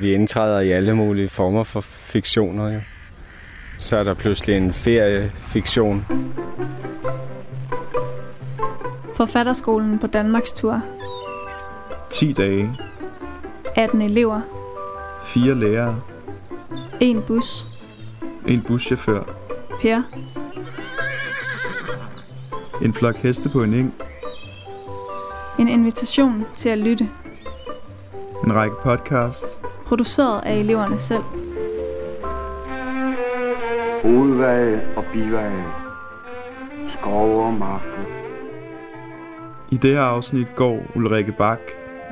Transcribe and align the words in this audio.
vi 0.00 0.12
indtræder 0.12 0.60
i 0.60 0.70
alle 0.70 0.96
mulige 0.96 1.28
former 1.28 1.64
for 1.64 1.80
fiktioner. 1.80 2.72
Jo. 2.74 2.80
Så 3.78 3.96
er 3.96 4.04
der 4.04 4.14
pludselig 4.14 4.56
en 4.56 4.72
feriefiktion. 4.72 6.06
Forfatterskolen 9.14 9.98
på 9.98 10.06
Danmarks 10.06 10.52
tur. 10.52 10.82
10 12.10 12.32
dage, 12.32 12.76
18 13.76 14.02
elever. 14.02 14.40
4 15.24 15.54
lærere, 15.54 16.00
En 17.00 17.22
bus. 17.22 17.66
en 18.46 18.62
buschauffør, 18.68 19.22
Per. 19.80 20.02
en 22.82 22.94
flok 22.94 23.16
heste 23.16 23.48
på 23.48 23.62
en 23.62 23.74
eng, 23.74 23.94
En 25.58 25.68
invitation 25.68 26.44
til 26.54 26.68
at 26.68 26.78
lytte. 26.78 27.08
en 28.44 28.54
række 28.54 28.76
podcasts, 28.82 29.58
Produceret 29.88 30.40
af 30.44 30.56
eleverne 30.56 30.98
selv. 30.98 31.22
Hovedveje 34.02 34.94
og 34.96 35.04
biveje. 35.12 35.64
Skove 36.98 37.44
og 37.44 37.52
marker. 37.52 38.04
I 39.70 39.76
det 39.76 39.90
her 39.90 40.00
afsnit 40.00 40.46
går 40.56 40.82
Ulrikke 40.94 41.32
Bak 41.32 41.60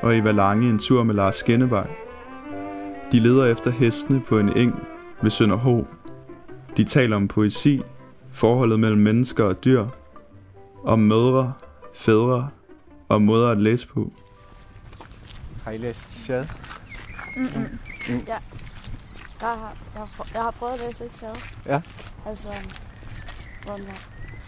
og 0.02 0.16
Eva 0.16 0.30
Lange 0.30 0.70
en 0.70 0.78
tur 0.78 1.02
med 1.02 1.14
Lars 1.14 1.36
Skennevej. 1.36 1.86
De 3.12 3.20
leder 3.20 3.46
efter 3.46 3.70
hestene 3.70 4.20
på 4.20 4.38
en 4.38 4.56
eng 4.56 4.74
ved 5.22 5.30
Sønderho. 5.30 5.84
De 6.76 6.84
taler 6.84 7.16
om 7.16 7.28
poesi, 7.28 7.82
forholdet 8.32 8.80
mellem 8.80 9.00
mennesker 9.00 9.44
og 9.44 9.64
dyr, 9.64 9.86
om 10.84 10.98
mødre, 10.98 11.52
fædre 11.94 12.48
og 13.08 13.22
måder 13.22 13.50
at 13.50 13.58
læse 13.58 13.88
på. 13.88 14.12
Har 15.64 15.70
I 15.70 15.78
læst 15.78 16.12
Shad? 17.36 18.40
Jeg 19.40 19.48
har, 19.48 19.76
jeg, 19.94 20.02
har, 20.16 20.26
jeg 20.34 20.42
har 20.42 20.50
prøvet 20.50 20.72
at 20.72 20.80
læse 20.86 20.98
lidt 21.00 21.18
sjov. 21.18 21.36
Ja. 21.66 21.80
Altså, 22.26 22.48
hvordan 23.64 23.86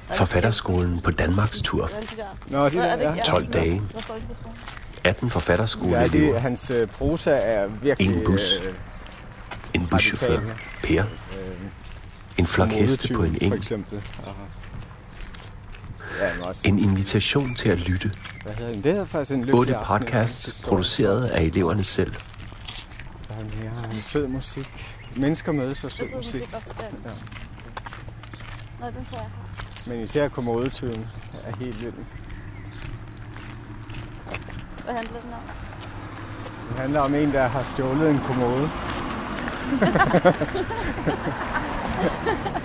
er 0.09 0.15
Forfatterskolen 0.15 1.01
på 1.01 1.11
Danmarks 1.11 1.63
tur. 1.63 1.87
Der? 2.17 2.25
Nå, 2.47 2.69
det 2.69 2.75
er 2.75 2.97
der, 2.97 3.03
ja. 3.03 3.15
Ja. 3.15 3.21
12 3.21 3.47
dage, 3.47 3.81
Hvad 3.81 4.03
står 4.03 4.15
det 4.15 4.25
på 4.29 4.35
skolen? 4.35 4.59
18 5.05 5.27
Ja, 5.27 5.35
forfatterskoleelever, 5.35 6.33
det, 6.33 6.41
hans 6.41 6.71
øh, 6.71 6.89
prosa 6.89 7.31
er 7.31 7.67
virkelig... 7.67 8.17
En 8.17 8.25
bus. 8.25 8.61
Øh, 8.65 8.75
en 9.75 9.87
buschauffør, 9.87 10.41
Per, 10.83 11.05
øh, 11.05 11.57
en 12.39 12.47
flok 12.47 12.69
heste 12.69 13.15
på 13.15 13.23
en 13.23 13.39
eng, 13.41 13.65
ja, 16.21 16.29
en 16.65 16.79
invitation 16.79 17.55
til 17.55 17.69
at 17.69 17.79
lytte. 17.79 18.13
hvad 18.45 18.55
hedder 18.55 18.73
den? 18.73 18.85
Det 18.85 18.93
hedder 18.93 19.07
faktisk 19.07 19.31
en 19.31 19.51
Otte 19.51 19.73
ja. 19.73 19.99
Podcasts 19.99 20.63
produceret 20.63 21.27
af 21.27 21.43
eleverne 21.43 21.85
selv. 21.85 22.15
Der 23.39 23.45
er 23.45 23.49
mere 23.73 23.95
en 23.95 24.03
sød 24.03 24.27
musik. 24.27 24.69
Mennesker 25.17 25.53
mødes 25.53 25.85
og 25.85 25.91
sød 25.91 26.07
musik. 26.17 26.41
Ja. 26.41 26.59
Nej, 28.81 28.91
den 28.91 29.05
tror 29.05 29.17
jeg, 29.19 29.27
har. 29.27 29.91
Men 29.91 30.01
især 30.01 30.29
kommodetyven 30.29 31.07
er 31.45 31.57
helt 31.57 31.81
vild. 31.85 31.93
Hvad 34.85 34.95
handler 34.95 35.21
den 35.21 35.33
om? 35.33 35.41
Det 36.69 36.77
handler 36.79 37.01
om 37.01 37.15
en, 37.15 37.33
der 37.33 37.49
har 37.49 37.63
stjålet 37.63 38.11
en 38.11 38.19
kommode. 38.19 38.63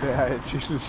det 0.02 0.14
er 0.14 0.34
et 0.36 0.42
titel. 0.44 0.82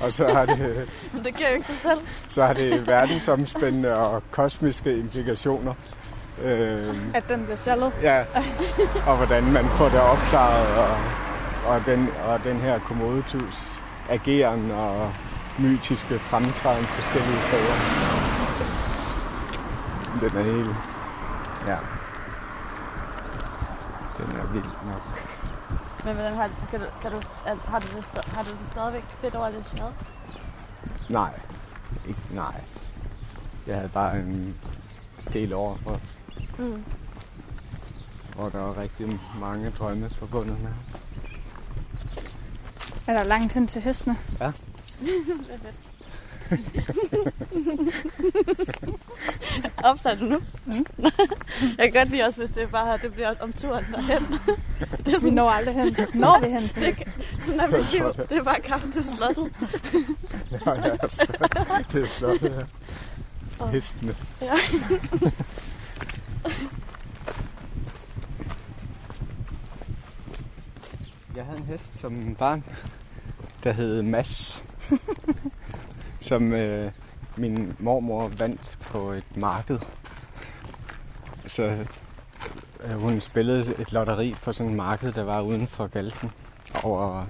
og 0.00 0.12
så 0.12 0.28
har 0.28 0.46
det, 0.46 0.88
Men 1.12 1.24
det 1.24 1.34
giver 1.36 1.48
jo 1.48 1.54
ikke 1.54 1.66
sig 1.66 1.78
selv. 1.78 2.00
så 2.28 2.46
har 2.46 2.52
det 2.52 2.86
verdensomspændende 2.86 3.96
og 3.96 4.22
kosmiske 4.30 4.98
implikationer. 4.98 5.74
Øh, 6.42 7.14
At 7.14 7.28
den 7.28 7.42
bliver 7.42 7.56
stjålet. 7.56 7.92
ja, 8.02 8.24
og 9.06 9.16
hvordan 9.16 9.44
man 9.52 9.64
får 9.64 9.88
det 9.88 10.00
opklaret, 10.00 10.66
og, 10.76 10.96
og, 11.66 11.82
den, 11.86 12.08
og 12.26 12.44
den 12.44 12.56
her 12.56 12.78
kommodetyvs 12.78 13.82
ageren 14.08 14.70
og 14.70 15.12
mytiske 15.58 16.18
fremtræden 16.18 16.84
forskellige 16.84 17.40
steder. 17.40 17.74
Den 20.20 20.38
er 20.38 20.42
helt... 20.42 20.76
Ja. 21.66 21.76
Den 24.18 24.36
er 24.40 24.46
vild 24.52 24.64
nok. 24.64 25.28
Men 26.04 26.14
hvordan 26.14 26.34
har, 26.34 26.50
kan 26.70 26.80
du, 26.80 26.86
kan 27.02 27.10
du, 27.10 27.20
har, 27.68 27.78
du 27.78 27.86
det, 27.96 28.24
har 28.34 28.42
du 28.42 28.48
det 28.50 28.66
stadigvæk 28.72 29.04
fedt 29.20 29.34
over 29.34 29.48
det 29.50 29.64
sjov? 29.76 29.92
Nej. 31.08 31.40
Ikke, 32.08 32.20
nej. 32.30 32.60
Jeg 33.66 33.76
havde 33.76 33.88
bare 33.88 34.18
en 34.18 34.56
del 35.32 35.52
år, 35.54 35.78
hvor, 35.82 36.00
Mm. 36.58 36.84
hvor 38.34 38.48
der 38.48 38.58
var 38.58 38.76
rigtig 38.78 39.20
mange 39.40 39.70
drømme 39.78 40.10
forbundet 40.18 40.56
med. 40.60 40.70
Er 43.06 43.12
der 43.18 43.24
langt 43.24 43.52
hen 43.52 43.66
til 43.66 43.82
hestene? 43.82 44.16
Det 44.38 44.52
er 45.50 45.58
fedt. 45.62 45.74
Optager 49.84 50.16
du 50.16 50.24
nu? 50.24 50.38
Mm. 50.66 50.86
jeg 51.78 51.92
kan 51.92 51.92
godt 51.92 52.10
lide 52.10 52.22
også, 52.24 52.38
hvis 52.38 52.50
det 52.50 52.62
er 52.62 52.66
bare 52.66 52.86
her, 52.86 52.96
det 52.96 53.12
bliver 53.12 53.34
om 53.40 53.52
turen 53.52 53.84
derhen. 53.92 54.22
det 54.22 54.38
er 54.98 55.04
Vi 55.06 55.12
sådan, 55.14 55.32
når 55.32 55.50
aldrig 55.50 55.74
hen. 55.74 55.96
Når 56.14 56.40
vi 56.40 56.46
hen 56.50 56.68
til 56.68 56.74
det, 56.74 56.84
hestene? 56.84 57.12
sådan 57.40 57.60
er 57.60 57.66
mit 57.78 57.92
liv. 57.92 58.04
det. 58.16 58.28
Det 58.30 58.38
er 58.38 58.42
bare 58.42 58.60
kampen 58.60 58.92
til 58.92 59.04
slottet. 59.04 59.52
Ja, 60.66 60.72
ja, 60.88 60.96
så, 61.08 61.26
det 61.92 62.02
er 62.02 62.06
slottet 62.06 62.52
her. 62.54 62.64
Og- 63.58 63.70
Hestene. 63.70 64.16
Ja. 64.42 64.52
Hest 71.66 71.98
som 71.98 72.12
en 72.12 72.18
hest 72.18 72.30
som 72.30 72.34
barn, 72.34 72.64
der 73.64 73.72
hed 73.72 74.02
Mass, 74.02 74.64
som 76.20 76.52
øh, 76.52 76.92
min 77.36 77.76
mormor 77.78 78.28
vandt 78.28 78.78
på 78.80 79.10
et 79.10 79.36
marked. 79.36 79.78
Så 81.46 81.86
øh, 82.84 83.00
hun 83.00 83.20
spillede 83.20 83.74
et 83.80 83.92
lotteri 83.92 84.34
på 84.42 84.52
sådan 84.52 84.70
et 84.70 84.76
marked, 84.76 85.12
der 85.12 85.24
var 85.24 85.40
uden 85.40 85.66
for 85.66 85.86
Galten 85.86 86.30
over 86.82 87.24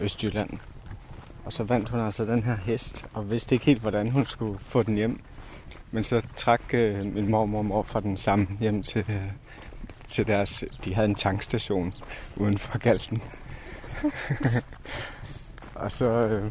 Østjylland. 0.00 0.50
Og 1.44 1.52
så 1.52 1.64
vandt 1.64 1.88
hun 1.88 2.00
altså 2.00 2.24
den 2.24 2.42
her 2.42 2.56
hest, 2.56 3.04
og 3.14 3.30
vidste 3.30 3.54
ikke 3.54 3.66
helt, 3.66 3.80
hvordan 3.80 4.10
hun 4.10 4.26
skulle 4.26 4.58
få 4.58 4.82
den 4.82 4.94
hjem. 4.94 5.20
Men 5.90 6.04
så 6.04 6.22
trak 6.36 6.74
øh, 6.74 7.14
min 7.14 7.30
mormor 7.30 7.58
og 7.58 7.64
mor 7.64 7.82
fra 7.82 8.00
den 8.00 8.16
samme 8.16 8.46
hjem 8.60 8.82
til, 8.82 9.04
øh, 9.08 9.32
til 10.08 10.26
deres... 10.26 10.64
De 10.84 10.94
havde 10.94 11.08
en 11.08 11.14
tankstation 11.14 11.94
uden 12.36 12.58
for 12.58 12.78
Galten. 12.78 13.22
og 15.74 15.92
så, 15.92 16.06
øh, 16.06 16.50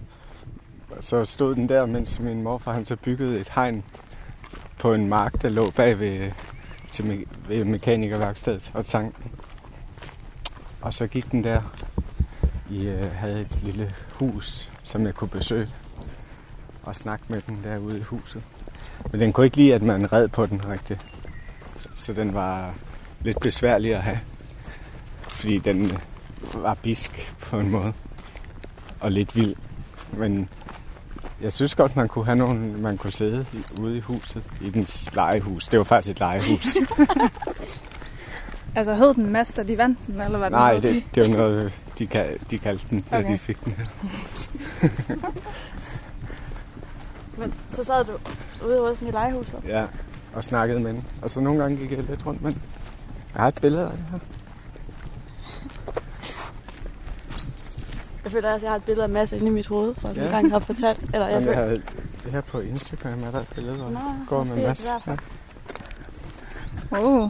så 1.02 1.26
stod 1.26 1.56
den 1.56 1.70
der, 1.70 1.86
mens 1.86 2.20
min 2.20 2.44
morfar 2.44 2.74
han 2.74 2.86
så 2.86 2.96
byggede 2.96 3.40
et 3.40 3.50
hegn 3.50 3.84
på 4.80 4.94
en 4.94 5.10
mark, 5.10 5.42
der 5.42 5.50
lå 5.50 5.72
bag 5.72 6.00
ved, 6.00 6.32
til 6.92 7.04
me- 7.04 7.48
ved 7.48 7.66
mekanikerværkstedet 7.66 8.72
og 8.74 8.86
tanken. 8.86 9.32
Og 10.82 10.94
så 10.94 11.08
gik 11.08 11.32
den 11.32 11.44
der. 11.44 11.62
I 12.70 12.88
øh, 12.88 13.12
havde 13.12 13.42
et 13.42 13.60
lille 13.64 13.96
hus, 14.14 14.70
som 14.84 15.06
jeg 15.06 15.16
kunne 15.16 15.30
besøge 15.30 15.70
og 16.84 16.96
snakke 16.96 17.26
med 17.28 17.42
den 17.48 17.60
derude 17.64 17.98
i 18.00 18.02
huset. 18.02 18.44
Men 19.12 19.22
den 19.22 19.34
kunne 19.34 19.46
ikke 19.46 19.58
lide, 19.58 19.74
at 19.74 19.82
man 19.82 20.12
red 20.12 20.28
på 20.28 20.46
den 20.46 20.68
rigtigt. 20.70 21.06
Så 21.96 22.14
den 22.14 22.34
var 22.34 22.74
lidt 23.22 23.40
besværlig 23.40 23.96
at 23.96 24.02
have. 24.02 24.20
Fordi 25.22 25.58
den 25.58 25.86
øh, 25.86 25.98
var 26.54 26.74
bisk 26.74 27.34
på 27.42 27.60
en 27.60 27.70
måde. 27.72 27.94
Og 29.00 29.12
lidt 29.12 29.36
vild. 29.36 29.56
Men 30.14 30.50
jeg 31.42 31.54
synes 31.54 31.76
godt, 31.76 31.96
man 31.96 32.08
kunne 32.08 32.26
have 32.26 32.38
nogen, 32.38 32.82
man 32.82 32.98
kunne 32.98 33.12
sidde 33.14 33.46
ude 33.82 33.98
i 33.98 34.00
huset. 34.00 34.44
I 34.62 34.70
dens 34.70 35.10
legehus. 35.16 35.68
Det 35.68 35.78
var 35.80 35.84
faktisk 35.86 36.12
et 36.12 36.20
legehus. 36.20 36.68
Altså 38.76 38.96
hed 38.96 39.14
den 39.14 39.32
da 39.56 39.64
de 39.64 39.78
vandt 39.78 40.00
den, 40.08 40.22
eller 40.22 40.38
var 40.38 40.46
det 40.50 40.52
Nej, 40.52 40.74
det, 40.74 40.84
de- 40.84 41.04
det 41.16 41.32
var 41.32 41.38
noget, 41.38 41.80
de, 42.00 42.08
kal- 42.08 42.38
de 42.52 42.58
kaldte 42.60 42.86
den, 42.90 43.06
da 43.12 43.18
Okay. 43.20 43.34
de 43.34 43.38
fik 43.38 43.66
den. 43.66 43.76
Men 47.38 47.54
så 47.76 47.84
sad 47.84 48.06
du 48.06 48.12
ude 48.68 48.80
hos 48.88 48.98
den 48.98 49.08
i 49.08 49.12
legehuset. 49.12 49.56
Ja, 49.68 49.86
og 50.34 50.44
snakkede 50.44 50.80
med 50.80 50.94
den. 50.94 51.04
Og 51.22 51.30
så 51.30 51.40
nogle 51.40 51.62
gange 51.62 51.78
gik 51.78 51.92
jeg 51.92 52.04
lidt 52.04 52.26
rundt 52.26 52.42
med 52.42 52.52
den. 52.52 52.62
Jeg 53.34 53.42
har 53.42 53.48
et 53.48 53.56
billede 53.62 53.86
af 53.86 53.92
det 53.92 54.00
her. 54.12 54.18
Jeg 58.32 58.36
føler 58.36 58.54
også, 58.54 58.58
at 58.58 58.64
jeg 58.64 58.72
har 58.72 58.78
et 58.78 58.84
billede 58.84 59.04
af 59.04 59.10
Mads 59.10 59.32
inde 59.32 59.48
i 59.48 59.50
mit 59.50 59.68
hoved, 59.68 59.96
jeg 60.04 60.16
Ja. 60.16 60.26
engang 60.26 60.52
har 60.52 60.60
fortalt. 60.60 61.00
Eller 61.14 61.28
jeg 61.28 61.34
jeg 61.34 61.42
føler, 61.44 61.56
havde, 61.56 61.82
det 62.24 62.32
her 62.32 62.42
på 62.42 62.60
Instagram 62.60 63.24
er 63.24 63.32
der 63.32 63.40
et 63.40 63.48
billede, 63.56 63.78
Nå, 63.78 63.84
jeg 63.84 64.16
går 64.28 64.44
med 64.44 64.58
er 64.58 64.68
Mads. 64.68 64.86
Ja. 65.08 65.14
Åh, 67.00 67.24
oh. 67.24 67.30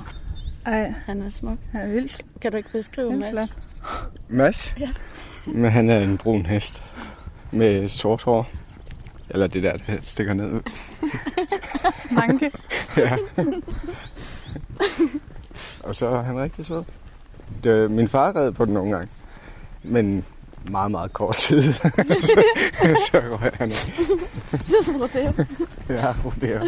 ej, 0.65 0.93
han 1.05 1.21
er 1.21 1.29
smuk. 1.29 1.57
han 1.71 1.81
er 1.81 1.93
vildt. 1.93 2.25
Kan 2.41 2.51
du 2.51 2.57
ikke 2.57 2.71
beskrive 2.71 3.09
Vildt 3.09 3.35
Mads? 3.35 3.55
Mads? 4.29 4.75
Ja. 4.79 4.89
Men 5.45 5.71
han 5.71 5.89
er 5.89 5.99
en 5.99 6.17
brun 6.17 6.45
hest 6.45 6.83
med 7.51 7.87
sort 7.87 8.21
hår. 8.23 8.49
Eller 9.29 9.47
det 9.47 9.63
der, 9.63 9.77
der 9.77 9.97
stikker 10.01 10.33
ned. 10.33 10.61
Manke. 12.11 12.51
ja. 12.97 13.17
Og 15.83 15.95
så 15.95 16.07
er 16.07 16.21
han 16.21 16.39
rigtig 16.39 16.65
sød. 16.65 16.83
Det, 17.63 17.91
min 17.91 18.07
far 18.07 18.35
red 18.35 18.51
på 18.51 18.65
den 18.65 18.73
nogle 18.73 18.91
gange. 18.91 19.07
Men 19.83 20.25
meget, 20.69 20.91
meget 20.91 21.13
kort 21.13 21.35
tid. 21.37 21.73
så, 21.73 22.43
så 23.11 23.21
røg 23.41 23.51
han. 23.55 23.69
Det 23.69 24.75
er 24.79 24.83
sådan 24.83 25.01
rodeo. 25.01 25.45
Ja, 25.89 26.13
rodeo. 26.25 26.67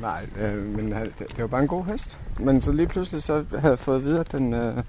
Nej, 0.00 0.26
øh, 0.38 0.64
men 0.76 0.92
han- 0.92 1.12
det, 1.18 1.28
det 1.28 1.38
var 1.38 1.46
bare 1.46 1.62
en 1.62 1.68
god 1.68 1.84
hest. 1.84 2.18
Men 2.38 2.62
så 2.62 2.72
lige 2.72 2.86
pludselig 2.88 3.22
så 3.22 3.44
havde 3.58 3.70
jeg 3.70 3.78
fået 3.78 3.96
at 3.96 4.04
vide, 4.04 4.20
at 4.20 4.32
den... 4.32 4.52
Øh, 4.54 4.82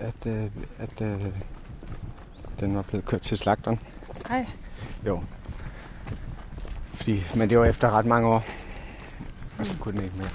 at, 0.00 0.26
øh, 0.26 0.44
at 0.78 1.00
øh, 1.02 1.26
den 2.60 2.76
var 2.76 2.82
blevet 2.82 3.04
kørt 3.06 3.20
til 3.20 3.36
slagteren. 3.38 3.80
Ej, 4.30 4.46
Jo. 5.06 5.22
Fordi, 6.94 7.22
men 7.36 7.50
det 7.50 7.58
var 7.58 7.64
efter 7.64 7.90
ret 7.90 8.06
mange 8.06 8.28
år. 8.28 8.44
Og 9.58 9.66
så 9.66 9.74
kunne 9.80 9.96
den 9.96 10.04
ikke 10.04 10.16
mere. 10.16 10.28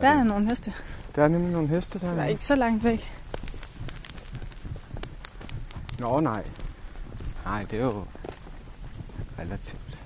der 0.00 0.08
er 0.08 0.22
nogle 0.24 0.48
heste. 0.48 0.72
Der 1.14 1.22
er 1.24 1.28
nemlig 1.28 1.52
nogle 1.52 1.68
heste 1.68 1.98
der. 1.98 2.14
Der 2.14 2.22
er 2.22 2.26
ikke 2.26 2.44
så 2.44 2.54
langt 2.54 2.84
væk. 2.84 3.12
Nå, 5.98 6.20
nej. 6.20 6.44
Nej, 7.44 7.62
det 7.62 7.80
er 7.80 7.84
jo 7.84 8.04
relativt. 9.38 10.00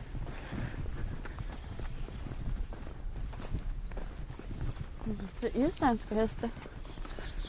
Det 5.43 5.51
er 5.55 5.69
islandske 5.69 6.15
heste. 6.15 6.51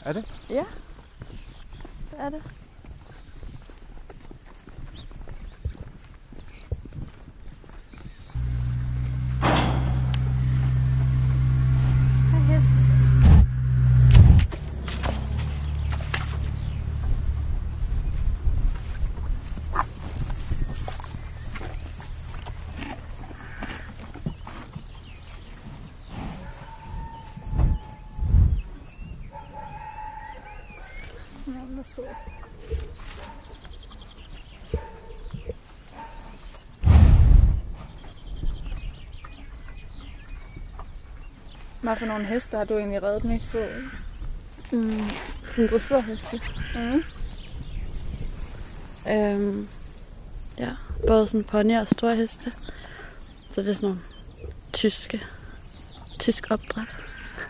Er 0.04 0.12
det? 0.12 0.34
Ja. 0.50 0.64
Det 2.10 2.18
er 2.18 2.28
det. 2.28 2.42
Hvad 41.86 41.96
for 41.96 42.06
nogle 42.06 42.24
heste 42.24 42.56
har 42.56 42.64
du 42.64 42.78
egentlig 42.78 43.02
reddet 43.02 43.24
mest 43.24 43.50
på? 43.52 43.58
Mm, 44.72 45.00
en 45.58 45.68
dressurheste. 45.70 46.40
Mm. 46.74 47.02
Øhm, 49.12 49.68
ja, 50.58 50.70
både 51.06 51.26
sådan 51.26 51.44
ponyer 51.44 51.80
og 51.80 51.88
store 51.88 52.16
heste. 52.16 52.52
Så 53.50 53.62
det 53.62 53.68
er 53.68 53.72
sådan 53.72 53.88
nogle 53.88 54.02
tyske, 54.72 55.22
tysk 56.18 56.46
opdræt. 56.50 56.96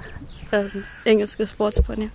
og 0.53 0.71
sådan 0.71 0.85
engelske 1.07 1.47
sportsponier. 1.47 2.11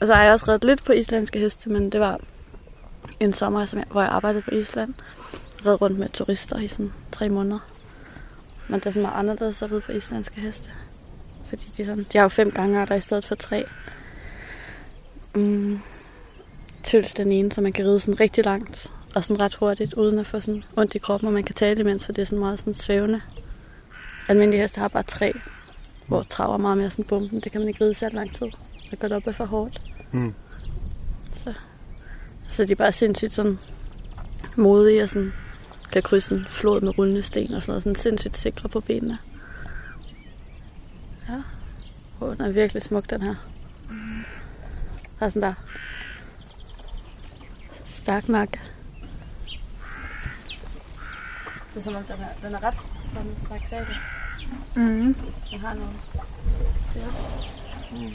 Og 0.00 0.06
så 0.06 0.14
har 0.14 0.22
jeg 0.24 0.32
også 0.32 0.44
reddet 0.48 0.64
lidt 0.64 0.84
på 0.84 0.92
islandske 0.92 1.38
heste, 1.38 1.70
men 1.70 1.92
det 1.92 2.00
var 2.00 2.20
en 3.20 3.32
sommer, 3.32 3.66
som 3.66 3.78
jeg, 3.78 3.86
hvor 3.90 4.00
jeg 4.00 4.10
arbejdede 4.10 4.42
på 4.42 4.50
Island. 4.50 4.94
Red 5.66 5.80
rundt 5.80 5.98
med 5.98 6.08
turister 6.08 6.58
i 6.58 6.68
sådan 6.68 6.92
tre 7.12 7.28
måneder. 7.28 7.58
Men 8.68 8.80
det 8.80 8.86
er 8.86 8.90
sådan 8.90 9.02
meget 9.02 9.18
anderledes 9.18 9.62
at 9.62 9.70
ride 9.70 9.80
på 9.80 9.92
islandske 9.92 10.40
heste. 10.40 10.70
Fordi 11.48 11.72
de, 11.76 11.84
sådan, 11.84 12.06
de 12.12 12.18
har 12.18 12.24
jo 12.24 12.28
fem 12.28 12.50
gange 12.50 12.86
der 12.86 12.94
i 12.94 13.00
stedet 13.00 13.24
for 13.24 13.34
tre. 13.34 13.64
Mm, 15.34 15.78
tyld 16.82 17.16
den 17.16 17.32
ene, 17.32 17.52
så 17.52 17.60
man 17.60 17.72
kan 17.72 17.84
ride 17.84 18.00
sådan 18.00 18.20
rigtig 18.20 18.44
langt 18.44 18.92
og 19.14 19.24
sådan 19.24 19.40
ret 19.40 19.54
hurtigt, 19.54 19.94
uden 19.94 20.18
at 20.18 20.26
få 20.26 20.40
sådan 20.40 20.64
ondt 20.76 20.94
i 20.94 20.98
kroppen, 20.98 21.26
og 21.26 21.32
man 21.32 21.44
kan 21.44 21.54
tale 21.54 21.80
imens, 21.80 22.04
for 22.04 22.12
det 22.12 22.22
er 22.22 22.26
sådan 22.26 22.38
meget 22.38 22.58
sådan 22.58 22.74
svævende. 22.74 23.20
Almindelige 24.28 24.60
heste 24.60 24.80
har 24.80 24.88
bare 24.88 25.02
tre, 25.02 25.32
hvor 26.06 26.22
traver 26.22 26.56
meget 26.56 26.78
mere 26.78 26.90
sådan 26.90 27.04
bomben. 27.04 27.40
Det 27.40 27.52
kan 27.52 27.60
man 27.60 27.68
ikke 27.68 27.84
ride 27.84 27.94
så 27.94 28.08
lang 28.12 28.34
tid. 28.34 28.46
Det 28.90 28.98
går 28.98 29.16
op 29.16 29.26
er 29.26 29.32
for 29.32 29.44
hårdt. 29.44 29.82
Mm. 30.12 30.34
Så, 31.36 31.54
så 32.50 32.64
de 32.64 32.72
er 32.72 32.76
bare 32.76 32.92
sindssygt 32.92 33.32
sådan 33.32 33.58
modige 34.56 35.02
og 35.02 35.08
sådan 35.08 35.32
kan 35.92 36.02
krydse 36.02 36.34
en 36.34 36.46
flod 36.48 36.80
med 36.80 36.98
rullende 36.98 37.22
sten 37.22 37.54
og 37.54 37.62
sådan 37.62 37.72
noget. 37.72 37.82
Sådan 37.82 37.96
sindssygt 37.96 38.36
sikre 38.36 38.68
på 38.68 38.80
benene. 38.80 39.18
Oh, 42.24 42.36
den 42.36 42.40
er 42.40 42.52
virkelig 42.52 42.82
smuk, 42.82 43.10
den 43.10 43.22
her. 43.22 43.34
Der 45.20 45.26
er 45.26 45.30
sådan 45.30 45.42
der 45.42 45.54
stærk 47.84 48.28
nakke. 48.28 48.60
Det 51.74 51.80
er 51.80 51.80
som 51.80 51.94
om, 51.94 52.04
den 52.04 52.16
er, 52.20 52.28
den 52.42 52.54
er 52.54 52.62
ret 52.62 52.76
sådan 53.12 53.36
slags 53.46 53.72
af 53.72 53.86
det. 53.86 53.96
Mm. 54.76 55.14
Den 55.50 55.60
har 55.60 55.74
noget. 55.74 55.96
Ja. 56.96 57.06
Mm. 57.92 58.12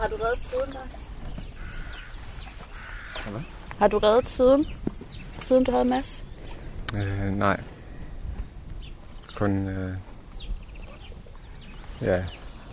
Har 0.00 0.08
du 0.08 0.16
reddet 0.16 0.44
siden, 0.44 0.74
Lars? 0.74 1.08
Hvad? 3.30 3.40
Har 3.78 3.88
du 3.88 3.98
reddet 3.98 4.28
siden? 4.28 4.66
Siden 5.40 5.64
du 5.64 5.70
havde 5.70 5.84
Mads? 5.84 6.24
Øh, 6.94 7.30
nej. 7.30 7.60
Kun... 9.34 9.68
Øh... 9.68 9.96
Ja, 12.02 12.22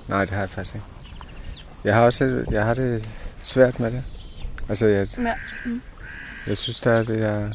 nej, 0.08 0.26
det 0.26 0.34
har 0.34 0.40
jeg 0.40 0.50
faktisk 0.50 0.76
ikke. 0.76 0.86
Jeg 1.84 1.96
har 1.96 2.02
også 2.02 2.46
jeg 2.52 2.66
har 2.66 2.74
det 2.74 3.10
svært 3.44 3.80
med 3.80 3.92
det. 3.92 4.04
Altså, 4.70 4.86
jeg, 4.86 5.08
Ja. 5.18 5.34
jeg 6.48 6.58
synes, 6.58 6.80
der 6.80 6.92
er 6.92 7.04
det 7.04 7.18
her 7.20 7.52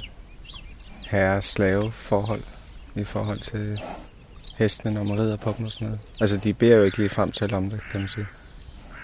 herre-slave 1.10 1.92
forhold 1.92 2.42
i 2.94 3.04
forhold 3.04 3.38
til 3.40 3.80
hestene, 4.56 4.94
når 4.94 5.02
man 5.02 5.18
rider 5.18 5.36
på 5.36 5.54
dem 5.58 5.66
og 5.66 5.72
sådan 5.72 5.86
noget. 5.88 6.00
Altså, 6.20 6.36
de 6.36 6.54
beder 6.54 6.76
jo 6.76 6.82
ikke 6.82 6.96
lige 6.98 7.08
frem 7.08 7.32
selv 7.32 7.54
om 7.54 7.70
det, 7.70 7.80
kan 7.92 8.00
man 8.00 8.08
sige. 8.08 8.26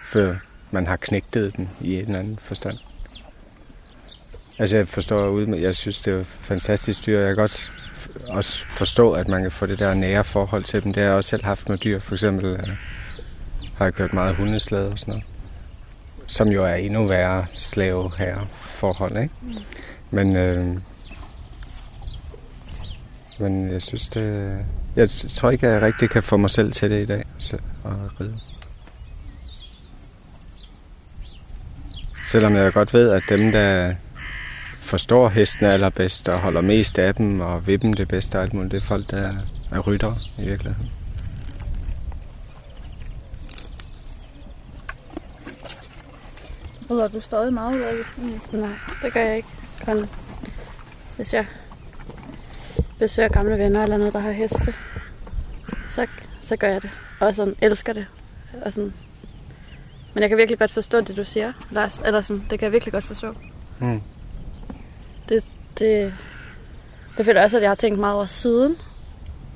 Før 0.04 0.36
man 0.70 0.86
har 0.86 0.96
knægtet 0.96 1.56
dem 1.56 1.68
i 1.80 1.94
en 1.94 2.00
eller 2.06 2.18
anden 2.18 2.38
forstand. 2.42 2.78
Altså, 4.58 4.76
jeg 4.76 4.88
forstår 4.88 5.28
ud 5.28 5.46
med, 5.46 5.58
jeg 5.58 5.74
synes, 5.74 6.00
det 6.00 6.12
er 6.20 6.24
fantastisk 6.24 7.06
dyr. 7.06 7.18
Jeg 7.18 7.26
kan 7.26 7.36
godt 7.36 7.72
også 8.28 8.64
forstå, 8.66 9.12
at 9.12 9.28
man 9.28 9.42
kan 9.42 9.52
få 9.52 9.66
det 9.66 9.78
der 9.78 9.94
nære 9.94 10.24
forhold 10.24 10.64
til 10.64 10.82
dem. 10.82 10.92
Det 10.92 11.02
har 11.02 11.08
jeg 11.08 11.16
også 11.16 11.30
selv 11.30 11.44
haft 11.44 11.68
med 11.68 11.78
dyr. 11.78 12.00
For 12.00 12.14
eksempel 12.14 12.46
øh, 12.46 12.68
har 13.76 13.84
jeg 13.84 13.94
kørt 13.94 14.12
meget 14.12 14.36
hundeslæde 14.36 14.88
og 14.88 14.98
sådan 14.98 15.12
noget. 15.12 15.24
Som 16.26 16.48
jo 16.48 16.64
er 16.64 16.74
endnu 16.74 17.06
værre 17.06 17.46
slave 17.54 18.10
her 18.18 18.38
forhold, 18.60 19.22
ikke? 19.22 19.34
Men, 20.10 20.36
øh, 20.36 20.76
men 23.38 23.72
jeg 23.72 23.82
synes, 23.82 24.08
det... 24.08 24.58
Jeg 24.96 25.10
tror 25.10 25.50
ikke, 25.50 25.68
jeg 25.68 25.82
rigtig 25.82 26.10
kan 26.10 26.22
få 26.22 26.36
mig 26.36 26.50
selv 26.50 26.72
til 26.72 26.90
det 26.90 27.02
i 27.02 27.06
dag, 27.06 27.24
så, 27.38 27.56
at 27.84 28.20
ride. 28.20 28.40
Selvom 32.24 32.56
jeg 32.56 32.72
godt 32.72 32.94
ved, 32.94 33.10
at 33.10 33.22
dem, 33.28 33.52
der 33.52 33.94
forstår 34.80 35.28
hestene 35.28 35.72
allerbedst 35.72 36.28
og 36.28 36.40
holder 36.40 36.60
mest 36.60 36.98
af 36.98 37.14
dem 37.14 37.40
og 37.40 37.66
ved 37.66 37.78
dem 37.78 37.92
det 37.92 38.08
bedste 38.08 38.36
og 38.36 38.42
alt 38.42 38.54
muligt, 38.54 38.72
det 38.72 38.78
er 38.78 38.86
folk, 38.86 39.10
der 39.10 39.34
er 39.70 39.80
ryttere 39.80 40.16
i 40.38 40.44
virkeligheden. 40.44 40.90
Rider 46.90 47.08
du 47.08 47.20
stadig 47.20 47.52
meget 47.52 47.74
ud 47.74 47.80
af 47.80 47.92
det? 47.94 48.52
Nej, 48.52 48.70
det 49.02 49.12
gør 49.12 49.20
jeg 49.20 49.36
ikke. 49.36 49.48
Kun 49.84 50.06
hvis 51.20 51.34
jeg 51.34 51.46
besøger 52.98 53.28
gamle 53.28 53.58
venner 53.58 53.82
eller 53.82 53.96
noget, 53.96 54.12
der 54.12 54.18
har 54.18 54.30
heste, 54.30 54.74
så, 55.94 56.06
så 56.40 56.56
gør 56.56 56.68
jeg 56.68 56.82
det. 56.82 56.90
Og 57.20 57.34
sådan 57.34 57.56
elsker 57.60 57.92
det. 57.92 58.06
Og 58.62 58.72
sådan. 58.72 58.92
Men 60.14 60.20
jeg 60.20 60.28
kan 60.28 60.38
virkelig 60.38 60.58
godt 60.58 60.70
forstå 60.70 61.00
det, 61.00 61.16
du 61.16 61.24
siger, 61.24 61.52
Lars. 61.70 62.02
Eller 62.06 62.20
sådan, 62.20 62.42
det 62.50 62.58
kan 62.58 62.66
jeg 62.66 62.72
virkelig 62.72 62.92
godt 62.92 63.04
forstå. 63.04 63.34
Mm. 63.78 64.00
Det, 65.30 65.44
det, 65.78 66.14
det 67.16 67.24
føler 67.24 67.40
jeg 67.40 67.44
også, 67.44 67.56
at 67.56 67.62
jeg 67.62 67.70
har 67.70 67.74
tænkt 67.74 67.98
meget 67.98 68.14
over 68.14 68.26
siden. 68.26 68.76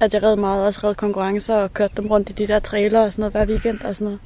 At 0.00 0.14
jeg 0.14 0.23
red 0.23 0.37
meget, 0.37 0.66
også 0.66 0.81
red 0.85 0.95
konkurrencer 0.95 1.57
og 1.57 1.75
kørt 1.75 1.97
dem 1.97 2.07
rundt 2.07 2.31
i 2.31 2.33
de 2.33 2.47
der 2.47 2.59
trailer 2.59 3.00
og 3.00 3.12
sådan 3.12 3.23
noget 3.23 3.33
hver 3.33 3.47
weekend 3.47 3.81
og 3.81 3.97
sådan 3.97 4.04
noget. 4.04 4.21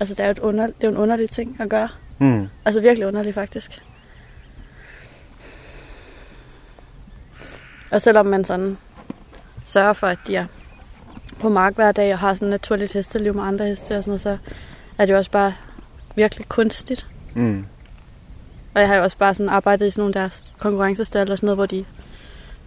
Altså, 0.00 0.14
det 0.14 0.22
er 0.22 0.26
jo, 0.26 0.30
et 0.30 0.38
under, 0.38 0.66
det 0.66 0.74
er 0.80 0.88
jo 0.88 0.90
en 0.90 0.96
underlig 0.96 1.30
ting 1.30 1.56
at 1.60 1.68
gøre. 1.68 1.88
Mm. 2.18 2.48
Altså 2.64 2.80
virkelig 2.80 3.06
underligt 3.06 3.34
faktisk. 3.34 3.82
Og 7.90 8.02
selvom 8.02 8.26
man 8.26 8.44
sådan 8.44 8.78
sørger 9.64 9.92
for, 9.92 10.06
at 10.06 10.18
de 10.26 10.36
er 10.36 10.46
på 11.40 11.48
mark 11.48 11.74
hver 11.74 11.92
dag 11.92 12.12
og 12.12 12.18
har 12.18 12.34
sådan 12.34 12.48
et 12.48 12.50
naturligt 12.50 12.92
hesteliv 12.92 13.34
med 13.34 13.42
andre 13.42 13.66
heste 13.66 13.96
og 13.96 14.02
sådan 14.02 14.10
noget, 14.10 14.20
så 14.20 14.38
er 14.98 15.06
det 15.06 15.12
jo 15.12 15.18
også 15.18 15.30
bare 15.30 15.54
virkelig 16.16 16.48
kunstigt. 16.48 17.06
Mm. 17.34 17.64
Og 18.74 18.80
jeg 18.80 18.88
har 18.88 18.96
jo 18.96 19.02
også 19.02 19.16
bare 19.16 19.34
sådan 19.34 19.48
arbejdet 19.48 19.86
i 19.86 19.90
sådan 19.90 20.02
nogle 20.02 20.14
der 20.14 20.42
konkurrencestaller 20.58 21.32
og 21.32 21.38
sådan 21.38 21.46
noget, 21.46 21.56
hvor 21.56 21.66
de 21.66 21.84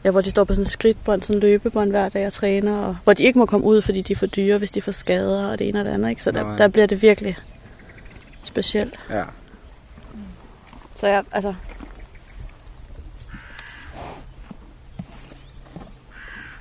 Ja, 0.05 0.11
hvor 0.11 0.21
de 0.21 0.29
står 0.29 0.43
på 0.43 0.53
sådan 0.53 0.61
en 0.61 0.69
skridtbånd, 0.69 1.21
sådan 1.21 1.35
en 1.35 1.39
løbebånd 1.39 1.89
hver 1.89 2.09
dag 2.09 2.27
og 2.27 2.33
træner, 2.33 2.81
og 2.81 2.97
hvor 3.03 3.13
de 3.13 3.23
ikke 3.23 3.39
må 3.39 3.45
komme 3.45 3.65
ud, 3.65 3.81
fordi 3.81 4.01
de 4.01 4.13
er 4.13 4.17
for 4.17 4.25
dyre, 4.25 4.57
hvis 4.57 4.71
de 4.71 4.81
får 4.81 4.91
skader 4.91 5.47
og 5.47 5.59
det 5.59 5.67
ene 5.67 5.79
og 5.79 5.85
det 5.85 5.91
andet. 5.91 6.09
Ikke? 6.09 6.23
Så 6.23 6.31
der, 6.31 6.43
Nej. 6.43 6.57
der 6.57 6.67
bliver 6.67 6.85
det 6.85 7.01
virkelig 7.01 7.37
specielt. 8.43 8.99
Ja. 9.09 9.23
Så 10.95 11.07
jeg, 11.07 11.23
altså... 11.31 11.53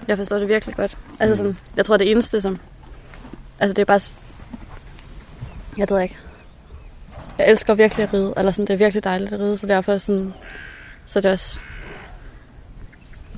Jeg 0.08 0.16
forstår 0.16 0.38
det 0.38 0.48
virkelig 0.48 0.76
godt. 0.76 0.98
Altså 1.18 1.36
sådan, 1.36 1.58
jeg 1.76 1.84
tror 1.84 1.96
det 1.96 2.10
eneste 2.10 2.40
som... 2.40 2.58
Altså 3.58 3.74
det 3.74 3.82
er 3.82 3.86
bare... 3.86 4.00
Jeg 5.78 5.90
ved 5.90 6.00
ikke. 6.00 6.18
Jeg 7.38 7.50
elsker 7.50 7.74
virkelig 7.74 8.04
at 8.04 8.14
ride, 8.14 8.34
eller 8.36 8.52
sådan, 8.52 8.66
det 8.66 8.72
er 8.74 8.78
virkelig 8.78 9.04
dejligt 9.04 9.32
at 9.32 9.40
ride, 9.40 9.58
så 9.58 9.66
derfor 9.66 9.98
sådan... 9.98 10.34
Så 11.06 11.20
det 11.20 11.28
er 11.28 11.32
også... 11.32 11.60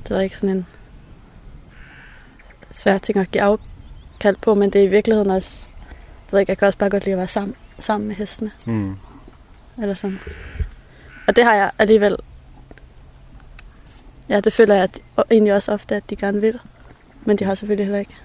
Det 0.07 0.15
var 0.15 0.21
ikke 0.21 0.37
sådan 0.37 0.55
en 0.55 0.65
svær 2.69 2.97
ting 2.97 3.17
at 3.17 3.31
give 3.31 3.41
afkald 3.41 4.35
på, 4.41 4.55
men 4.55 4.69
det 4.69 4.81
er 4.81 4.85
i 4.85 4.89
virkeligheden 4.89 5.31
også... 5.31 5.65
Det 6.25 6.33
ved 6.33 6.39
ikke, 6.39 6.49
jeg 6.49 6.57
kan 6.57 6.65
også 6.65 6.79
bare 6.79 6.89
godt 6.89 7.05
lide 7.05 7.13
at 7.13 7.17
være 7.17 7.27
sammen, 7.27 7.55
sammen 7.79 8.07
med 8.07 8.15
hestene. 8.15 8.51
Mm. 8.65 8.95
Eller 9.81 9.95
sådan. 9.95 10.19
Og 11.27 11.35
det 11.35 11.43
har 11.43 11.53
jeg 11.53 11.71
alligevel... 11.79 12.17
Ja, 14.29 14.39
det 14.39 14.53
føler 14.53 14.73
jeg 14.75 14.83
at, 14.83 14.99
og 15.15 15.25
egentlig 15.31 15.53
også 15.53 15.71
ofte, 15.71 15.95
at 15.95 16.09
de 16.09 16.15
gerne 16.15 16.41
vil. 16.41 16.59
Men 17.25 17.37
de 17.37 17.45
har 17.45 17.55
selvfølgelig 17.55 17.85
heller 17.85 17.99
ikke. 17.99 18.15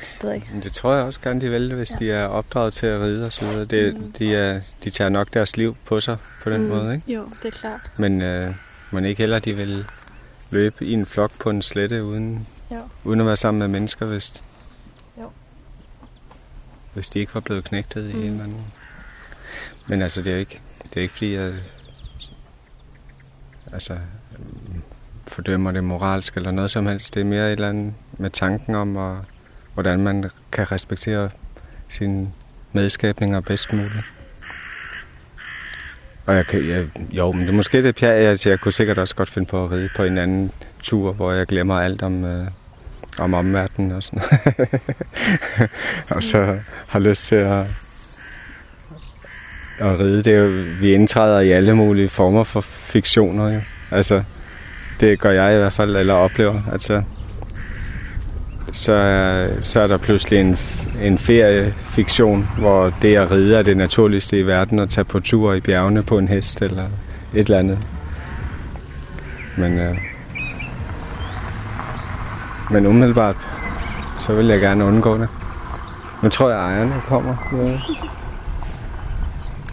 Det 0.00 0.22
ved 0.22 0.30
jeg 0.30 0.36
ikke. 0.36 0.48
Men 0.52 0.62
det 0.62 0.72
tror 0.72 0.94
jeg 0.94 1.04
også 1.04 1.20
gerne, 1.20 1.40
de 1.40 1.50
vil, 1.50 1.74
hvis 1.74 1.90
ja. 1.90 1.96
de 1.98 2.10
er 2.12 2.24
opdraget 2.26 2.72
til 2.74 2.86
at 2.86 3.00
ride 3.00 3.26
og 3.26 3.32
så 3.32 3.46
videre. 3.46 3.64
Det, 3.64 3.96
mm. 3.96 4.12
de, 4.12 4.34
er, 4.34 4.60
de 4.84 4.90
tager 4.90 5.08
nok 5.08 5.34
deres 5.34 5.56
liv 5.56 5.76
på 5.84 6.00
sig 6.00 6.16
på 6.42 6.50
den 6.50 6.62
mm. 6.62 6.68
måde, 6.68 6.94
ikke? 6.94 7.12
Jo, 7.12 7.28
det 7.42 7.48
er 7.54 7.58
klart. 7.58 7.80
Men 7.96 8.22
øh, 8.22 8.54
man 8.90 9.04
ikke 9.04 9.22
heller, 9.22 9.38
de 9.38 9.52
vil 9.56 9.86
løbe 10.50 10.84
i 10.86 10.92
en 10.92 11.06
flok 11.06 11.30
på 11.40 11.50
en 11.50 11.62
slette 11.62 12.04
uden, 12.04 12.46
Jo. 12.70 12.80
uden 13.04 13.20
at 13.20 13.26
være 13.26 13.36
sammen 13.36 13.58
med 13.58 13.68
mennesker, 13.68 14.06
hvis, 14.06 14.32
Jo. 15.20 15.30
hvis 16.94 17.08
de 17.08 17.18
ikke 17.18 17.34
var 17.34 17.40
blevet 17.40 17.64
knægtet 17.64 18.04
mm. 18.04 18.10
i 18.10 18.12
Mm. 18.14 18.20
en 18.20 18.30
eller 18.30 18.44
anden. 18.44 18.64
Men 19.86 20.02
altså, 20.02 20.22
det 20.22 20.32
er 20.32 20.36
ikke, 20.36 20.60
det 20.84 20.96
er 20.96 21.00
ikke 21.00 21.14
fordi, 21.14 21.34
jeg 21.34 21.52
altså, 23.72 23.92
øhm, 23.92 24.82
fordømmer 25.26 25.72
det 25.72 25.84
moralsk 25.84 26.36
eller 26.36 26.50
noget 26.50 26.70
som 26.70 26.86
helst. 26.86 27.14
Det 27.14 27.20
er 27.20 27.24
mere 27.24 27.46
et 27.46 27.52
eller 27.52 27.68
andet 27.68 27.94
med 28.18 28.30
tanken 28.30 28.74
om, 28.74 28.96
og, 28.96 29.24
hvordan 29.78 30.00
man 30.00 30.30
kan 30.52 30.72
respektere 30.72 31.30
sine 31.88 32.28
medskabninger 32.72 33.40
bedst 33.40 33.72
muligt. 33.72 34.04
Og 36.26 36.34
jeg 36.34 36.46
kan, 36.46 36.68
jeg, 36.68 36.86
jo, 37.10 37.32
men 37.32 37.40
det 37.40 37.48
er 37.48 37.52
måske 37.52 37.82
det 37.82 37.94
pjat, 37.94 38.22
jeg, 38.22 38.50
jeg 38.50 38.60
kunne 38.60 38.72
sikkert 38.72 38.98
også 38.98 39.14
godt 39.14 39.30
finde 39.30 39.48
på 39.48 39.64
at 39.64 39.70
ride 39.70 39.88
på 39.96 40.02
en 40.04 40.18
anden 40.18 40.52
tur, 40.82 41.12
hvor 41.12 41.32
jeg 41.32 41.46
glemmer 41.46 41.74
alt 41.74 42.02
om, 42.02 42.24
øh, 42.24 42.46
om 43.18 43.34
omverdenen 43.34 43.92
og 43.92 44.02
sådan 44.02 44.22
Og 46.16 46.22
så 46.22 46.58
har 46.88 46.98
lyst 46.98 47.26
til 47.26 47.36
at, 47.36 47.66
at 49.78 49.98
ride. 49.98 50.22
Det 50.22 50.34
er 50.34 50.38
jo, 50.38 50.64
vi 50.80 50.92
indtræder 50.92 51.40
i 51.40 51.50
alle 51.50 51.76
mulige 51.76 52.08
former 52.08 52.44
for 52.44 52.60
fiktioner. 52.60 53.48
Jo. 53.54 53.60
Altså, 53.90 54.22
det 55.00 55.18
gør 55.18 55.30
jeg 55.30 55.54
i 55.54 55.58
hvert 55.58 55.72
fald, 55.72 55.96
eller 55.96 56.14
oplever. 56.14 56.62
Altså, 56.72 57.02
så, 58.72 59.48
så 59.62 59.80
er 59.80 59.86
der 59.86 59.96
pludselig 59.96 60.40
en, 60.40 60.58
en 61.02 61.18
feriefiktion, 61.18 62.48
hvor 62.58 62.92
det 63.02 63.16
at 63.16 63.30
ride 63.30 63.56
er 63.56 63.62
det 63.62 63.76
naturligste 63.76 64.38
i 64.38 64.42
verden, 64.42 64.78
at 64.78 64.90
tage 64.90 65.04
på 65.04 65.20
tur 65.20 65.52
i 65.52 65.60
bjergene 65.60 66.02
på 66.02 66.18
en 66.18 66.28
hest 66.28 66.62
eller 66.62 66.84
et 67.34 67.40
eller 67.40 67.58
andet. 67.58 67.78
Men, 69.56 69.78
øh, 69.78 69.96
men 72.70 72.86
umiddelbart, 72.86 73.36
så 74.18 74.34
vil 74.34 74.46
jeg 74.46 74.60
gerne 74.60 74.84
undgå 74.84 75.18
det. 75.18 75.28
Nu 76.22 76.28
tror 76.28 76.50
jeg, 76.50 76.58
ejerne 76.58 77.02
kommer. 77.06 77.36
Ja. 77.52 77.78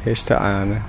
Hesteejerne. 0.02 0.84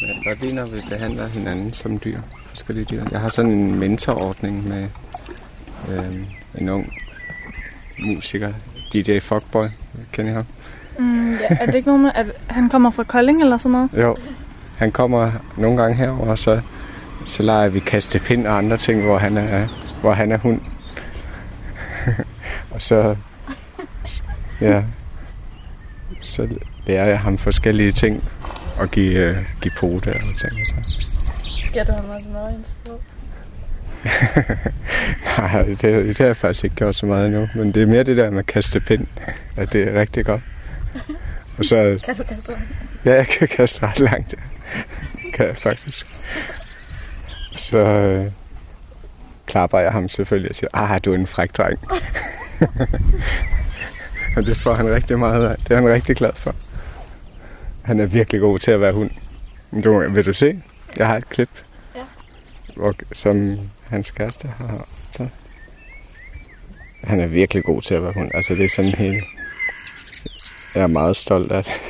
Men 0.00 0.08
jeg 0.10 0.38
godt 0.38 0.54
når 0.54 0.64
vi 0.64 0.80
behandler 0.90 1.26
hinanden 1.26 1.72
som 1.72 1.98
dyr. 1.98 2.18
Forskellige 2.56 2.84
dyr. 2.84 3.04
Jeg 3.10 3.20
har 3.20 3.28
sådan 3.28 3.50
en 3.50 3.78
mentorordning 3.78 4.68
med 4.68 4.88
øh, 5.90 6.16
en 6.54 6.68
ung 6.68 6.92
musiker. 7.98 8.52
DJ 8.92 9.18
Fuckboy. 9.18 9.66
Kender 10.12 10.32
I 10.32 10.34
ham? 10.34 10.44
Mm, 10.98 11.30
ja, 11.32 11.56
er 11.60 11.66
det 11.66 11.74
ikke 11.74 11.88
noget 11.88 12.02
med, 12.02 12.10
at 12.14 12.32
han 12.46 12.68
kommer 12.68 12.90
fra 12.90 13.04
Kolding 13.04 13.42
eller 13.42 13.58
sådan 13.58 13.72
noget? 13.72 13.90
Jo. 14.02 14.16
Han 14.76 14.92
kommer 14.92 15.32
nogle 15.56 15.82
gange 15.82 15.96
herover, 15.96 16.26
og 16.26 16.38
så, 16.38 16.60
så 17.24 17.42
leger 17.42 17.68
vi 17.68 17.78
kaste 17.78 18.18
pind 18.18 18.46
og 18.46 18.58
andre 18.58 18.76
ting, 18.76 19.04
hvor 19.04 19.18
han 19.18 19.36
er, 19.36 19.66
hvor 20.00 20.12
han 20.12 20.32
er 20.32 20.38
hund. 20.38 20.60
og 22.74 22.82
så, 22.82 23.16
ja, 24.60 24.82
så 26.20 26.48
lærer 26.86 27.06
jeg 27.06 27.20
ham 27.20 27.38
forskellige 27.38 27.92
ting 27.92 28.24
og 28.78 28.90
give, 28.90 29.18
øh, 29.18 29.36
give 29.62 29.72
pote 29.78 30.08
og 30.08 30.38
ting. 30.38 30.52
Og 30.52 30.84
så. 30.84 31.15
Du 31.84 31.92
ham 31.92 32.10
også 32.10 32.28
meget 32.28 32.52
i 32.52 32.54
en 32.54 32.64
sprog? 32.64 33.00
Nej, 35.38 35.62
det, 35.62 35.80
det 35.82 36.18
har 36.18 36.24
jeg 36.26 36.36
faktisk 36.36 36.64
ikke 36.64 36.76
gjort 36.76 36.96
så 36.96 37.06
meget 37.06 37.26
endnu. 37.26 37.48
Men 37.54 37.72
det 37.72 37.82
er 37.82 37.86
mere 37.86 38.02
det 38.02 38.16
der 38.16 38.30
med 38.30 38.38
at 38.38 38.46
kaste 38.46 38.80
pind, 38.80 39.06
at 39.56 39.72
det 39.72 39.88
er 39.88 40.00
rigtig 40.00 40.24
godt. 40.24 40.40
Og 41.58 41.64
så, 41.64 41.76
Kan 42.04 42.16
du 42.16 42.22
kaste 42.22 42.52
ham? 42.52 42.62
ja, 43.04 43.14
jeg 43.14 43.26
kan 43.26 43.48
kaste 43.48 43.86
ret 43.86 44.00
langt. 44.00 44.34
Ja. 44.34 44.42
Kan 45.32 45.46
jeg 45.46 45.56
faktisk. 45.56 46.06
Så 47.56 47.78
øh, 47.78 48.30
klapper 49.46 49.78
jeg 49.78 49.92
ham 49.92 50.08
selvfølgelig 50.08 50.50
og 50.50 50.56
siger, 50.56 50.70
ah, 50.72 51.00
du 51.04 51.12
er 51.12 51.16
en 51.18 51.26
fræk 51.26 51.56
dreng. 51.56 51.78
og 54.36 54.44
det 54.44 54.56
får 54.56 54.74
han 54.74 54.90
rigtig 54.90 55.18
meget 55.18 55.48
af. 55.48 55.56
Det 55.56 55.70
er 55.70 55.74
han 55.74 55.88
rigtig 55.88 56.16
glad 56.16 56.32
for. 56.34 56.54
Han 57.82 58.00
er 58.00 58.06
virkelig 58.06 58.40
god 58.40 58.58
til 58.58 58.70
at 58.70 58.80
være 58.80 58.92
hund. 58.92 59.10
Du, 59.84 60.10
vil 60.10 60.26
du 60.26 60.32
se? 60.32 60.62
Jeg 60.96 61.06
har 61.06 61.16
et 61.16 61.28
klip, 61.28 61.48
og, 62.76 62.94
som 63.12 63.58
hans 63.88 64.10
kæreste 64.10 64.48
har 64.48 64.88
så. 65.12 65.28
Han 67.04 67.20
er 67.20 67.26
virkelig 67.26 67.64
god 67.64 67.82
til 67.82 67.94
at 67.94 68.02
være 68.02 68.12
hund. 68.12 68.30
Altså 68.34 68.54
det 68.54 68.64
er 68.64 68.68
sådan 68.68 68.94
helt... 68.94 69.24
Jeg 70.74 70.82
er 70.82 70.86
meget 70.86 71.16
stolt 71.16 71.52
af 71.52 71.64
det. 71.64 71.72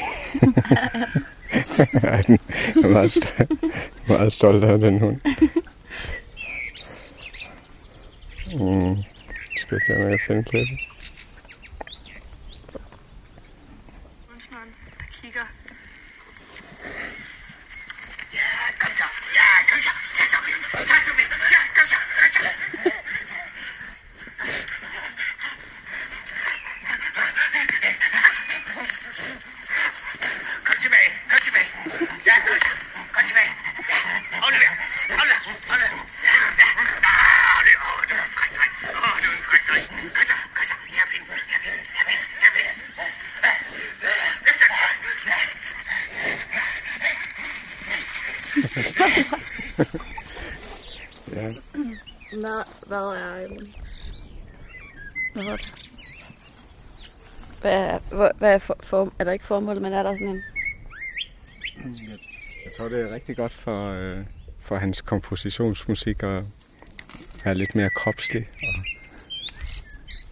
jeg 2.02 2.25
er 2.28 2.88
meget 2.88 3.12
stolt, 3.12 3.50
meget 4.09 4.33
stolt 4.33 4.64
af 4.64 4.78
den 4.78 4.99
hund. 4.99 5.21
Mm. 8.52 9.02
Skal 9.57 9.75
jeg 9.75 9.83
se, 9.87 9.95
om 9.97 10.00
jeg 10.11 10.11
kan 10.11 10.21
finde 10.26 10.45
klippet? 10.45 10.78
Kigger. 15.23 15.47
Kom 30.66 30.76
tilbage, 30.85 31.11
kom 31.31 31.40
tilbage. 31.47 31.69
Ja, 32.28 32.35
kom 32.49 32.59
så. 32.64 32.71
Kom 33.14 33.25
tilbage. 33.31 33.50
Ja, 33.90 33.99
aflever. 34.47 34.73
Aflever, 35.21 35.40
aflever. 35.73 35.93
Ja, 36.25 36.31
ja. 36.61 36.69
Ah, 37.12 37.59
det- 37.66 37.78
åh, 37.88 38.00
du 38.09 38.14
er 38.14 38.25
en 38.28 38.33
fræk 38.38 38.52
dreng. 38.59 38.73
Åh, 39.05 39.14
du 39.23 39.26
er 39.31 39.37
en 39.40 39.45
fræk 39.49 39.62
dreng. 39.69 39.85
Kom 40.16 40.25
så, 40.31 40.35
kom 40.57 40.64
så. 40.71 40.75
Her 40.95 41.02
er 41.05 41.09
pinden, 41.12 41.28
her 41.50 41.57
er 41.59 41.62
pinden, 41.64 41.83
her 41.97 42.02
er 42.02 42.09
pinden, 42.09 42.26
her 42.43 42.49
er 42.49 42.55
pinden. 42.57 42.76
Ja, 43.45 43.50
Efter 44.50 44.66
den. 44.71 44.76
Ja. 52.43 52.62
Hvad, 52.87 52.99
hvad 52.99 53.23
er... 53.23 53.45
øhm, 53.45 53.66
Hvad 55.35 55.43
hedder 55.43 55.57
det? 55.57 55.90
Hvad 57.61 57.73
er, 57.73 57.99
hvor- 58.11 58.33
hvad 58.38 58.55
er 58.55 58.59
for, 58.59 58.76
for, 58.81 59.12
er 59.19 59.25
der 59.25 59.33
ikke 59.33 59.45
formålet, 59.45 59.83
men 59.83 59.93
er 59.93 60.02
der 60.02 60.14
sådan 60.14 60.28
en... 60.28 60.43
Jeg 62.64 62.73
tror, 62.76 62.88
det 62.88 63.00
er 63.00 63.14
rigtig 63.14 63.37
godt 63.37 63.52
for, 63.52 63.88
øh, 63.93 64.25
for 64.61 64.76
hans 64.76 65.00
kompositionsmusik 65.00 66.23
at 66.23 66.43
være 67.45 67.55
lidt 67.55 67.75
mere 67.75 67.90
kropslig 67.90 68.47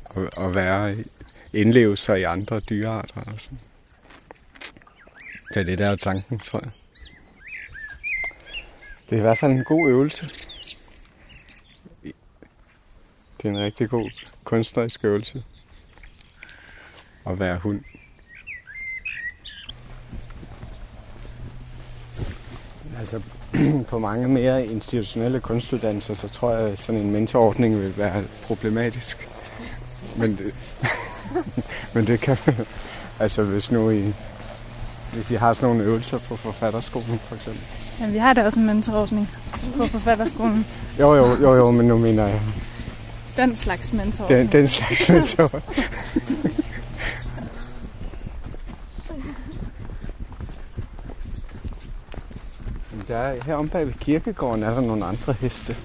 og, 0.05 0.23
og, 0.23 0.31
og 0.37 0.55
være 0.55 0.97
indleve 1.53 1.97
sig 1.97 2.21
i 2.21 2.23
andre 2.23 2.61
dyrearter. 2.61 3.21
Og 3.21 3.41
sådan. 3.41 3.61
Det 5.55 5.61
er 5.61 5.65
det, 5.65 5.79
der 5.79 5.91
er 5.91 5.97
tanken, 5.97 6.39
tror 6.39 6.61
jeg. 6.63 6.71
Det 9.11 9.13
er 9.17 9.19
i 9.19 9.23
hvert 9.23 9.39
fald 9.39 9.53
en 9.53 9.65
god 9.65 9.89
øvelse. 9.89 10.31
Det 13.45 13.51
er 13.51 13.55
en 13.55 13.65
rigtig 13.65 13.91
god 13.91 14.11
kunstnerisk 14.45 15.05
øvelse 15.05 15.43
at 17.27 17.39
være 17.39 17.59
hund. 17.59 17.81
Altså, 22.99 23.21
på 23.91 23.99
mange 23.99 24.29
mere 24.29 24.67
institutionelle 24.67 25.41
kunstuddannelser, 25.41 26.15
så 26.15 26.29
tror 26.29 26.57
jeg, 26.57 26.69
at 26.69 26.79
sådan 26.79 27.01
en 27.01 27.11
mentorordning 27.11 27.81
vil 27.81 27.97
være 27.97 28.25
problematisk. 28.43 29.29
Men 30.17 30.37
det, 30.37 30.55
men 31.95 32.07
det 32.07 32.21
kan 32.21 32.39
altså 33.21 33.43
hvis 33.43 33.71
nu 33.71 33.91
I, 33.91 34.13
hvis 35.13 35.31
I 35.31 35.35
har 35.35 35.55
sådan 35.55 35.69
nogle 35.69 35.85
øvelser 35.85 36.19
på 36.19 36.37
forfatterskolen 36.37 37.19
for 37.19 37.35
eksempel. 37.35 37.63
Jamen, 38.01 38.13
vi 38.13 38.19
har 38.19 38.33
da 38.33 38.45
også 38.45 38.59
en 38.59 38.67
mentorordning 38.67 39.31
på 39.77 39.87
forfatterskolen. 39.87 40.67
Jo, 41.01 41.15
jo, 41.15 41.37
jo, 41.37 41.55
jo, 41.55 41.71
men 41.71 41.89
nu 41.89 41.99
mener 41.99 42.27
jeg 42.27 42.41
Den 43.37 43.57
slags 43.57 43.89
den, 43.89 43.99
mentorordning. 43.99 44.53
den 44.53 44.69
slags 44.69 45.09
mentor. 45.09 45.51
Men 52.93 53.05
Der 53.09 53.17
er, 53.17 53.43
herom 53.43 53.69
bag 53.69 53.87
ved 53.87 53.95
kirkegården 53.95 54.63
er 54.63 54.75
der 54.75 54.81
nogle 54.81 55.05
andre 55.05 55.33
heste. 55.33 55.77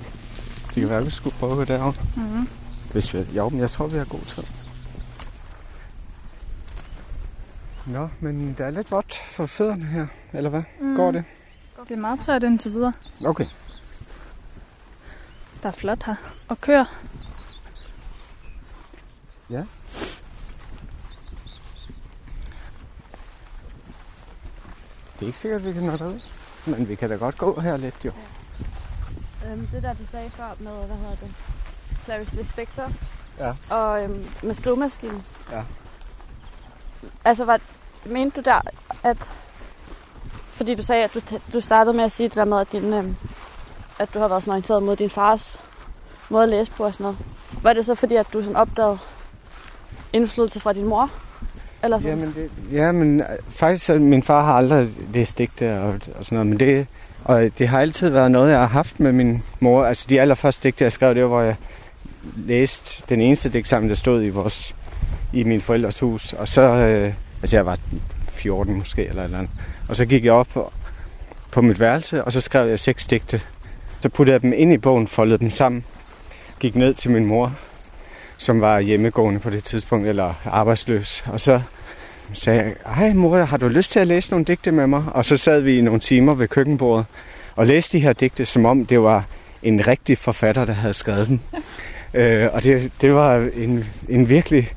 Det 0.68 0.74
kan 0.76 0.90
være, 0.90 0.98
at 1.00 1.06
vi 1.06 1.12
skulle 1.12 1.36
prøve 1.40 1.66
derovre. 1.66 1.94
Mm-hmm. 2.16 2.48
Hvis 2.92 3.14
vi, 3.14 3.26
jo, 3.36 3.50
men 3.50 3.60
jeg 3.60 3.70
tror, 3.72 3.88
vi 3.88 3.98
har 3.98 4.06
god 4.06 4.22
tid. 4.28 4.44
Nå, 7.86 8.10
men 8.20 8.56
der 8.58 8.66
er 8.66 8.70
lidt 8.72 8.92
vådt 8.92 9.16
for 9.32 9.46
fødderne 9.46 9.86
her, 9.86 10.08
eller 10.34 10.50
hvad? 10.50 10.64
Mm. 10.82 10.96
Går 10.96 11.12
det? 11.12 11.24
Det 11.88 11.92
er 11.92 12.00
meget 12.00 12.20
tørt 12.26 12.44
indtil 12.44 12.74
videre. 12.74 12.94
Okay. 13.26 13.46
Der 15.64 15.70
er 15.70 15.74
flot 15.74 16.04
her. 16.04 16.16
Og 16.48 16.62
kør. 16.62 17.00
Ja. 19.50 19.64
Det 25.14 25.26
er 25.26 25.26
ikke 25.26 25.38
sikkert, 25.38 25.62
at 25.62 25.68
vi 25.68 25.74
kan 25.74 25.84
nå 25.84 25.98
derud. 25.98 26.20
Men 26.66 26.90
vi 26.90 26.96
kan 26.96 27.10
da 27.10 27.16
godt 27.16 27.38
gå 27.38 27.60
her 27.60 27.78
lidt, 27.78 28.06
jo. 28.06 28.12
Øhm, 29.46 29.68
det 29.68 29.84
der, 29.84 29.94
du 29.94 30.06
sagde 30.12 30.30
før 30.30 30.50
med, 30.60 30.72
hvad 30.72 30.98
hedder 30.98 31.16
det? 31.16 31.34
Clarice 32.04 32.36
Lispector. 32.36 32.92
Ja. 33.40 33.54
Og 33.70 34.04
øhm, 34.04 34.26
med 34.44 34.54
skrivemaskinen. 34.54 35.24
Ja. 35.52 35.64
Altså, 37.26 37.46
var, 37.46 37.60
mente 38.06 38.42
du 38.42 38.46
der, 38.46 38.62
at... 39.04 39.18
Fordi 40.52 40.76
du 40.76 40.84
sagde, 40.84 41.04
at 41.04 41.14
du, 41.14 41.22
du 41.54 41.60
startede 41.60 41.96
med 41.96 42.04
at 42.04 42.12
sige 42.12 42.30
det 42.30 42.38
der 42.38 42.46
med, 42.46 42.60
at, 42.60 42.72
din, 42.72 42.94
øhm, 42.94 43.16
at 44.00 44.14
du 44.14 44.20
har 44.20 44.28
været 44.28 44.44
sådan 44.44 44.52
orienteret 44.52 44.84
mod 44.84 44.96
din 44.96 45.10
fars 45.10 45.60
måde 46.30 46.44
at 46.44 46.50
læse 46.50 46.72
på 46.72 46.86
og 46.86 46.94
sådan 46.94 47.04
noget. 47.04 47.18
Var 47.62 47.74
det 47.74 47.86
så 47.86 47.96
fordi, 47.96 48.16
at 48.16 48.34
du 48.34 48.42
sådan 48.42 48.56
opdagede 48.56 49.00
indflydelse 50.14 50.60
fra 50.60 50.74
din 50.74 50.86
mor? 50.86 51.12
Eller 51.84 52.00
sådan? 52.00 52.20
Jamen, 52.20 52.34
det, 52.36 52.50
ja, 52.72 52.92
men 52.92 53.20
øh, 53.20 53.26
faktisk, 53.50 53.86
så 53.86 53.94
min 53.94 54.24
far 54.24 54.46
har 54.46 54.54
aldrig 54.54 54.88
læst 55.14 55.38
digte 55.38 55.80
og, 55.80 55.94
og 56.16 56.26
sådan 56.26 56.36
noget, 56.36 56.48
men 56.48 56.60
det, 56.60 56.88
og 57.24 57.50
det 57.58 57.68
har 57.68 57.80
altid 57.80 58.10
været 58.10 58.32
noget, 58.32 58.52
jeg 58.52 58.60
har 58.60 58.68
haft 58.68 59.00
med 59.00 59.12
min 59.12 59.44
mor. 59.60 59.86
Altså, 59.86 60.06
de 60.10 60.22
allerførste 60.22 60.64
digte, 60.64 60.84
jeg 60.84 60.92
skrev, 60.92 61.16
det 61.16 61.24
var, 61.24 61.30
hvor 61.30 61.42
jeg 61.42 61.56
læste 62.36 63.04
den 63.10 63.22
eneste 63.22 63.50
digtsamling, 63.50 63.90
der 63.90 63.96
stod 63.96 64.24
i 64.24 64.30
vores 64.30 64.76
i 65.34 65.44
min 65.44 65.62
forældres 65.62 66.00
hus. 66.00 66.34
Og 66.34 66.48
så, 66.48 66.62
øh, 66.62 67.14
altså 67.42 67.58
jeg 67.58 67.66
var 67.66 67.78
14 68.32 68.74
måske, 68.74 69.06
eller 69.06 69.24
eller 69.24 69.38
andet. 69.38 69.52
Og 69.88 69.96
så 69.96 70.06
gik 70.06 70.26
jeg 70.26 70.34
op 70.34 70.48
på, 70.54 70.72
på 71.52 71.62
mit 71.62 71.80
værelse, 71.80 72.24
og 72.24 72.34
så 72.34 72.42
skrev 72.42 72.68
jeg 72.68 72.80
seks 72.80 73.08
digte. 73.08 73.42
Så 74.00 74.10
puttede 74.10 74.34
jeg 74.34 74.42
dem 74.42 74.54
ind 74.56 74.74
i 74.74 74.78
bogen, 74.78 75.08
foldede 75.08 75.38
dem 75.38 75.50
sammen, 75.50 75.84
gik 76.60 76.76
ned 76.76 76.94
til 76.94 77.12
min 77.12 77.26
mor, 77.26 77.54
som 78.40 78.62
var 78.62 78.80
hjemmegående 78.80 79.40
på 79.40 79.50
det 79.50 79.64
tidspunkt, 79.64 80.08
eller 80.08 80.34
arbejdsløs. 80.46 81.24
Og 81.28 81.42
så 81.42 81.62
sagde 82.34 82.60
jeg, 82.60 82.74
hej 82.96 83.14
mor, 83.14 83.38
har 83.38 83.58
du 83.58 83.68
lyst 83.68 83.92
til 83.92 84.00
at 84.00 84.08
læse 84.08 84.30
nogle 84.32 84.46
digte 84.46 84.72
med 84.72 84.88
mig? 84.88 85.04
Og 85.12 85.26
så 85.26 85.38
sad 85.38 85.62
vi 85.62 85.78
i 85.78 85.82
nogle 85.82 86.00
timer 86.00 86.34
ved 86.34 86.48
køkkenbordet 86.48 87.06
og 87.56 87.68
læste 87.68 87.98
de 87.98 88.04
her 88.04 88.14
digte, 88.14 88.46
som 88.46 88.66
om 88.66 88.86
det 88.86 89.02
var 89.02 89.26
en 89.64 89.88
rigtig 89.88 90.18
forfatter, 90.18 90.66
der 90.66 90.74
havde 90.74 90.94
skrevet 90.94 91.28
dem. 91.28 91.40
øh, 92.22 92.48
og 92.54 92.64
det, 92.64 92.92
det 93.02 93.14
var 93.14 93.50
en, 93.56 93.86
en 94.10 94.30
virkelig 94.30 94.68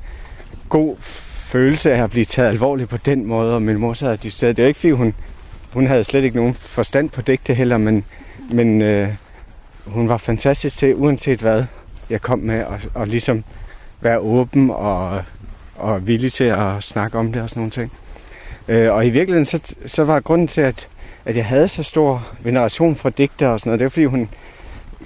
god 0.69 0.95
følelse 0.99 1.93
af 1.93 2.03
at 2.03 2.11
blive 2.11 2.25
taget 2.25 2.49
alvorligt 2.49 2.89
på 2.89 2.97
den 2.97 3.25
måde. 3.25 3.55
Og 3.55 3.61
min 3.61 3.77
mor 3.77 3.93
sad 3.93 4.11
og 4.11 4.23
diskuterede. 4.23 4.53
Det 4.53 4.63
er 4.63 4.67
ikke, 4.67 4.79
fordi 4.79 4.91
hun, 4.91 5.13
hun 5.73 5.87
havde 5.87 6.03
slet 6.03 6.23
ikke 6.23 6.35
nogen 6.35 6.53
forstand 6.53 7.09
på 7.09 7.21
digte 7.21 7.53
heller, 7.53 7.77
men, 7.77 8.05
men 8.51 8.81
øh, 8.81 9.09
hun 9.85 10.09
var 10.09 10.17
fantastisk 10.17 10.77
til, 10.77 10.95
uanset 10.95 11.39
hvad 11.39 11.63
jeg 12.13 12.21
kom 12.21 12.39
med, 12.39 12.63
og, 12.63 12.79
og 12.93 13.07
ligesom 13.07 13.43
være 14.01 14.19
åben 14.19 14.69
og, 14.69 15.23
og 15.75 16.07
villig 16.07 16.31
til 16.31 16.43
at 16.43 16.83
snakke 16.83 17.17
om 17.17 17.33
det 17.33 17.41
og 17.41 17.49
sådan 17.49 17.59
nogle 17.59 17.71
ting. 17.71 17.91
Øh, 18.67 18.93
og 18.93 19.05
i 19.05 19.09
virkeligheden, 19.09 19.45
så, 19.45 19.75
så 19.85 20.03
var 20.03 20.19
grunden 20.19 20.47
til, 20.47 20.61
at, 20.61 20.87
at 21.25 21.37
jeg 21.37 21.45
havde 21.45 21.67
så 21.67 21.83
stor 21.83 22.27
veneration 22.43 22.95
for 22.95 23.09
digter 23.09 23.47
og 23.47 23.59
sådan 23.59 23.69
noget, 23.69 23.79
det 23.79 23.85
var 23.85 23.89
fordi 23.89 24.05
hun 24.05 24.29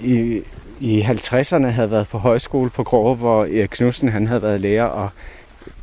i, 0.00 0.42
i 0.80 1.00
50'erne 1.00 1.66
havde 1.66 1.90
været 1.90 2.08
på 2.08 2.18
højskole 2.18 2.70
på 2.70 2.84
Grove, 2.84 3.16
hvor 3.16 3.44
Erik 3.44 3.68
Knudsen 3.68 4.08
han 4.08 4.26
havde 4.26 4.42
været 4.42 4.60
lærer, 4.60 4.84
og 4.84 5.08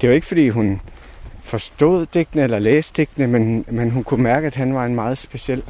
det 0.02 0.10
var 0.10 0.16
ikke 0.16 0.28
fordi 0.28 0.50
hun 0.50 0.82
forstod 1.44 2.06
digtene 2.06 2.44
eller 2.44 2.60
læste 2.60 3.02
digtene, 3.02 3.28
men, 3.28 3.66
men 3.68 3.92
hun 3.92 4.04
kunne 4.04 4.24
mærke, 4.24 4.48
at 4.48 4.56
han 4.56 4.76
var 4.76 4.86
en 4.86 4.96
meget 4.96 5.18
speciel 5.18 5.64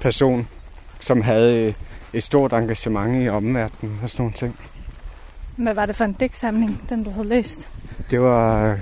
person, 0.00 0.48
som 1.00 1.22
havde 1.22 1.66
øh, 1.66 1.72
et 2.12 2.22
stort 2.22 2.52
engagement 2.52 3.24
i 3.24 3.28
omverdenen 3.28 4.00
og 4.02 4.10
sådan 4.10 4.22
nogle 4.22 4.34
ting. 4.34 4.56
Hvad 5.56 5.74
var 5.74 5.86
det 5.86 5.96
for 5.96 6.04
en 6.04 6.12
digtsamling, 6.12 6.82
den 6.88 7.04
du 7.04 7.10
havde 7.10 7.28
læst? 7.28 7.68
Det 8.10 8.20
var 8.20 8.76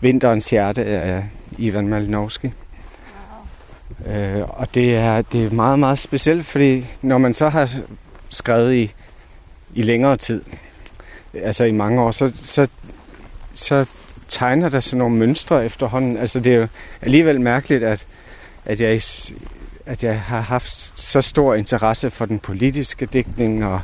Vinterens 0.00 0.50
hjerte 0.50 0.84
af 0.84 1.24
Ivan 1.58 1.88
Malinowski. 1.88 2.52
Øh, 4.06 4.42
og 4.48 4.74
det 4.74 4.96
er, 4.96 5.22
det 5.22 5.44
er 5.44 5.50
meget, 5.50 5.78
meget 5.78 5.98
specielt, 5.98 6.46
fordi 6.46 6.86
når 7.02 7.18
man 7.18 7.34
så 7.34 7.48
har 7.48 7.70
skrevet 8.30 8.74
i, 8.74 8.94
i 9.74 9.82
længere 9.82 10.16
tid, 10.16 10.42
altså 11.34 11.64
i 11.64 11.72
mange 11.72 12.02
år, 12.02 12.10
så, 12.10 12.32
så, 12.44 12.68
så 13.54 13.86
tegner 14.28 14.68
der 14.68 14.80
sådan 14.80 14.98
nogle 14.98 15.16
mønstre 15.16 15.64
efterhånden. 15.64 16.16
Altså 16.16 16.40
det 16.40 16.54
er 16.54 16.58
jo 16.58 16.66
alligevel 17.02 17.40
mærkeligt, 17.40 17.84
at, 17.84 18.06
at, 18.64 18.80
jeg, 18.80 19.00
at 19.86 20.04
jeg 20.04 20.20
har 20.20 20.40
haft 20.40 21.00
så 21.00 21.20
stor 21.20 21.54
interesse 21.54 22.10
for 22.10 22.24
den 22.24 22.38
politiske 22.38 23.06
digtning 23.06 23.64
og 23.64 23.80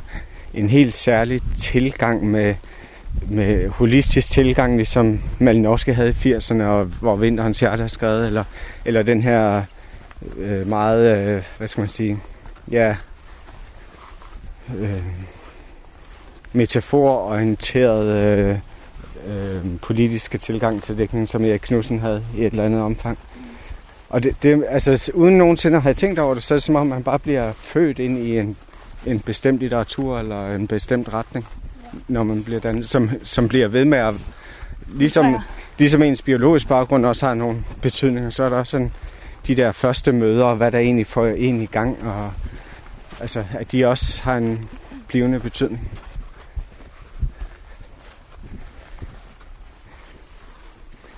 en 0.53 0.69
helt 0.69 0.93
særlig 0.93 1.41
tilgang 1.57 2.25
med, 2.25 2.55
med 3.29 3.69
holistisk 3.69 4.31
tilgang, 4.31 4.75
ligesom 4.75 5.21
Malinowski 5.39 5.91
havde 5.91 6.15
i 6.23 6.33
80'erne, 6.33 6.63
og 6.63 6.85
hvor 6.85 7.15
Vinterens 7.15 7.59
hjerte 7.59 7.81
har 7.81 7.87
skrevet, 7.87 8.27
eller, 8.27 8.43
eller 8.85 9.03
den 9.03 9.23
her 9.23 9.63
øh, 10.37 10.67
meget, 10.67 11.17
øh, 11.17 11.43
hvad 11.57 11.67
skal 11.67 11.81
man 11.81 11.89
sige, 11.89 12.17
ja, 12.71 12.95
øh, 14.77 15.03
metafororienteret 16.53 18.07
øh, 18.07 18.57
øh, 19.27 19.65
politiske 19.81 20.37
tilgang 20.37 20.83
til 20.83 20.97
dækningen, 20.97 21.27
som 21.27 21.45
Erik 21.45 21.59
Knudsen 21.59 21.99
havde 21.99 22.23
i 22.37 22.45
et 22.45 22.51
eller 22.51 22.65
andet 22.65 22.81
omfang. 22.81 23.17
Og 24.11 24.23
det, 24.23 24.35
det, 24.43 24.65
altså, 24.69 25.11
uden 25.13 25.37
nogensinde 25.37 25.77
at 25.77 25.83
have 25.83 25.93
tænkt 25.93 26.19
over 26.19 26.33
det, 26.33 26.43
så 26.43 26.53
er 26.53 26.57
det 26.57 26.63
som 26.63 26.75
om, 26.75 26.87
man 26.87 27.03
bare 27.03 27.19
bliver 27.19 27.51
født 27.53 27.99
ind 27.99 28.17
i 28.17 28.37
en, 28.37 28.57
en 29.05 29.19
bestemt 29.19 29.59
litteratur 29.59 30.19
eller 30.19 30.55
en 30.55 30.67
bestemt 30.67 31.13
retning, 31.13 31.47
når 32.07 32.23
man 32.23 32.43
bliver 32.43 32.59
dannet, 32.59 32.89
som, 32.89 33.09
som 33.23 33.47
bliver 33.47 33.67
ved 33.67 33.85
med 33.85 33.97
at... 33.97 34.13
Ligesom, 34.87 35.37
ligesom 35.77 36.03
ens 36.03 36.21
biologisk 36.21 36.67
baggrund 36.67 37.05
også 37.05 37.25
har 37.25 37.33
nogle 37.33 37.63
betydninger, 37.81 38.29
så 38.29 38.43
er 38.43 38.49
der 38.49 38.57
også 38.57 38.71
sådan 38.71 38.91
de 39.47 39.55
der 39.55 39.71
første 39.71 40.11
møder, 40.11 40.45
og 40.45 40.55
hvad 40.55 40.71
der 40.71 40.79
egentlig 40.79 41.07
får 41.07 41.27
en 41.27 41.61
i 41.61 41.65
gang, 41.65 41.97
og 42.03 42.31
altså, 43.19 43.43
at 43.53 43.71
de 43.71 43.85
også 43.85 44.23
har 44.23 44.37
en 44.37 44.69
blivende 45.07 45.39
betydning. 45.39 45.91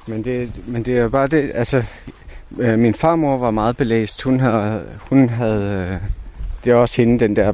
Men 0.07 0.23
det, 0.23 0.67
men 0.67 0.83
det 0.83 0.97
er 0.97 1.07
bare 1.07 1.27
det, 1.27 1.51
altså, 1.53 1.83
øh, 2.57 2.79
min 2.79 2.93
farmor 2.93 3.37
var 3.37 3.51
meget 3.51 3.77
belæst. 3.77 4.21
Hun 4.21 4.39
havde, 4.39 4.83
hun 5.09 5.29
havde 5.29 5.89
øh, 5.93 6.09
det 6.63 6.71
er 6.71 6.75
også 6.75 7.01
hende, 7.01 7.19
den 7.19 7.35
der 7.35 7.53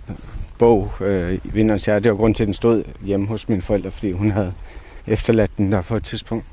bog, 0.57 0.91
øh, 1.01 1.37
Vinderens 1.43 1.85
Hjerte, 1.85 2.03
det 2.03 2.11
var 2.11 2.17
grund 2.17 2.35
til, 2.35 2.43
at 2.43 2.47
den 2.47 2.53
stod 2.53 2.83
hjemme 3.03 3.27
hos 3.27 3.49
mine 3.49 3.61
forældre, 3.61 3.91
fordi 3.91 4.11
hun 4.11 4.31
havde 4.31 4.53
efterladt 5.07 5.51
den 5.57 5.71
der 5.71 5.81
for 5.81 5.97
et 5.97 6.03
tidspunkt. 6.03 6.45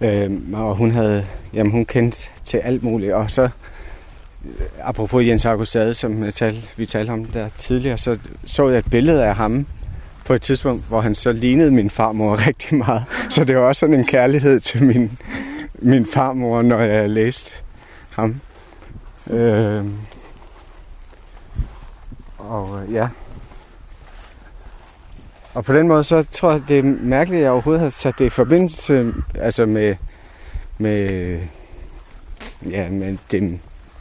Øh, 0.00 0.30
og 0.52 0.76
hun 0.76 0.90
havde, 0.90 1.26
jamen 1.54 1.72
hun 1.72 1.84
kendte 1.84 2.28
til 2.44 2.58
alt 2.58 2.82
muligt. 2.82 3.12
Og 3.12 3.30
så, 3.30 3.42
øh, 3.42 3.48
apropos 4.82 5.26
Jens 5.26 5.46
Augustade, 5.46 5.94
som 5.94 6.24
jeg 6.24 6.34
tal, 6.34 6.64
vi 6.76 6.86
talte 6.86 7.10
om 7.10 7.24
der 7.24 7.48
tidligere, 7.48 7.98
så 7.98 8.18
så 8.46 8.68
jeg 8.68 8.78
et 8.78 8.90
billede 8.90 9.24
af 9.24 9.34
ham 9.34 9.66
på 10.24 10.34
et 10.34 10.42
tidspunkt, 10.42 10.84
hvor 10.88 11.00
han 11.00 11.14
så 11.14 11.32
lignede 11.32 11.70
min 11.70 11.90
farmor 11.90 12.36
rigtig 12.46 12.78
meget. 12.78 13.04
Så 13.30 13.44
det 13.44 13.56
var 13.56 13.62
også 13.62 13.80
sådan 13.80 13.94
en 13.94 14.04
kærlighed 14.04 14.60
til 14.60 14.84
min, 14.84 15.18
min 15.74 16.06
farmor, 16.06 16.62
når 16.62 16.80
jeg 16.80 17.10
læste 17.10 17.52
ham. 18.20 18.40
Øh, 19.30 19.84
og 22.38 22.82
øh, 22.82 22.92
ja. 22.92 23.08
Og 25.54 25.64
på 25.64 25.72
den 25.72 25.88
måde, 25.88 26.04
så 26.04 26.22
tror 26.22 26.50
jeg, 26.50 26.62
det 26.68 26.78
er 26.78 26.82
mærkeligt, 26.82 27.38
at 27.38 27.44
jeg 27.44 27.52
overhovedet 27.52 27.82
har 27.82 27.90
sat 27.90 28.18
det 28.18 28.24
i 28.24 28.28
forbindelse 28.28 29.14
altså 29.34 29.66
med, 29.66 29.96
med, 30.78 31.38
ja, 32.70 32.90
med 32.90 33.18
den 33.30 33.60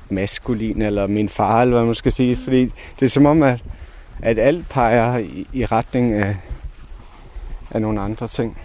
maskulin, 0.10 0.82
eller 0.82 1.08
min 1.08 1.30
far, 1.30 1.62
eller 1.62 1.76
hvad 1.76 1.86
man 1.86 1.96
skal 1.96 2.12
sige. 2.12 2.36
Fordi 2.36 2.66
det 3.00 3.06
er 3.06 3.10
som 3.10 3.26
om, 3.26 3.44
at, 3.44 3.64
at 4.22 4.40
alt 4.40 4.70
peger 4.70 5.18
i, 5.18 5.48
i 5.54 5.66
retning 5.66 6.14
af, 6.14 6.38
af 7.72 7.82
nogle 7.82 8.02
andre 8.02 8.28
ting. 8.28 8.58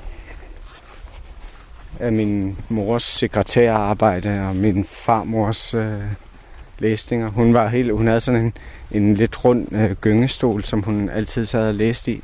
Af 2.00 2.12
min 2.12 2.58
mors 2.68 3.02
sekretærarbejde 3.02 4.48
og 4.48 4.56
min 4.56 4.84
farmors 4.84 5.74
øh, 5.74 6.02
læsninger. 6.78 7.28
Hun 7.28 7.54
var 7.54 7.68
helt, 7.68 7.92
hun 7.92 8.06
havde 8.06 8.20
sådan 8.20 8.40
en, 8.40 8.52
en 8.90 9.14
lidt 9.14 9.44
rund 9.44 9.72
øh, 9.72 9.90
gyngestol, 9.90 10.64
som 10.64 10.82
hun 10.82 11.08
altid 11.08 11.44
sad 11.44 11.68
og 11.68 11.74
læste 11.74 12.12
i. 12.12 12.22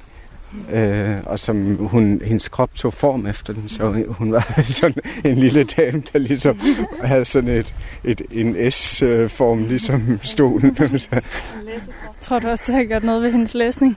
Øh, 0.72 1.16
og 1.26 1.38
som 1.38 1.76
hun, 1.76 2.20
hendes 2.24 2.48
krop 2.48 2.74
tog 2.74 2.92
form 2.92 3.26
efter 3.26 3.52
den, 3.52 3.68
så 3.68 4.04
hun 4.08 4.32
var 4.32 4.60
sådan 4.80 5.02
en 5.24 5.36
lille 5.36 5.64
dame, 5.64 6.02
der 6.12 6.18
ligesom 6.18 6.60
havde 7.02 7.24
sådan 7.24 7.50
et, 7.50 7.74
et, 8.04 8.22
en 8.30 8.70
S-form, 8.70 9.64
ligesom 9.64 10.20
stolen. 10.22 10.76
Tror 12.20 12.38
du 12.38 12.48
også, 12.48 12.64
det 12.66 12.74
har 12.74 12.84
gjort 12.84 13.04
noget 13.04 13.22
ved 13.22 13.32
hendes 13.32 13.54
læsning? 13.54 13.96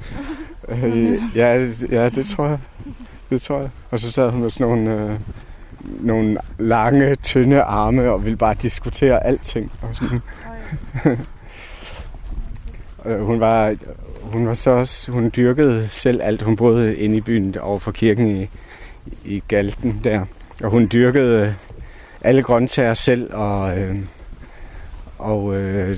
øh, 0.69 1.17
ja, 1.36 1.69
ja, 1.91 2.09
det 2.09 2.25
tror 2.25 2.47
jeg. 2.47 2.59
Det 3.29 3.41
tror 3.41 3.59
jeg. 3.59 3.69
Og 3.91 3.99
så 3.99 4.12
sad 4.12 4.31
hun 4.31 4.41
med 4.41 4.49
sådan 4.49 4.67
nogle, 4.67 4.91
øh, 4.91 5.19
nogle 6.04 6.38
lange, 6.60 7.16
tynde 7.16 7.62
arme 7.62 8.12
og 8.12 8.26
ville 8.26 8.38
bare 8.38 8.56
diskutere 8.62 9.26
alting. 9.26 9.72
Og 9.82 9.96
sådan. 9.96 10.20
Øh, 13.06 13.26
hun 13.26 13.39
var, 13.39 13.76
hun 14.22 14.48
var 14.48 14.54
så 14.54 14.70
også, 14.70 15.12
hun 15.12 15.32
dyrkede 15.36 15.88
selv 15.89 16.22
alt. 16.24 16.42
Hun 16.42 16.56
boede 16.56 16.96
inde 16.96 17.18
i 17.18 17.22
byen 17.22 17.58
over 17.58 17.80
for 17.80 17.92
kirken 17.92 18.42
i, 18.42 18.50
i 19.26 19.44
Galten 19.48 20.02
der. 20.04 20.26
Og 20.63 20.70
hun 20.70 20.89
dyrkede 20.94 21.56
alle 22.22 22.44
grøntsager 22.44 22.94
selv, 22.94 23.34
og, 23.34 23.80
øh, 23.80 23.96
og 25.18 25.56
øh, 25.56 25.98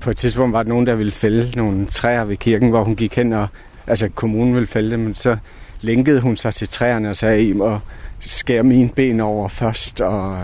på 0.00 0.10
et 0.10 0.16
tidspunkt 0.16 0.52
var 0.52 0.62
der 0.62 0.68
nogen, 0.68 0.86
der 0.86 0.94
ville 0.94 1.12
fælde 1.12 1.56
nogle 1.56 1.86
træer 1.86 2.24
ved 2.24 2.36
kirken, 2.36 2.70
hvor 2.70 2.84
hun 2.84 2.96
gik 2.96 3.16
hen, 3.16 3.32
og 3.32 3.46
altså 3.86 4.08
kommunen 4.08 4.54
ville 4.54 4.66
fælde 4.66 4.90
dem, 4.90 5.00
men 5.00 5.14
så 5.14 5.36
lænkede 5.80 6.20
hun 6.20 6.36
sig 6.36 6.54
til 6.54 6.68
træerne 6.68 7.10
og 7.10 7.16
sagde, 7.16 7.48
I 7.48 7.52
må 7.52 7.78
skære 8.26 8.62
mine 8.62 8.88
ben 8.88 9.20
over 9.20 9.48
først, 9.48 10.00
og, 10.00 10.38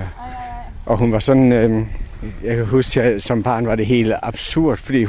og 0.87 0.97
hun 0.97 1.13
var 1.13 1.19
sådan, 1.19 1.53
øh, 1.53 1.87
jeg 2.45 2.57
kan 2.57 2.67
huske, 2.67 3.03
at 3.03 3.23
som 3.23 3.43
barn 3.43 3.67
var 3.67 3.75
det 3.75 3.87
helt 3.87 4.13
absurd, 4.23 4.77
fordi 4.77 5.07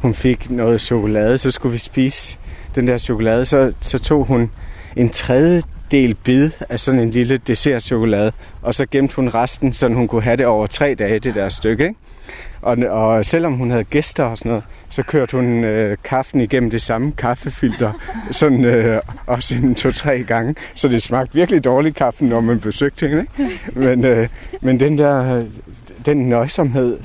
hun 0.00 0.14
fik 0.14 0.50
noget 0.50 0.80
chokolade, 0.80 1.38
så 1.38 1.50
skulle 1.50 1.72
vi 1.72 1.78
spise 1.78 2.38
den 2.74 2.88
der 2.88 2.98
chokolade, 2.98 3.44
så, 3.44 3.72
så 3.80 3.98
tog 3.98 4.24
hun 4.24 4.50
en 4.96 5.10
tredjedel 5.10 6.14
bid 6.14 6.50
af 6.68 6.80
sådan 6.80 7.00
en 7.00 7.10
lille 7.10 7.36
dessertchokolade, 7.36 8.32
og 8.62 8.74
så 8.74 8.86
gemte 8.90 9.16
hun 9.16 9.28
resten, 9.28 9.72
så 9.72 9.88
hun 9.88 10.08
kunne 10.08 10.22
have 10.22 10.36
det 10.36 10.46
over 10.46 10.66
tre 10.66 10.94
dage, 10.94 11.18
det 11.18 11.34
der 11.34 11.48
stykke. 11.48 11.84
Ikke? 11.84 11.96
Og, 12.62 12.76
og 12.90 13.26
selvom 13.26 13.52
hun 13.52 13.70
havde 13.70 13.84
gæster 13.84 14.24
og 14.24 14.38
sådan 14.38 14.48
noget, 14.48 14.64
så 14.88 15.02
kørte 15.02 15.36
hun 15.36 15.64
øh, 15.64 15.96
kaffen 16.04 16.40
igennem 16.40 16.70
det 16.70 16.82
samme 16.82 17.12
kaffefilter, 17.12 17.92
sådan 18.30 18.64
øh, 18.64 19.00
også 19.26 19.54
en 19.54 19.74
to-tre 19.74 20.22
gange. 20.22 20.54
Så 20.74 20.88
det 20.88 21.02
smagte 21.02 21.34
virkelig 21.34 21.64
dårlig 21.64 21.94
kaffe, 21.94 22.24
når 22.24 22.40
man 22.40 22.60
besøgte 22.60 23.08
hende. 23.08 23.26
Ikke? 23.38 23.80
Men, 23.80 24.04
øh, 24.04 24.28
men 24.60 24.80
den 24.80 24.98
der, 24.98 25.44
den 26.06 26.28
nøjsomhed 26.28 26.98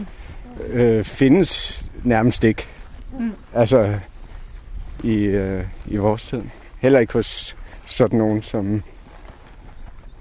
øh, 0.70 1.04
findes 1.04 1.86
nærmest 2.04 2.44
ikke. 2.44 2.68
Mm. 3.20 3.32
Altså 3.54 3.94
i, 5.04 5.16
øh, 5.16 5.64
i 5.88 5.98
vores 5.98 6.24
tid. 6.24 6.42
Heller 6.80 7.00
ikke 7.00 7.14
hos 7.14 7.56
sådan 7.86 8.20
nogen, 8.20 8.42
som 8.42 8.84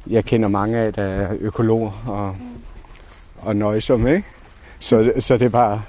jeg 0.07 0.25
kender 0.25 0.49
mange 0.49 0.79
af, 0.79 0.93
der 0.93 1.03
er 1.03 1.37
økologer 1.41 2.03
og, 2.07 2.37
og 3.39 3.57
nøjsomme, 3.57 4.11
ikke? 4.17 4.29
Så, 4.79 5.13
så 5.19 5.37
det 5.37 5.45
er 5.45 5.49
bare 5.49 5.83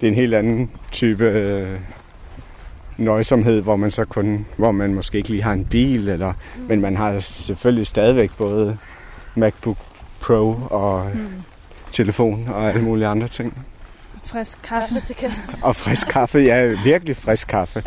det 0.00 0.06
er 0.06 0.10
en 0.10 0.16
helt 0.16 0.34
anden 0.34 0.70
type 0.92 1.24
øh, 1.24 1.80
nøjsomhed, 2.96 3.62
hvor 3.62 3.76
man 3.76 3.90
så 3.90 4.04
kun, 4.04 4.46
hvor 4.56 4.72
man 4.72 4.94
måske 4.94 5.18
ikke 5.18 5.28
lige 5.28 5.42
har 5.42 5.52
en 5.52 5.64
bil, 5.64 6.08
eller, 6.08 6.32
mm. 6.32 6.62
men 6.62 6.80
man 6.80 6.96
har 6.96 7.18
selvfølgelig 7.20 7.86
stadigvæk 7.86 8.30
både 8.38 8.78
MacBook 9.34 9.76
Pro 10.20 10.56
og 10.70 11.10
mm. 11.14 11.28
telefon 11.92 12.48
og 12.48 12.68
alle 12.68 12.82
mulige 12.82 13.06
andre 13.06 13.28
ting. 13.28 13.66
Frisk 14.24 14.58
kaffe 14.62 15.00
til 15.06 15.14
kæsten. 15.14 15.42
Og 15.62 15.76
frisk 15.76 16.06
kaffe, 16.06 16.38
ja, 16.38 16.66
virkelig 16.84 17.16
frisk 17.16 17.48
kaffe. 17.48 17.82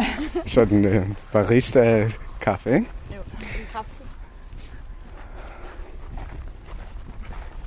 Sådan 0.45 0.85
øh, 0.85 1.07
barista-kaffe, 1.31 2.73
ikke? 2.73 2.87
Jo, 3.15 3.21
en 3.41 3.65
kapsel. 3.71 4.05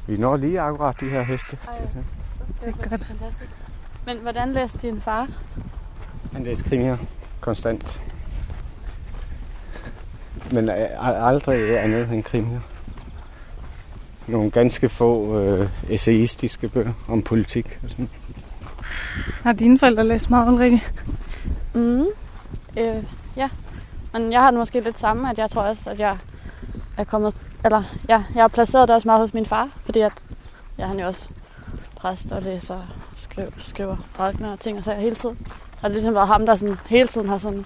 Vi 0.06 0.16
når 0.16 0.36
lige 0.36 0.60
akkurat 0.60 1.00
de 1.00 1.08
her 1.08 1.22
heste. 1.22 1.58
Ej, 1.68 1.74
Det 2.60 2.68
er 2.68 2.88
godt. 2.88 3.04
fantastisk. 3.04 3.50
Men 4.06 4.18
hvordan 4.18 4.52
læste 4.52 4.78
din 4.78 5.00
far? 5.00 5.28
Han 6.32 6.44
læste 6.44 6.64
krimier 6.64 6.96
konstant. 7.40 8.00
Men 10.52 10.68
aldrig 10.98 11.78
andet 11.84 12.12
end 12.12 12.22
krimier. 12.22 12.60
Nogle 14.26 14.50
ganske 14.50 14.88
få 14.88 15.40
øh, 15.40 15.68
essayistiske 15.88 16.68
bøger 16.68 16.92
om 17.08 17.22
politik. 17.22 17.78
Og 17.84 17.90
sådan. 17.90 18.08
Har 19.42 19.52
dine 19.52 19.78
forældre 19.78 20.04
læst 20.04 20.30
meget, 20.30 20.48
Ulrike? 20.48 20.82
Mm. 21.74 22.06
Øh, 22.78 23.04
ja. 23.36 23.48
Men 24.12 24.32
jeg 24.32 24.40
har 24.40 24.50
det 24.50 24.58
måske 24.58 24.80
lidt 24.80 24.98
samme, 24.98 25.30
at 25.30 25.38
jeg 25.38 25.50
tror 25.50 25.62
også, 25.62 25.90
at 25.90 26.00
jeg 26.00 26.18
er 26.96 27.04
kommet... 27.04 27.34
Eller, 27.64 27.82
ja, 28.08 28.24
jeg 28.34 28.42
har 28.42 28.48
placeret 28.48 28.88
det 28.88 28.94
også 28.96 29.08
meget 29.08 29.20
hos 29.20 29.34
min 29.34 29.46
far, 29.46 29.68
fordi 29.84 30.00
at, 30.00 30.12
ja, 30.78 30.86
han 30.86 30.98
er 30.98 31.02
jo 31.02 31.08
også 31.08 31.28
præst 32.02 32.32
og 32.32 32.42
læser 32.42 32.74
og 32.74 32.82
skriver, 33.16 33.50
skriver 33.58 33.96
prædikener 34.16 34.52
og 34.52 34.60
ting 34.60 34.78
og 34.78 34.84
sager 34.84 35.00
hele 35.00 35.14
tiden. 35.14 35.38
Og 35.46 35.50
det 35.72 35.80
har 35.80 35.88
ligesom 35.88 36.14
været 36.14 36.26
ham, 36.28 36.46
der 36.46 36.54
sådan, 36.54 36.76
hele 36.86 37.08
tiden 37.08 37.28
har 37.28 37.38
sådan 37.38 37.64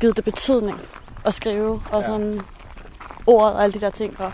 givet 0.00 0.16
det 0.16 0.24
betydning 0.24 0.80
at 1.24 1.34
skrive, 1.34 1.82
og 1.90 2.00
Ja. 2.00 2.02
sådan 2.02 2.40
ordet 3.26 3.54
og 3.54 3.62
alle 3.62 3.72
de 3.74 3.80
der 3.80 3.90
ting. 3.90 4.20
Og 4.20 4.32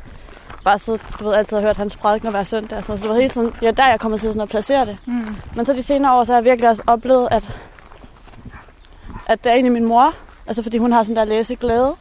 bare 0.64 0.78
siddet, 0.78 1.02
du 1.20 1.24
ved, 1.24 1.35
altid 1.35 1.56
har 1.56 1.62
hørt 1.64 1.76
hans 1.76 1.96
prædikener 1.96 2.30
hver 2.30 2.42
søndag 2.42 2.78
og 2.78 2.85
sådan. 2.85 2.98
Så 2.98 3.02
det 3.02 3.09
var 3.11 3.16
hele 3.16 3.28
tiden, 3.28 3.52
ja, 3.62 3.70
der 3.70 3.83
er 3.83 3.88
jeg 3.90 4.00
kommet 4.00 4.20
til 4.20 4.28
sådan 4.28 4.42
at 4.42 4.48
placere 4.48 4.87
det. 4.87 4.98
Mm. 5.06 5.37
Men 5.56 5.66
så 5.66 5.72
de 5.72 5.83
senere 5.83 6.14
år, 6.18 6.24
så 6.24 6.33
har 6.33 6.38
jeg 6.38 6.44
virkelig 6.44 6.68
også 6.68 6.83
oplevet, 6.87 7.28
at, 7.30 7.48
at 9.26 9.44
det 9.44 9.50
er 9.50 9.54
egentlig 9.54 9.72
min 9.72 9.85
mor. 9.88 10.12
Altså 10.46 10.62
fordi 10.62 10.78
hun 10.78 10.92
har 10.92 11.02
sådan 11.02 11.16
der 11.16 11.24
læseglæde. 11.24 11.94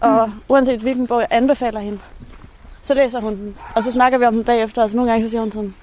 Og 0.00 0.28
mm. 0.28 0.34
uanset 0.48 0.80
hvilken 0.80 1.06
bog 1.06 1.20
jeg 1.20 1.28
anbefaler 1.30 1.80
hende, 1.80 1.98
så 2.82 2.94
læser 2.94 3.20
hun 3.20 3.36
den. 3.36 3.56
Og 3.74 3.82
så 3.82 3.92
snakker 3.92 4.18
vi 4.18 4.24
om 4.24 4.34
den 4.34 4.44
bagefter, 4.44 4.82
og 4.82 4.90
så 4.90 4.96
nogle 4.96 5.10
gange 5.10 5.24
så 5.24 5.30
siger 5.30 5.40
hun 5.40 5.50
sådan, 5.50 5.74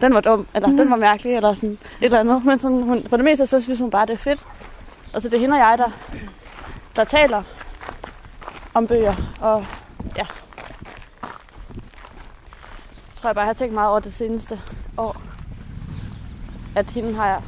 den 0.00 0.14
var 0.14 0.20
dum, 0.20 0.46
eller 0.54 0.68
mm. 0.68 0.76
den 0.76 0.90
var 0.90 0.96
mærkelig, 0.96 1.36
eller 1.36 1.52
sådan 1.52 1.70
et 1.70 1.78
eller 2.00 2.20
andet. 2.20 2.44
Men 2.44 2.58
sådan, 2.58 2.82
hun, 2.82 3.02
på 3.02 3.16
det 3.16 3.24
meste, 3.24 3.46
så 3.46 3.60
synes 3.60 3.80
hun 3.80 3.90
bare, 3.90 4.06
det 4.06 4.12
er 4.12 4.16
fedt. 4.16 4.46
Og 5.14 5.22
så 5.22 5.28
det 5.28 5.36
er 5.36 5.40
hende 5.40 5.54
og 5.54 5.58
jeg, 5.60 5.78
der, 5.78 5.90
der 6.96 7.04
taler 7.04 7.42
om 8.74 8.86
bøger. 8.86 9.14
Og 9.40 9.66
ja, 10.16 10.26
tror 13.16 13.28
jeg 13.28 13.34
bare, 13.34 13.42
jeg 13.42 13.48
har 13.48 13.52
tænkt 13.54 13.74
meget 13.74 13.90
over 13.90 14.00
det 14.00 14.14
seneste 14.14 14.60
år. 14.96 15.22
At 16.74 16.90
hende 16.90 17.14
har 17.14 17.26
jeg, 17.26 17.42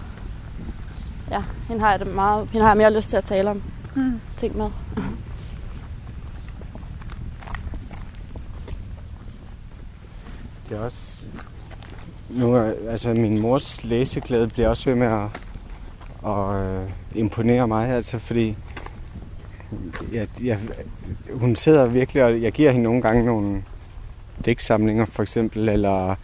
ja, 1.30 1.42
hende 1.68 1.82
har 1.82 1.90
jeg, 1.90 2.00
det 2.00 2.14
meget, 2.14 2.48
hende 2.48 2.64
har 2.64 2.70
jeg 2.70 2.76
mere 2.76 2.92
lyst 2.92 3.08
til 3.08 3.16
at 3.16 3.24
tale 3.24 3.50
om 3.50 3.62
Mm. 3.94 4.20
ting 4.36 4.56
med. 4.56 4.70
Det 10.68 10.78
er 10.78 10.80
også... 10.80 11.19
Nu 12.30 12.54
er, 12.54 12.72
altså, 12.90 13.14
min 13.14 13.38
mors 13.38 13.84
læseglæde 13.84 14.48
bliver 14.48 14.68
også 14.68 14.90
ved 14.90 14.94
med 14.94 15.06
at, 15.06 15.28
at 16.26 16.54
øh, 16.54 16.90
imponere 17.14 17.68
mig, 17.68 17.88
altså, 17.88 18.18
fordi 18.18 18.56
jeg, 20.12 20.26
jeg, 20.42 20.58
hun 21.32 21.56
sidder 21.56 21.86
virkelig, 21.86 22.24
og 22.24 22.42
jeg 22.42 22.52
giver 22.52 22.70
hende 22.70 22.84
nogle 22.84 23.02
gange 23.02 23.24
nogle 23.24 23.62
dæksamlinger 24.44 25.04
for 25.04 25.22
eksempel, 25.22 25.68
eller 25.68 26.14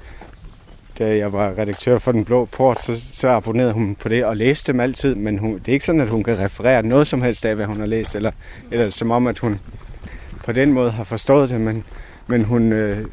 da 0.98 1.16
jeg 1.16 1.32
var 1.32 1.58
redaktør 1.58 1.98
for 1.98 2.12
Den 2.12 2.24
Blå 2.24 2.44
Port, 2.44 2.82
så, 2.82 3.00
så 3.12 3.28
abonnerede 3.28 3.72
hun 3.72 3.94
på 3.94 4.08
det 4.08 4.24
og 4.24 4.36
læste 4.36 4.72
dem 4.72 4.80
altid, 4.80 5.14
men 5.14 5.38
hun, 5.38 5.58
det 5.58 5.68
er 5.68 5.72
ikke 5.72 5.84
sådan, 5.84 6.00
at 6.00 6.08
hun 6.08 6.22
kan 6.22 6.38
referere 6.38 6.82
noget 6.82 7.06
som 7.06 7.22
helst 7.22 7.44
af, 7.46 7.54
hvad 7.54 7.66
hun 7.66 7.80
har 7.80 7.86
læst, 7.86 8.14
eller, 8.14 8.30
eller 8.70 8.88
som 8.88 9.10
om, 9.10 9.26
at 9.26 9.38
hun 9.38 9.60
på 10.44 10.52
den 10.52 10.72
måde 10.72 10.90
har 10.90 11.04
forstået 11.04 11.50
det, 11.50 11.60
men, 11.60 11.84
men 12.26 12.44
hun, 12.44 12.72
øh, 12.72 13.06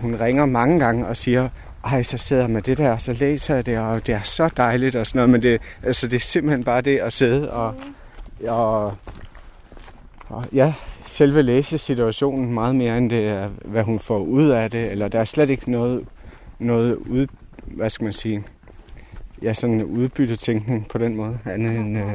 hun 0.00 0.20
ringer 0.20 0.46
mange 0.46 0.80
gange 0.80 1.06
og 1.06 1.16
siger, 1.16 1.48
ej, 1.84 2.02
så 2.02 2.18
sidder 2.18 2.42
jeg 2.42 2.50
med 2.50 2.62
det 2.62 2.78
der, 2.78 2.92
og 2.92 3.00
så 3.00 3.12
læser 3.12 3.54
jeg 3.54 3.66
det, 3.66 3.78
og 3.78 4.06
det 4.06 4.14
er 4.14 4.22
så 4.22 4.50
dejligt 4.56 4.96
og 4.96 5.06
sådan 5.06 5.18
noget, 5.18 5.30
men 5.30 5.42
det, 5.42 5.60
altså, 5.82 6.08
det 6.08 6.16
er 6.16 6.20
simpelthen 6.20 6.64
bare 6.64 6.80
det 6.80 6.98
at 6.98 7.12
sidde 7.12 7.52
og, 7.52 7.74
og, 8.46 8.94
og 10.28 10.44
ja, 10.52 10.74
selve 11.06 11.42
læsesituationen 11.42 12.54
meget 12.54 12.74
mere 12.74 12.98
end 12.98 13.10
det 13.10 13.28
er, 13.28 13.48
hvad 13.64 13.82
hun 13.82 13.98
får 13.98 14.18
ud 14.18 14.48
af 14.48 14.70
det, 14.70 14.90
eller 14.90 15.08
der 15.08 15.20
er 15.20 15.24
slet 15.24 15.50
ikke 15.50 15.70
noget, 15.70 16.06
noget 16.58 16.94
ud, 16.96 17.26
hvad 17.66 17.90
skal 17.90 18.04
man 18.04 18.12
sige, 18.12 18.44
ja, 19.42 19.54
sådan 19.54 19.74
en 19.74 19.84
udbyttetænkning 19.84 20.88
på 20.88 20.98
den 20.98 21.16
måde, 21.16 21.38
andet 21.44 21.76
end, 21.76 21.98
øh, 21.98 22.14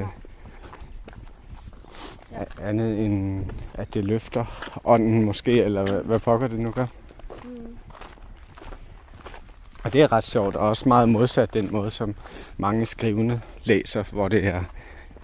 andet 2.62 3.06
end 3.06 3.46
at 3.74 3.94
det 3.94 4.06
løfter 4.06 4.46
ånden 4.86 5.24
måske, 5.24 5.64
eller 5.64 5.84
hvad, 5.86 6.02
hvad 6.06 6.20
pokker 6.20 6.48
det 6.48 6.60
nu 6.60 6.72
gør. 6.72 6.86
Og 9.84 9.94
det 9.94 10.02
er 10.02 10.12
ret 10.12 10.24
sjovt, 10.24 10.56
og 10.56 10.70
også 10.70 10.90
meget 10.90 11.10
modsat 11.10 11.54
den 11.54 11.72
måde, 11.72 11.92
som 11.92 12.16
mange 12.58 12.86
skrivende 12.86 13.42
læser, 13.64 14.04
hvor 14.12 14.28
det 14.28 14.48
er 14.48 14.62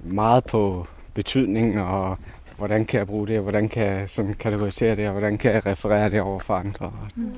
meget 0.03 0.43
på 0.43 0.87
betydning, 1.13 1.81
og 1.81 2.17
hvordan 2.57 2.85
kan 2.85 2.97
jeg 2.97 3.07
bruge 3.07 3.27
det, 3.27 3.37
og 3.37 3.43
hvordan 3.43 3.69
kan 3.69 3.83
jeg 3.83 4.09
sådan 4.09 4.33
kategorisere 4.33 4.95
det, 4.95 5.05
og 5.05 5.11
hvordan 5.11 5.37
kan 5.37 5.51
jeg 5.51 5.65
referere 5.65 6.09
det 6.09 6.21
over 6.21 6.39
for 6.39 6.55
andre. 6.55 6.93
Mm. 7.15 7.33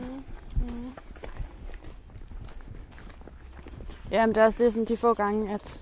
Jamen, 4.12 4.36
det 4.36 4.42
er 4.42 4.46
også 4.46 4.64
det, 4.64 4.74
sådan, 4.74 4.86
de 4.86 4.98
få 4.98 5.14
gange, 5.14 5.54
at 5.54 5.82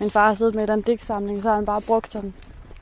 min 0.00 0.10
far 0.10 0.26
har 0.26 0.34
siddet 0.34 0.54
med 0.54 0.62
i 0.62 0.66
den 0.66 0.82
digtsamling, 0.82 1.42
så 1.42 1.48
har 1.48 1.54
han 1.54 1.66
bare 1.66 1.80
brugt 1.80 2.12
sådan 2.12 2.34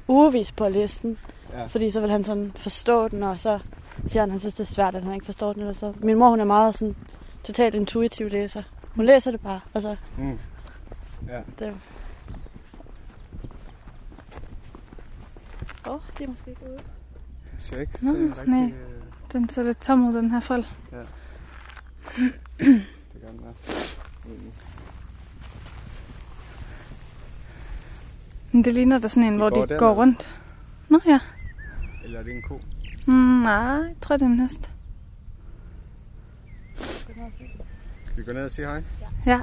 ugevis 0.09 0.53
på 0.53 0.69
listen. 0.69 1.19
Ja. 1.53 1.67
Fordi 1.67 1.91
så 1.91 2.01
vil 2.01 2.11
han 2.11 2.25
sådan 2.25 2.53
forstå 2.57 3.09
den, 3.09 3.23
og 3.23 3.39
så 3.39 3.59
siger 4.07 4.23
han, 4.23 4.29
at 4.29 4.33
han 4.33 4.41
synes, 4.41 4.55
det 4.55 4.61
er 4.61 4.75
svært, 4.75 4.95
at 4.95 5.03
han 5.03 5.15
ikke 5.15 5.27
forstår 5.27 5.53
den. 5.53 5.63
Eller 5.63 5.75
så. 5.75 5.93
Min 5.99 6.19
mor, 6.19 6.31
hun 6.31 6.41
er 6.41 6.45
meget 6.45 6.75
sådan 6.75 6.97
totalt 7.47 7.75
intuitiv 7.75 8.29
læser. 8.29 8.63
Hun 8.95 9.07
læser 9.07 9.31
det 9.31 9.41
bare, 9.41 9.61
og 9.75 9.83
så... 9.83 9.97
Mm. 10.19 10.39
Ja. 11.29 11.41
Det... 11.59 11.75
Åh, 15.87 15.95
oh, 15.95 16.01
de 16.19 16.25
er 16.25 16.29
måske 16.29 16.51
ikke 16.51 16.63
ude. 16.65 16.79
Det 17.53 17.63
ser 17.63 17.81
ikke 17.81 17.93
Nå, 18.05 18.13
så 18.13 18.19
rigtig... 18.19 18.47
nej. 18.47 18.65
øh, 18.65 19.03
Den 19.33 19.49
ser 19.49 19.63
lidt 19.63 19.81
tom 19.81 20.09
ud, 20.09 20.17
den 20.17 20.31
her 20.31 20.41
fold. 20.41 20.65
Det 22.59 22.77
kan 23.21 23.31
den 23.31 23.41
være. 23.43 23.55
Men 28.53 28.65
det 28.65 28.75
ligner 28.75 28.99
da 28.99 29.09
sådan 29.09 29.25
en, 29.25 29.33
De 29.33 29.39
hvor 29.39 29.51
går 29.51 29.67
de 29.67 29.79
går 29.79 29.95
rundt. 29.95 30.41
Nå 30.89 31.01
ja. 31.07 31.19
Eller 32.05 32.19
er 32.19 32.23
det 32.23 32.33
en 32.37 32.43
ko? 32.43 32.61
Mm, 33.07 33.15
nej, 33.43 33.55
jeg 33.57 33.95
tror, 34.01 34.17
det 34.17 34.23
er 34.23 34.27
en 34.27 34.41
hest. 34.41 34.71
Skal 38.05 38.17
vi 38.17 38.23
gå 38.23 38.33
ned 38.33 38.45
og 38.45 38.51
sige 38.51 38.67
hej? 38.67 38.83
Ja. 39.27 39.41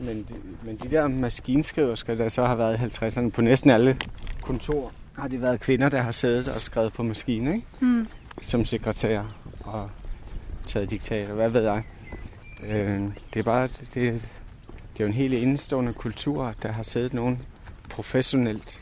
Men 0.00 0.18
de, 0.22 0.34
men 0.64 0.76
de 0.76 0.90
der 0.90 1.08
maskinskriversker, 1.08 2.14
der 2.14 2.28
så 2.28 2.44
har 2.44 2.54
været 2.54 2.80
i 2.80 3.04
50'erne 3.04 3.30
på 3.30 3.40
næsten 3.40 3.70
alle 3.70 3.96
kontorer, 4.42 4.90
har 5.18 5.28
det 5.28 5.42
været 5.42 5.60
kvinder, 5.60 5.88
der 5.88 6.00
har 6.00 6.10
siddet 6.10 6.48
og 6.54 6.60
skrevet 6.60 6.92
på 6.92 7.02
maskinen, 7.02 7.54
ikke? 7.54 7.66
Mm. 7.80 8.06
Som 8.42 8.64
sekretær 8.64 9.22
og 9.60 9.90
taget 10.68 10.90
diktater, 10.90 11.34
hvad 11.34 11.48
ved 11.48 11.62
jeg. 11.62 11.82
Øh, 12.68 13.00
det 13.34 13.40
er 13.40 13.42
bare, 13.44 13.66
det, 13.66 13.94
det 13.94 14.14
er 14.98 15.00
jo 15.00 15.06
en 15.06 15.12
helt 15.12 15.34
enestående 15.34 15.92
kultur, 15.92 16.54
der 16.62 16.72
har 16.72 16.82
siddet 16.82 17.14
nogen 17.14 17.38
professionelt 17.90 18.80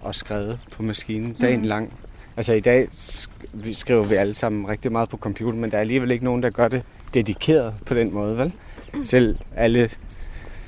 og 0.00 0.14
skrevet 0.14 0.58
på 0.72 0.82
maskinen 0.82 1.32
dagen 1.40 1.60
Mm. 1.60 1.66
lang. 1.66 1.92
Altså 2.36 2.52
i 2.52 2.60
dag 2.60 2.88
skriver 3.72 4.02
vi 4.02 4.14
alle 4.14 4.34
sammen 4.34 4.68
rigtig 4.68 4.92
meget 4.92 5.08
på 5.08 5.16
computer, 5.16 5.58
men 5.58 5.70
der 5.70 5.76
er 5.76 5.80
alligevel 5.80 6.10
ikke 6.10 6.24
nogen, 6.24 6.42
der 6.42 6.50
gør 6.50 6.68
det 6.68 6.82
dedikeret 7.14 7.74
på 7.86 7.94
den 7.94 8.14
måde, 8.14 8.38
vel? 8.38 8.52
Selv 9.02 9.38
alle 9.56 9.90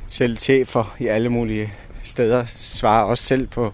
selv 0.08 0.36
chefer 0.36 0.96
i 0.98 1.06
alle 1.06 1.28
mulige 1.28 1.72
steder 2.02 2.44
svarer 2.44 3.04
også 3.04 3.24
selv 3.24 3.46
på, 3.46 3.72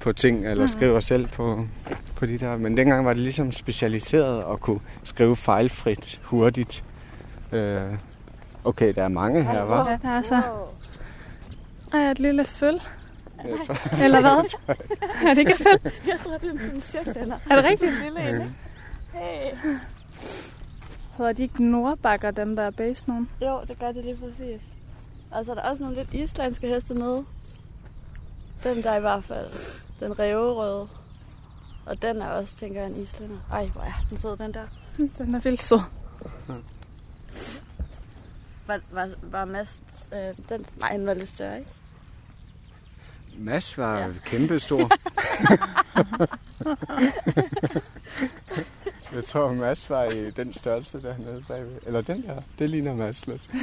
på 0.00 0.12
ting, 0.12 0.44
eller 0.44 0.64
Mhm. 0.64 0.68
skriver 0.68 1.00
selv 1.00 1.28
på, 1.28 1.66
på 2.16 2.26
de 2.26 2.38
der. 2.38 2.56
Men 2.56 2.76
dengang 2.76 3.06
var 3.06 3.12
det 3.12 3.22
ligesom 3.22 3.52
specialiseret 3.52 4.52
at 4.52 4.60
kunne 4.60 4.80
skrive 5.04 5.36
fejlfrit, 5.36 6.20
hurtigt. 6.24 6.84
Øh, 7.52 7.94
okay, 8.64 8.94
der 8.94 9.04
er 9.04 9.08
mange 9.08 9.42
her, 9.44 9.62
var. 9.62 9.90
Ja, 9.90 9.98
der 10.02 10.08
er 10.08 10.22
så. 10.22 10.42
Ej, 11.92 12.10
et 12.10 12.18
lille 12.18 12.44
føl. 12.44 12.80
Eller 14.02 14.20
hvad? 14.20 14.58
er 15.28 15.34
det 15.34 15.38
ikke 15.38 15.50
et 15.50 15.58
føl? 15.58 15.92
Jeg 16.06 16.18
tror, 16.24 16.38
det 16.38 16.54
er 16.54 16.58
sådan 16.58 16.74
en 16.74 16.80
chefvenner. 16.80 17.38
Er 17.50 17.56
det 17.56 17.64
rigtigt? 17.64 17.92
Lille 18.02 18.28
en, 18.28 18.34
ikke? 18.34 18.52
Hey. 19.12 19.76
Hedder 21.16 21.32
de 21.32 21.42
ikke 21.42 21.64
Nordbakker, 21.64 22.30
dem 22.30 22.56
der 22.56 22.62
er 22.62 22.70
base 22.70 23.08
nogen? 23.08 23.28
Jo, 23.42 23.60
det 23.68 23.78
gør 23.78 23.92
det 23.92 24.04
lige 24.04 24.16
præcis. 24.16 24.60
Og 25.30 25.44
så 25.44 25.50
er 25.50 25.54
der 25.54 25.62
også 25.62 25.82
nogle 25.82 25.96
lidt 25.96 26.14
islandske 26.14 26.66
heste 26.66 26.94
nede. 26.94 27.24
Den 28.64 28.82
der 28.82 28.90
er 28.90 28.96
i 28.96 29.00
hvert 29.00 29.24
fald, 29.24 29.46
den 30.00 30.18
ræverøde. 30.18 30.88
Og 31.86 32.02
den 32.02 32.22
er 32.22 32.28
også, 32.28 32.56
tænker 32.56 32.80
jeg, 32.80 32.90
en 32.90 32.96
islænder. 33.02 33.38
Ej, 33.50 33.66
hvor 33.66 33.82
er 33.82 34.04
den 34.10 34.18
sød, 34.18 34.36
den 34.36 34.54
der. 34.54 34.66
Den 35.18 35.34
er 35.34 35.40
vildt 35.40 35.62
sød. 35.62 35.80
Var, 38.66 38.80
var, 38.90 39.10
var 39.22 39.44
Mads, 39.44 39.80
øh, 40.12 40.34
den, 40.48 40.66
nej, 40.76 40.92
den 40.96 41.06
var 41.06 41.14
lidt 41.14 41.28
større, 41.28 41.58
ikke? 41.58 41.70
Mads 43.38 43.78
var 43.78 43.98
Ja. 43.98 44.08
kæmpestor. 44.24 44.90
Jeg 49.12 49.24
tror, 49.24 49.52
Mads 49.52 49.90
var 49.90 50.04
i 50.04 50.30
den 50.30 50.52
størrelse 50.52 51.02
dernede 51.02 51.44
bagved. 51.48 51.78
Eller 51.86 52.00
den 52.00 52.22
der. 52.22 52.42
Det 52.58 52.70
ligner 52.70 52.94
Mads 52.94 53.26
lidt. 53.26 53.50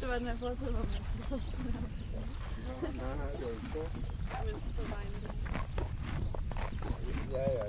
Det 0.00 0.08
var 0.08 0.18
den, 0.18 0.26
jeg 0.26 0.36
forestillede 4.38 4.88
mig. 4.88 5.04
Ja, 7.32 7.42
ja. 7.52 7.64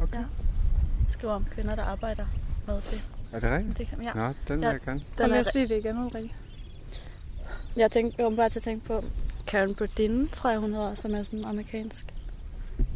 Okay. 0.00 0.18
Ja. 0.18 0.24
Skriver 1.08 1.34
om 1.34 1.44
kvinder, 1.44 1.74
der 1.74 1.82
arbejder 1.82 2.26
med 2.66 2.74
det. 2.74 3.08
Er 3.32 3.40
det 3.40 3.50
rigtigt? 3.50 3.90
det 3.90 4.02
ja. 4.04 4.12
Nå, 4.14 4.34
den 4.48 4.60
vil 4.60 4.66
Ja. 4.66 4.70
jeg 4.70 4.80
gerne. 4.80 5.00
Den 5.18 5.30
er, 5.30 5.38
at 5.38 5.46
sige 5.52 5.68
det 5.68 5.76
igen, 5.78 5.98
Ulrike. 5.98 6.34
Jeg 7.76 7.90
tænkte, 7.90 8.36
bare 8.36 8.48
til 8.48 8.58
at 8.58 8.62
tænke 8.62 8.86
på 8.86 9.04
Karen 9.46 9.74
Burdin, 9.74 10.28
tror 10.28 10.50
jeg 10.50 10.58
hun 10.58 10.72
hedder, 10.72 10.94
som 10.94 11.14
er 11.14 11.22
sådan 11.22 11.38
en 11.38 11.44
amerikansk 11.44 12.14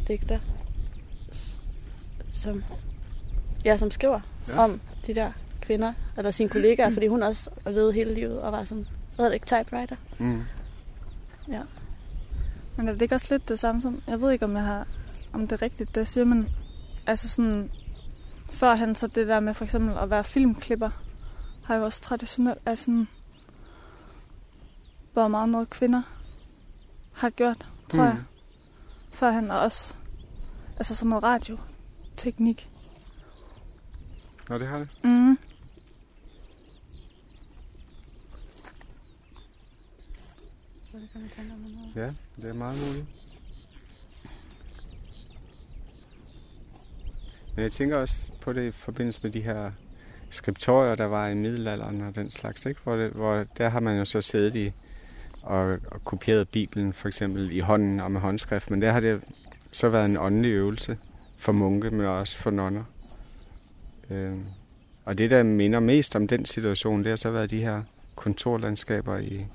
digter. 0.09 0.39
Som, 2.31 2.65
ja, 3.65 3.77
som 3.77 3.91
skriver 3.91 4.21
Ja. 4.49 4.55
ja. 4.55 4.65
om 4.65 4.81
de 5.07 5.15
der 5.15 5.33
kvinder, 5.61 5.93
eller 6.17 6.31
sine 6.31 6.49
kollegaer, 6.49 6.91
fordi 6.91 7.07
hun 7.07 7.23
også 7.23 7.51
levede 7.67 7.93
hele 7.93 8.15
livet 8.15 8.41
og 8.41 8.53
var 8.53 8.65
sådan, 8.65 8.87
hvad 9.17 9.31
ikke, 9.31 9.47
typewriter. 9.47 9.97
Mm. 10.19 10.43
Men 12.77 12.89
er 12.89 12.93
det 12.93 13.03
ikke 13.03 13.15
også 13.15 13.27
lidt 13.31 13.49
det 13.49 13.59
samme 13.59 13.83
som... 13.83 14.03
Jeg 14.07 14.21
ved 14.21 14.31
ikke, 14.33 14.45
om 14.45 14.57
jeg 14.57 14.63
har... 14.63 14.87
Om 15.33 15.41
det 15.41 15.53
er 15.53 15.63
rigtigt, 15.63 15.95
det 15.95 16.09
siger, 16.09 16.25
men... 16.25 16.49
Altså 17.07 17.29
sådan... 17.29 17.71
Førhen 18.51 18.95
så 18.95 19.07
det 19.07 19.27
der 19.27 19.41
med 19.41 19.55
for 19.55 19.65
eksempel 19.65 19.99
at 19.99 20.11
være 20.11 20.25
filmklipper, 20.25 20.91
har 21.65 21.77
jo 21.77 21.85
også 21.85 22.03
traditionelt... 22.03 22.59
Altså 22.67 22.85
sådan... 22.85 23.09
Hvor 25.17 25.29
meget 25.29 25.49
noget 25.49 25.71
kvinder 25.71 26.03
har 27.13 27.31
gjort, 27.31 27.67
tror 27.89 28.03
mm. 28.03 28.09
jeg. 28.09 28.25
Førhen 29.13 29.51
og 29.51 29.61
også... 29.61 29.95
Altså 30.77 30.95
sådan 30.95 31.09
noget 31.09 31.23
radioteknik. 31.23 32.71
Nå, 34.49 34.59
det 34.59 34.67
har 34.67 34.79
det. 34.79 34.89
Mm. 35.05 35.39
Ja, 41.97 42.13
det 42.37 42.45
er 42.45 42.53
meget 42.53 42.79
muligt. 42.87 43.07
Men 47.55 47.63
jeg 47.63 47.73
tænker 47.73 47.97
også 47.97 48.33
på 48.41 48.53
det 48.53 48.67
i 48.67 48.71
forbindelse 48.71 49.21
med 49.23 49.31
de 49.31 49.41
her 49.41 49.73
skriptorier, 50.31 50.95
der 50.95 51.07
var 51.07 51.29
i 51.29 51.35
middelalderen 51.35 52.01
og 52.01 52.15
den 52.15 52.31
slags, 52.31 52.67
ikke? 52.67 52.81
Hvor, 52.85 52.97
det, 52.97 53.11
hvor 53.11 53.47
der 53.59 53.69
har 53.69 53.81
man 53.81 53.99
jo 53.99 54.05
så 54.05 54.23
siddet 54.23 54.55
i 54.55 54.73
og, 55.47 55.79
og 55.91 56.05
kopieret 56.05 56.49
Bibelen 56.49 56.93
for 56.93 57.09
eksempel 57.09 57.53
i 57.53 57.61
hånden 57.61 58.01
og 58.01 58.13
med 58.13 58.21
håndskrift, 58.21 58.71
men 58.71 58.83
der 58.83 58.93
har 58.93 59.01
det 59.01 59.21
så 59.73 59.89
været 59.89 60.05
en 60.05 60.17
åndelig 60.17 60.51
øvelse 60.51 60.99
for 61.37 61.53
munke, 61.53 61.91
men 61.91 62.07
også 62.07 62.39
for 62.39 62.51
nonner. 62.51 62.85
Øh, 64.11 64.37
og 65.05 65.19
det, 65.19 65.31
der 65.31 65.43
minder 65.43 65.81
mest 65.81 66.17
om 66.17 66.29
den 66.29 66.45
situation, 66.45 66.99
det 66.99 67.09
har 67.09 67.17
så 67.17 67.31
været 67.31 67.51
de 67.51 67.61
her 67.61 67.83
kontorlandskaber 68.15 69.19
i 69.19 69.47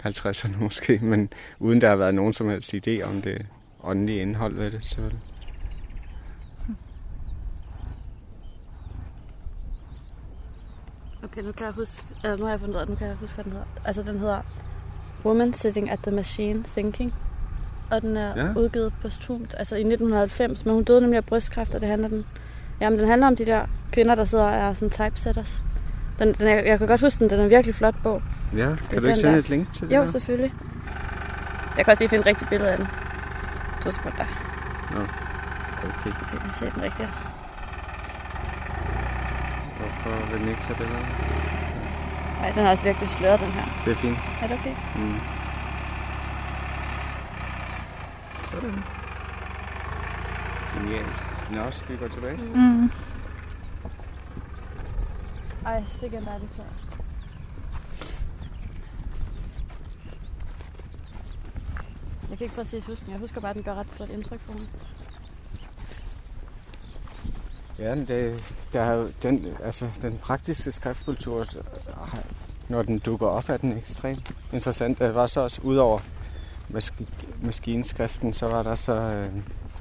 50'erne 0.00 0.62
måske, 0.62 0.98
men 1.12 1.32
uden 1.58 1.80
der 1.80 1.88
har 1.88 1.96
været 1.96 2.14
nogen 2.14 2.32
som 2.32 2.48
helst 2.48 2.74
idé 2.74 3.02
om 3.02 3.22
det 3.22 3.46
åndelige 3.82 4.20
indhold 4.20 4.54
ved 4.54 4.70
det, 4.70 4.84
selvfølgelig. 4.84 5.22
Okay, 11.24 11.42
nu 11.42 11.52
kan 11.52 11.66
jeg 11.66 11.72
huske, 11.72 12.04
eller 12.24 12.36
nu 12.36 12.44
har 12.44 12.50
jeg 12.50 12.60
fundet 12.60 12.74
ud 12.74 12.80
af, 12.80 12.88
nu 12.88 12.94
kan 12.94 13.06
jeg 13.06 13.16
huske, 13.16 13.34
hvad 13.34 13.44
den 13.44 13.52
hedder. 13.52 13.66
Altså, 13.84 14.02
den 14.02 14.18
hedder 14.18 14.42
Woman 15.26 15.52
Sitting 15.54 15.90
at 15.90 15.98
the 16.02 16.10
Machine 16.10 16.64
Thinking. 16.72 17.14
og 17.90 18.02
den 18.02 18.16
er 18.16 18.32
Ja. 18.46 18.52
udgivet 18.60 18.92
posthumt, 19.02 19.54
altså 19.58 19.74
i 19.76 19.78
1990, 19.84 20.64
men 20.64 20.74
hun 20.74 20.84
døde 20.84 21.00
nemlig 21.00 21.16
af 21.16 21.24
brystkræft, 21.24 21.74
og 21.74 21.80
det 21.80 21.88
handler 21.88 22.08
den, 22.08 22.24
jamen, 22.80 22.98
den 22.98 23.08
handler 23.08 23.26
om 23.26 23.36
de 23.36 23.46
der 23.46 23.66
kvinder, 23.92 24.14
der 24.14 24.24
sidder 24.24 24.44
og 24.44 24.52
er 24.54 24.72
sådan 24.74 24.90
typesetters. 24.90 25.62
Den, 26.18 26.32
den 26.32 26.46
er, 26.48 26.54
jeg 26.62 26.78
kan 26.78 26.86
godt 26.88 27.00
huske 27.00 27.18
den, 27.20 27.30
den 27.30 27.40
er 27.40 27.44
en 27.44 27.50
virkelig 27.50 27.74
flot 27.74 27.94
bog. 28.02 28.22
Ja, 28.56 28.66
kan 28.66 28.76
du 28.90 28.94
den 28.96 29.04
ikke 29.04 29.14
sende 29.16 29.32
der. 29.32 29.38
et 29.38 29.48
link 29.48 29.72
til 29.72 29.88
det 29.90 29.96
Jo, 29.96 30.00
der? 30.00 30.06
selvfølgelig. 30.06 30.52
Jeg 31.76 31.84
kan 31.84 31.92
også 31.92 32.00
lige 32.02 32.08
finde 32.08 32.20
et 32.20 32.26
rigtigt 32.26 32.50
billede 32.50 32.70
af 32.70 32.76
den. 32.78 32.86
To 33.84 33.90
sekunder. 33.90 34.24
Okay. 34.90 36.10
Jeg 36.32 36.40
kan 36.40 36.50
se 36.58 36.64
den 36.74 36.82
rigtigt. 36.82 37.12
Hvorfor 39.78 40.30
vil 40.32 40.40
den 40.40 40.48
ikke 40.48 40.60
tage 40.62 40.74
billeder? 40.78 40.98
Nej, 42.40 42.50
den 42.52 42.66
er 42.66 42.70
også 42.70 42.84
virkelig 42.84 43.08
sløret, 43.08 43.40
den 43.40 43.52
her. 43.52 43.64
Det 43.84 43.90
er 43.90 43.94
fint. 43.94 44.18
Er 44.42 44.46
det 44.46 44.58
okay? 44.58 44.74
Mm. 44.96 45.20
Sådan. 48.44 48.82
Genialt. 50.74 51.24
Nå, 51.52 51.70
skal 51.70 51.92
vi 51.92 51.98
gå 51.98 52.08
tilbage? 52.08 52.36
Mm. 52.54 52.90
Ej, 55.66 55.84
sikkert 55.88 56.26
er 56.26 56.38
det 56.38 56.48
tør. 56.56 56.62
Jeg 62.30 62.38
kan 62.38 62.44
ikke 62.44 62.54
præcis 62.56 62.84
huske 62.84 63.04
den. 63.04 63.12
Jeg 63.12 63.20
husker 63.20 63.40
bare, 63.40 63.50
at 63.50 63.56
den 63.56 63.64
gør 63.64 63.74
ret 63.74 63.92
stort 63.94 64.10
indtryk 64.10 64.40
på 64.46 64.52
mig. 64.52 64.68
Ja, 67.78 67.94
men 67.94 68.04
det, 68.04 68.54
der 68.72 68.80
er 68.80 69.06
den, 69.22 69.46
altså, 69.64 69.86
den 70.02 70.18
praktiske 70.22 70.70
skriftkultur, 70.72 71.46
når 72.68 72.82
den 72.82 72.98
dukker 72.98 73.26
op, 73.26 73.48
er 73.48 73.56
den 73.56 73.78
ekstremt 73.78 74.32
interessant. 74.52 74.98
Det 74.98 75.14
var 75.14 75.26
så 75.26 75.40
også, 75.40 75.60
udover 75.62 75.98
mask- 76.68 77.02
maskinskriften, 77.42 78.32
så 78.32 78.46
var 78.46 78.62
der 78.62 78.74
så, 78.74 78.92
øh, 78.92 79.28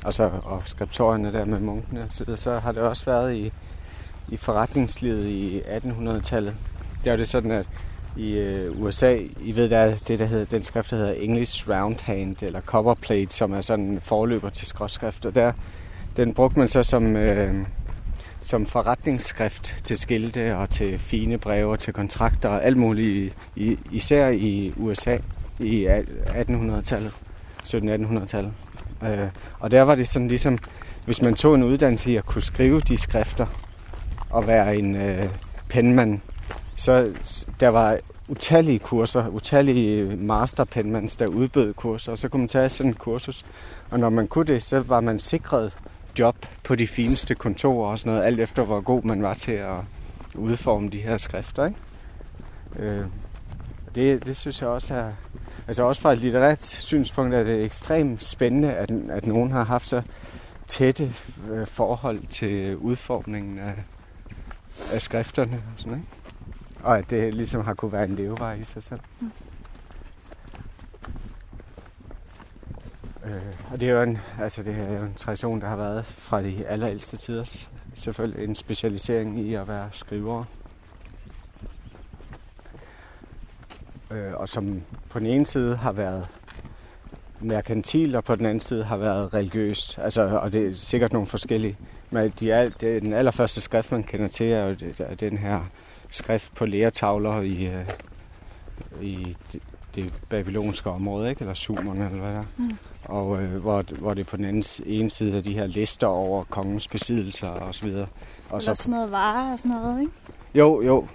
altså, 0.05 0.31
og 0.43 0.61
skriptorierne 0.65 1.33
der 1.33 1.45
med 1.45 1.59
munkene 1.59 2.01
og 2.01 2.07
så, 2.09 2.23
videre, 2.23 2.37
så 2.37 2.59
har 2.59 2.71
det 2.71 2.81
også 2.81 3.05
været 3.05 3.35
i, 3.35 3.51
i 4.29 4.37
forretningslivet 4.37 5.25
i 5.25 5.61
1800-tallet. 5.61 6.55
Der 7.05 7.11
er 7.11 7.15
det 7.15 7.27
sådan, 7.27 7.51
at 7.51 7.67
i 8.17 8.31
øh, 8.31 8.81
USA, 8.81 9.17
I 9.41 9.55
ved, 9.55 9.69
der 9.69 9.77
er 9.77 9.95
det, 10.07 10.19
der 10.19 10.25
hedder, 10.25 10.45
den 10.45 10.63
skrift, 10.63 10.91
der 10.91 10.97
hedder 10.97 11.13
English 11.13 11.69
Roundhand, 11.69 12.43
eller 12.43 12.61
Copperplate, 12.61 13.35
som 13.35 13.53
er 13.53 13.61
sådan 13.61 13.85
en 13.85 14.01
forløber 14.01 14.49
til 14.49 14.67
skråskrift, 14.67 15.25
og 15.25 15.35
der, 15.35 15.51
den 16.17 16.33
brugte 16.33 16.59
man 16.59 16.67
så 16.67 16.83
som, 16.83 17.15
øh, 17.15 17.65
som 18.45 18.65
forretningsskrift 18.65 19.81
til 19.83 19.97
skilte 19.97 20.57
og 20.57 20.69
til 20.69 20.99
fine 20.99 21.37
breve 21.37 21.71
og 21.71 21.79
til 21.79 21.93
kontrakter 21.93 22.49
og 22.49 22.63
alt 22.63 22.77
muligt, 22.77 23.35
i, 23.55 23.77
især 23.91 24.29
i 24.29 24.73
USA 24.77 25.17
i 25.59 25.87
1800-tallet, 25.87 27.11
1700-1800-tallet. 27.63 28.53
Øh, 29.03 29.27
og 29.59 29.71
der 29.71 29.81
var 29.81 29.95
det 29.95 30.07
sådan 30.07 30.27
ligesom, 30.27 30.57
hvis 31.05 31.21
man 31.21 31.35
tog 31.35 31.55
en 31.55 31.63
uddannelse 31.63 32.11
i 32.11 32.15
at 32.15 32.25
kunne 32.25 32.41
skrive 32.41 32.79
de 32.81 32.97
skrifter 32.97 33.45
og 34.29 34.47
være 34.47 34.77
en 34.77 34.95
øh, 34.95 35.29
penmand, 35.69 36.19
så 36.75 37.13
der 37.59 37.67
var 37.67 37.99
utallige 38.27 38.79
kurser, 38.79 39.27
utallige 39.27 40.15
masterpenmans, 40.15 41.17
der 41.17 41.27
udbød 41.27 41.73
kurser, 41.73 42.11
og 42.11 42.17
så 42.17 42.29
kunne 42.29 42.39
man 42.41 42.47
tage 42.47 42.69
sådan 42.69 42.89
en 42.91 42.95
kursus. 42.95 43.45
Og 43.89 43.99
når 43.99 44.09
man 44.09 44.27
kunne 44.27 44.45
det, 44.45 44.63
så 44.63 44.79
var 44.79 45.01
man 45.01 45.19
sikret 45.19 45.77
job 46.19 46.35
på 46.63 46.75
de 46.75 46.87
fineste 46.87 47.35
kontorer 47.35 47.91
og 47.91 47.99
sådan 47.99 48.13
noget, 48.13 48.25
alt 48.25 48.39
efter 48.39 48.63
hvor 48.63 48.81
god 48.81 49.03
man 49.03 49.21
var 49.21 49.33
til 49.33 49.51
at 49.51 49.77
udforme 50.35 50.89
de 50.89 50.97
her 50.97 51.17
skrifter. 51.17 51.65
Ikke? 51.65 51.79
Øh, 52.75 53.05
det, 53.95 54.25
det 54.25 54.37
synes 54.37 54.61
jeg 54.61 54.69
også 54.69 54.93
er, 54.93 55.11
altså 55.67 55.83
også 55.83 56.01
fra 56.01 56.13
et 56.13 56.19
litterært 56.19 56.63
synspunkt 56.63 57.33
er 57.33 57.43
det 57.43 57.63
ekstremt 57.63 58.23
spændende, 58.23 58.73
at, 58.73 58.91
at 59.09 59.25
nogen 59.25 59.51
har 59.51 59.63
haft 59.63 59.89
så 59.89 60.01
tætte 60.67 61.13
øh, 61.51 61.67
forhold 61.67 62.27
til 62.27 62.77
udformningen 62.77 63.59
af, 63.59 63.73
af 64.93 65.01
skrifterne 65.01 65.55
og 65.55 65.79
sådan, 65.79 65.93
ikke? 65.93 66.07
Og 66.83 66.97
at 66.97 67.09
det 67.09 67.33
ligesom 67.33 67.65
har 67.65 67.73
kunne 67.73 67.91
være 67.91 68.03
en 68.03 68.15
levevej 68.15 68.53
i 68.53 68.63
sig 68.63 68.83
selv. 68.83 68.99
Mm. 69.19 69.31
Øh, 73.25 73.41
og 73.71 73.79
det 73.79 73.89
er 73.89 73.93
jo 73.93 74.01
en, 74.01 74.17
altså 74.41 74.63
det 74.63 74.75
er 74.75 74.99
jo 74.99 75.05
en 75.05 75.13
tradition, 75.17 75.61
der 75.61 75.67
har 75.67 75.75
været 75.75 76.05
fra 76.05 76.41
de 76.41 76.65
allerældste 76.67 77.17
tider. 77.17 77.57
Selvfølgelig 77.93 78.43
en 78.43 78.55
specialisering 78.55 79.39
i 79.39 79.53
at 79.53 79.67
være 79.67 79.89
skriver. 79.91 80.43
Øh, 84.11 84.33
og 84.33 84.49
som 84.49 84.81
på 85.09 85.19
den 85.19 85.27
ene 85.27 85.45
side 85.45 85.75
har 85.75 85.91
været 85.91 86.27
merkantil, 87.39 88.15
og 88.15 88.23
på 88.23 88.35
den 88.35 88.45
anden 88.45 88.59
side 88.59 88.83
har 88.83 88.97
været 88.97 89.33
religiøst. 89.33 89.99
Altså, 89.99 90.21
og 90.21 90.53
det 90.53 90.67
er 90.67 90.73
sikkert 90.73 91.13
nogle 91.13 91.27
forskellige. 91.27 91.77
Men 92.09 92.33
de 92.39 92.51
er, 92.51 92.69
det, 92.69 93.03
den 93.03 93.13
allerførste 93.13 93.61
skrift, 93.61 93.91
man 93.91 94.03
kender 94.03 94.27
til, 94.27 94.51
er 94.51 94.65
jo 94.65 94.73
det, 94.73 94.99
er 94.99 95.15
den 95.15 95.37
her 95.37 95.61
skrift 96.09 96.55
på 96.55 96.65
læretavler 96.65 97.41
i, 97.41 97.65
øh, 97.65 97.89
i 99.01 99.35
det, 99.53 99.61
det 99.95 100.13
babylonske 100.29 100.89
område, 100.89 101.29
ikke? 101.29 101.41
eller 101.41 101.53
sumerne, 101.53 102.05
eller 102.05 102.19
hvad 102.19 102.31
der 102.31 102.39
er. 102.39 102.45
Mm. 102.57 102.77
Og 103.05 103.41
øh, 103.41 103.61
hvor, 103.61 103.83
hvor 103.99 104.13
det 104.13 104.27
på 104.27 104.37
den 104.37 104.45
anden, 104.45 104.63
ene 104.85 105.09
side 105.09 105.37
er 105.37 105.41
de 105.41 105.53
her 105.53 105.67
lister 105.67 106.07
over 106.07 106.43
kongens 106.43 106.87
besiddelser 106.87 107.47
og 107.47 107.75
så 107.75 107.85
videre. 107.85 108.07
Og 108.49 108.57
Eller 108.57 108.73
sådan 108.73 108.91
noget 108.91 109.11
varer 109.11 109.51
og 109.51 109.59
sådan 109.59 109.71
noget, 109.71 110.01
ikke? 110.01 110.11
jo, 110.55 110.81
jo. 110.81 111.07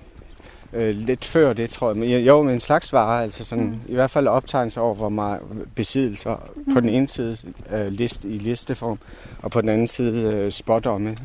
Øh, 0.72 0.94
lidt 0.94 1.24
før 1.24 1.52
det, 1.52 1.70
tror 1.70 1.88
jeg. 1.88 1.96
Men 1.96 2.08
jo, 2.10 2.42
med 2.42 2.52
en 2.52 2.60
slags 2.60 2.92
vare, 2.92 3.22
altså 3.22 3.44
sådan, 3.44 3.64
mm. 3.64 3.80
i 3.88 3.94
hvert 3.94 4.10
fald 4.10 4.26
optegnelse 4.26 4.80
over, 4.80 4.94
hvor 4.94 5.08
meget 5.08 5.40
besiddelser 5.74 6.50
mm. 6.56 6.74
på 6.74 6.80
den 6.80 6.88
ene 6.88 7.08
side 7.08 7.36
øh, 7.70 7.86
list, 7.86 8.24
i 8.24 8.38
listeform, 8.38 8.98
og 9.42 9.50
på 9.50 9.60
den 9.60 9.68
anden 9.68 9.88
side 9.88 10.22
øh, 10.22 10.52
spådomme 10.52 11.16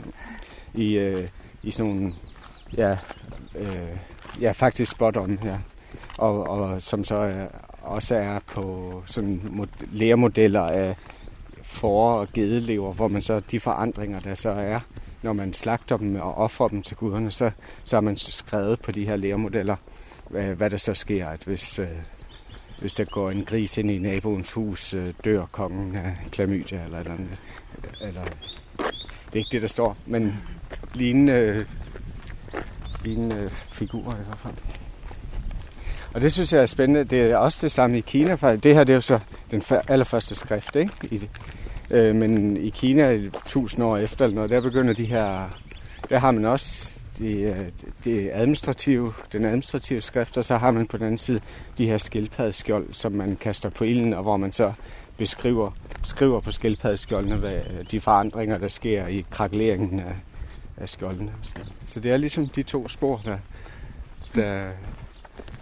i, 0.73 0.97
øh, 0.97 1.27
i 1.63 1.71
sådan 1.71 1.91
nogle, 1.91 2.13
ja, 2.77 2.97
øh, 3.55 3.97
ja, 4.41 4.51
faktisk 4.51 4.91
spådomme, 4.91 5.37
ja. 5.43 5.57
Og, 6.17 6.47
og 6.47 6.81
som 6.81 7.03
så 7.03 7.15
øh, 7.15 7.45
også 7.85 8.15
er 8.15 8.39
på 8.39 9.03
sådan 9.05 9.67
læremodeller 9.91 10.61
af 10.61 10.95
får 11.63 12.19
og 12.19 12.27
gedelever, 12.33 12.93
hvor 12.93 13.07
man 13.07 13.21
så 13.21 13.39
de 13.39 13.59
forandringer, 13.59 14.19
der 14.19 14.33
så 14.33 14.49
er, 14.49 14.79
når 15.21 15.33
man 15.33 15.53
slagter 15.53 15.97
dem 15.97 16.15
og 16.15 16.35
offrer 16.35 16.67
dem 16.67 16.81
til 16.81 16.97
guderne, 16.97 17.31
så, 17.31 17.51
så 17.83 17.95
har 17.95 18.01
man 18.01 18.17
skrevet 18.17 18.79
på 18.79 18.91
de 18.91 19.05
her 19.05 19.15
læremodeller, 19.15 19.75
hvad, 20.29 20.55
hvad 20.55 20.69
der 20.69 20.77
så 20.77 20.93
sker, 20.93 21.27
at 21.27 21.43
hvis, 21.43 21.79
øh, 21.79 21.87
hvis 22.79 22.93
der 22.93 23.05
går 23.05 23.31
en 23.31 23.45
gris 23.45 23.77
ind 23.77 23.91
i 23.91 23.97
naboens 23.97 24.51
hus, 24.51 24.93
øh, 24.93 25.13
dør 25.25 25.45
kongen 25.45 25.95
af 25.95 26.17
klamydia 26.31 26.83
eller 26.83 26.97
et 26.97 26.99
eller 26.99 27.13
andet. 27.13 27.39
Eller, 28.01 28.23
det 29.25 29.33
er 29.33 29.37
ikke 29.37 29.51
det, 29.51 29.61
der 29.61 29.67
står, 29.67 29.97
men 30.05 30.33
lignende, 30.93 31.65
lignende 33.03 33.49
figurer 33.49 34.15
i 34.15 34.23
hvert 34.25 34.39
fald. 34.39 34.84
Og 36.15 36.21
det 36.21 36.33
synes 36.33 36.53
jeg 36.53 36.61
er 36.61 36.65
spændende. 36.65 37.03
Det 37.03 37.21
er 37.21 37.37
også 37.37 37.59
det 37.61 37.71
samme 37.71 37.97
i 37.97 38.01
Kina. 38.01 38.33
For 38.35 38.49
det 38.49 38.75
her 38.75 38.83
det 38.83 38.93
er 38.93 38.95
jo 38.95 39.01
så 39.01 39.19
den 39.51 39.63
allerførste 39.87 40.35
skrift, 40.35 40.75
ikke? 40.75 40.91
I 41.01 41.17
det. 41.17 41.29
Øh, 41.89 42.15
men 42.15 42.57
i 42.57 42.69
Kina, 42.69 43.19
tusind 43.45 43.83
år 43.83 43.97
efter, 43.97 44.25
eller 44.25 44.35
noget, 44.35 44.49
der 44.49 44.61
begynder 44.61 44.93
de 44.93 45.05
her... 45.05 45.49
Der 46.09 46.19
har 46.19 46.31
man 46.31 46.45
også 46.45 46.99
det, 47.17 47.55
det 48.05 48.13
øh, 48.13 48.23
de 48.23 48.31
administrative, 48.31 49.13
den 49.31 49.45
administrative 49.45 50.01
skrift, 50.01 50.37
og 50.37 50.43
så 50.43 50.57
har 50.57 50.71
man 50.71 50.87
på 50.87 50.97
den 50.97 51.05
anden 51.05 51.17
side 51.17 51.39
de 51.77 51.87
her 51.87 51.97
skildpaddeskjold, 51.97 52.93
som 52.93 53.11
man 53.11 53.35
kaster 53.35 53.69
på 53.69 53.83
ilden, 53.83 54.13
og 54.13 54.23
hvor 54.23 54.37
man 54.37 54.51
så 54.51 54.73
beskriver 55.17 55.71
skriver 56.03 56.39
på 56.39 56.51
skildpaddeskjoldene, 56.51 57.35
hvad 57.35 57.59
de 57.91 57.99
forandringer, 57.99 58.57
der 58.57 58.67
sker 58.67 59.07
i 59.07 59.25
krakeleringen 59.31 59.99
af, 59.99 60.15
af 60.77 60.89
skjoldene. 60.89 61.31
Så 61.85 61.99
det 61.99 62.11
er 62.11 62.17
ligesom 62.17 62.47
de 62.47 62.63
to 62.63 62.87
spor, 62.87 63.21
der, 63.25 63.37
der, 64.35 64.63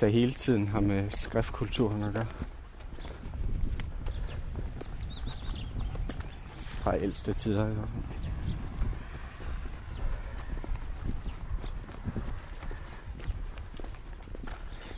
der 0.04 0.10
hele 0.10 0.34
tiden 0.34 0.68
har 0.68 0.80
med 0.80 1.04
skriftkulturen 1.10 2.04
at 2.04 2.14
gøre. 2.14 2.26
Fra 6.58 6.98
ældste 6.98 7.34
tider 7.34 7.64
i 7.64 7.74
hvert 7.74 7.88
fald. 7.88 8.16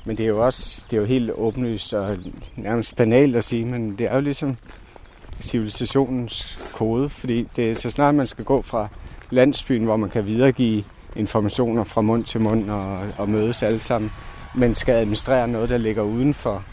Men 0.05 0.17
det 0.17 0.23
er 0.23 0.27
jo 0.27 0.45
også 0.45 0.85
det 0.91 0.97
er 0.97 1.01
jo 1.01 1.07
helt 1.07 1.31
åbenlyst 1.31 1.93
og 1.93 2.17
nærmest 2.55 2.95
banalt 2.95 3.35
at 3.35 3.43
sige, 3.43 3.65
men 3.65 3.97
det 3.97 4.11
er 4.11 4.15
jo 4.15 4.21
ligesom 4.21 4.57
civilisationens 5.39 6.69
kode, 6.73 7.09
fordi 7.09 7.47
det 7.55 7.71
er 7.71 7.75
så 7.75 7.89
snart 7.89 8.15
man 8.15 8.27
skal 8.27 8.45
gå 8.45 8.61
fra 8.61 8.87
landsbyen, 9.29 9.83
hvor 9.83 9.97
man 9.97 10.09
kan 10.09 10.25
videregive 10.25 10.83
informationer 11.15 11.83
fra 11.83 12.01
mund 12.01 12.23
til 12.23 12.41
mund 12.41 12.69
og, 12.69 12.99
og 13.17 13.29
mødes 13.29 13.63
alle 13.63 13.79
sammen, 13.79 14.11
men 14.57 14.75
skal 14.75 14.93
administrere 14.95 15.47
noget, 15.47 15.69
der 15.69 15.77
ligger 15.77 16.03
uden 16.03 16.33
for 16.33 16.63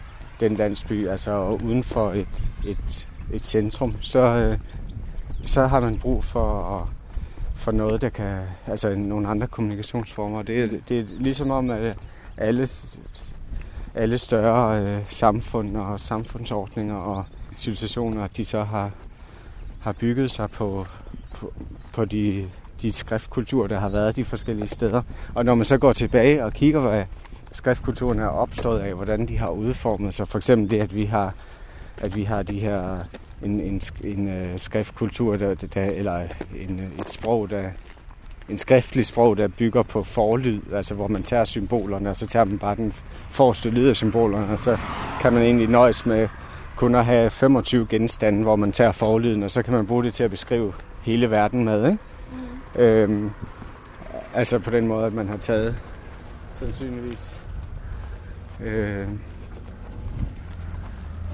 den 0.40 0.54
landsby, 0.56 1.08
altså 1.08 1.58
uden 1.64 1.82
for 1.84 2.12
et, 2.12 2.42
et, 2.66 3.08
et 3.32 3.44
centrum, 3.46 3.94
så, 4.00 4.18
øh, 4.18 4.58
så 5.46 5.66
har 5.66 5.80
man 5.80 5.98
brug 5.98 6.24
for, 6.24 6.76
at, 6.80 6.88
for 7.56 7.72
noget, 7.72 8.00
der 8.00 8.08
kan, 8.08 8.38
altså 8.66 8.94
nogle 8.94 9.28
andre 9.28 9.46
kommunikationsformer. 9.46 10.42
Det, 10.42 10.64
er- 10.64 10.78
det 10.88 10.98
er 10.98 11.04
ligesom 11.18 11.50
om, 11.50 11.70
at 11.70 11.96
alle, 12.36 12.68
alle 13.94 14.18
større 14.18 14.82
øh, 14.82 14.98
samfund 15.08 15.76
og 15.76 16.00
samfundsordninger 16.00 16.94
og 16.96 17.24
civilisationer, 17.56 18.26
de 18.26 18.44
så 18.44 18.64
har, 18.64 18.90
har 19.80 19.92
bygget 19.92 20.30
sig 20.30 20.50
på, 20.50 20.86
på, 21.34 21.52
på 21.92 22.04
de, 22.04 22.48
de 22.82 22.92
skriftkulturer, 22.92 23.66
der 23.68 23.78
har 23.80 23.88
været 23.88 24.16
de 24.16 24.24
forskellige 24.24 24.68
steder. 24.68 25.02
Og 25.34 25.44
når 25.44 25.54
man 25.54 25.64
så 25.64 25.78
går 25.78 25.92
tilbage 25.92 26.44
og 26.44 26.52
kigger, 26.52 26.80
hvad 26.80 27.04
skriftkulturen 27.52 28.18
er 28.18 28.26
opstået 28.26 28.80
af, 28.80 28.94
hvordan 28.94 29.28
de 29.28 29.38
har 29.38 29.48
udformet 29.48 30.14
sig, 30.14 30.28
for 30.28 30.38
eksempel 30.38 30.70
det, 30.70 30.80
at 30.80 30.94
vi 30.94 31.04
har, 31.04 31.34
at 31.98 32.16
vi 32.16 32.22
har 32.22 32.42
de 32.42 32.60
her 32.60 33.04
en, 33.42 33.60
en, 33.60 33.80
en 34.04 34.28
uh, 34.28 34.56
skriftkultur, 34.56 35.36
der, 35.36 35.54
der, 35.54 35.84
eller 35.84 36.20
en, 36.60 36.92
et 37.00 37.10
sprog, 37.10 37.50
der, 37.50 37.70
en 38.48 38.58
skriftlig 38.58 39.06
sprog, 39.06 39.36
der 39.36 39.48
bygger 39.48 39.82
på 39.82 40.02
forlyd, 40.02 40.60
altså 40.72 40.94
hvor 40.94 41.08
man 41.08 41.22
tager 41.22 41.44
symbolerne, 41.44 42.10
og 42.10 42.16
så 42.16 42.26
tager 42.26 42.44
man 42.44 42.58
bare 42.58 42.76
den 42.76 42.92
forreste 43.30 43.70
lyd 43.70 43.88
af 43.88 43.96
symbolerne, 43.96 44.52
og 44.52 44.58
så 44.58 44.78
kan 45.20 45.32
man 45.32 45.42
egentlig 45.42 45.68
nøjes 45.68 46.06
med 46.06 46.28
kun 46.76 46.94
at 46.94 47.04
have 47.04 47.30
25 47.30 47.86
genstande, 47.90 48.42
hvor 48.42 48.56
man 48.56 48.72
tager 48.72 48.92
forlyden, 48.92 49.42
og 49.42 49.50
så 49.50 49.62
kan 49.62 49.72
man 49.72 49.86
bruge 49.86 50.04
det 50.04 50.14
til 50.14 50.24
at 50.24 50.30
beskrive 50.30 50.72
hele 51.02 51.30
verden 51.30 51.64
med. 51.64 51.84
Ikke? 51.84 51.98
Mm. 52.74 52.80
Øhm, 52.80 53.30
altså 54.34 54.58
på 54.58 54.70
den 54.70 54.86
måde, 54.86 55.06
at 55.06 55.12
man 55.12 55.28
har 55.28 55.36
taget 55.36 55.76
sandsynligvis 56.58 57.41
øh, 58.64 59.08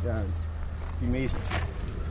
ja, 0.04 0.14
de 1.00 1.06
mest 1.06 1.52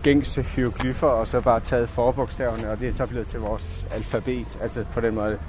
gængse 0.04 0.42
hieroglyffer, 0.42 1.08
og 1.08 1.28
så 1.28 1.42
bare 1.42 1.60
taget 1.60 1.90
forbogstaverne, 1.90 2.70
og 2.70 2.80
det 2.80 2.88
er 2.88 2.92
så 2.92 3.06
blevet 3.06 3.28
til 3.28 3.40
vores 3.40 3.88
alfabet. 3.92 4.58
Altså 4.62 4.86
på 4.94 5.02
den 5.02 5.16
måde, 5.16 5.40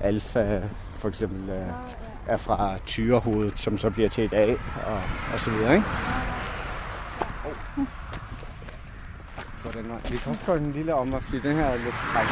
alfa 0.00 0.60
for 0.92 1.08
eksempel 1.08 1.48
er, 1.48 1.94
er 2.26 2.36
fra 2.36 2.78
tyrehovedet, 2.86 3.58
som 3.58 3.78
så 3.78 3.90
bliver 3.90 4.08
til 4.08 4.24
et 4.24 4.32
A, 4.32 4.52
og, 4.86 5.00
og 5.32 5.40
så 5.40 5.50
videre, 5.50 5.74
ikke? 5.74 5.86
Hvordan 9.62 9.88
var 9.88 10.00
Vi 10.10 10.16
kan 10.16 10.30
også 10.30 10.46
gå 10.46 10.54
en 10.54 10.72
lille 10.72 10.94
om, 10.94 11.12
fordi 11.20 11.40
den 11.40 11.56
her 11.56 11.64
er 11.64 11.76
lidt 11.76 11.94
træk. 12.12 12.26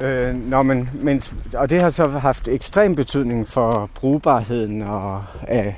Øh, 0.00 0.36
når 0.36 0.62
men, 0.62 0.90
men, 0.94 1.22
og 1.54 1.70
det 1.70 1.80
har 1.80 1.90
så 1.90 2.08
haft 2.08 2.48
ekstrem 2.48 2.94
betydning 2.94 3.48
for 3.48 3.90
brugbarheden 3.94 4.82
og 4.82 5.24
af, 5.42 5.76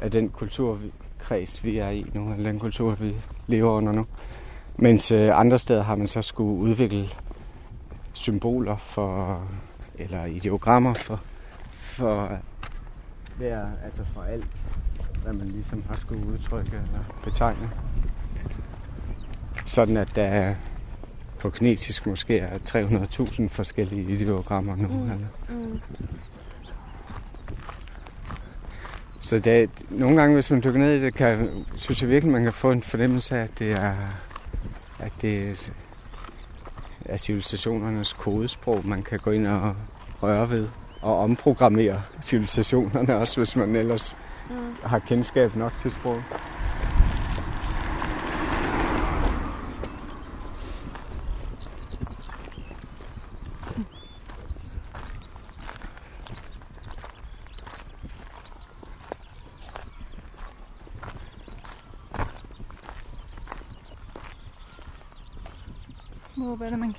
af 0.00 0.10
den 0.10 0.28
kulturkreds, 0.28 1.64
vi 1.64 1.78
er 1.78 1.88
i 1.88 2.06
nu, 2.14 2.32
eller 2.32 2.50
den 2.50 2.60
kultur, 2.60 2.94
vi 2.94 3.14
lever 3.46 3.70
under 3.70 3.92
nu. 3.92 4.06
Mens 4.76 5.12
øh, 5.12 5.40
andre 5.40 5.58
steder 5.58 5.82
har 5.82 5.94
man 5.94 6.08
så 6.08 6.22
skulle 6.22 6.58
udvikle 6.58 7.08
symboler 8.12 8.76
for, 8.76 9.42
eller 9.98 10.24
ideogrammer 10.24 10.94
for, 10.94 11.20
for 11.70 12.38
hver, 13.36 13.66
altså 13.84 14.02
for 14.14 14.22
alt, 14.22 14.56
hvad 15.22 15.32
man 15.32 15.46
ligesom 15.46 15.84
har 15.88 15.96
skulle 15.96 16.26
udtrykke 16.26 16.70
eller 16.70 17.04
betegne. 17.24 17.70
Sådan 19.66 19.96
at 19.96 20.16
der 20.16 20.54
på 21.42 21.50
kinesisk 21.50 22.06
måske 22.06 22.38
er 22.38 22.58
300.000 22.68 23.48
forskellige 23.48 24.12
ideogrammer 24.12 24.76
nu. 24.76 24.88
Mm. 24.88 25.02
Eller. 25.02 25.26
Mm. 25.48 25.80
Så 29.20 29.38
det, 29.38 29.70
nogle 29.90 30.16
gange, 30.16 30.34
hvis 30.34 30.50
man 30.50 30.62
dykker 30.64 30.80
ned 30.80 30.94
i 30.94 31.00
det, 31.00 31.14
kan, 31.14 31.48
synes 31.76 32.02
jeg 32.02 32.10
virkelig, 32.10 32.32
man 32.32 32.42
kan 32.42 32.52
få 32.52 32.70
en 32.70 32.82
fornemmelse 32.82 33.36
af, 33.36 33.42
at 33.42 33.58
det 33.58 33.72
er, 33.72 33.94
at 34.98 35.12
det 35.22 35.72
er 37.04 37.16
civilisationernes 37.16 38.12
kodesprog, 38.12 38.80
man 38.84 39.02
kan 39.02 39.18
gå 39.18 39.30
ind 39.30 39.46
og 39.46 39.76
røre 40.22 40.50
ved 40.50 40.68
og 41.00 41.18
omprogrammere 41.18 42.02
civilisationerne 42.22 43.16
også, 43.16 43.40
hvis 43.40 43.56
man 43.56 43.76
ellers 43.76 44.16
mm. 44.50 44.56
har 44.84 44.98
kendskab 44.98 45.56
nok 45.56 45.72
til 45.78 45.90
sprog. 45.90 46.22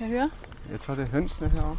Kan 0.08 0.18
høre? 0.18 0.30
Jeg 0.70 0.80
tror, 0.80 0.94
det 0.94 1.08
er 1.08 1.12
hønsene 1.12 1.50
herovre. 1.50 1.76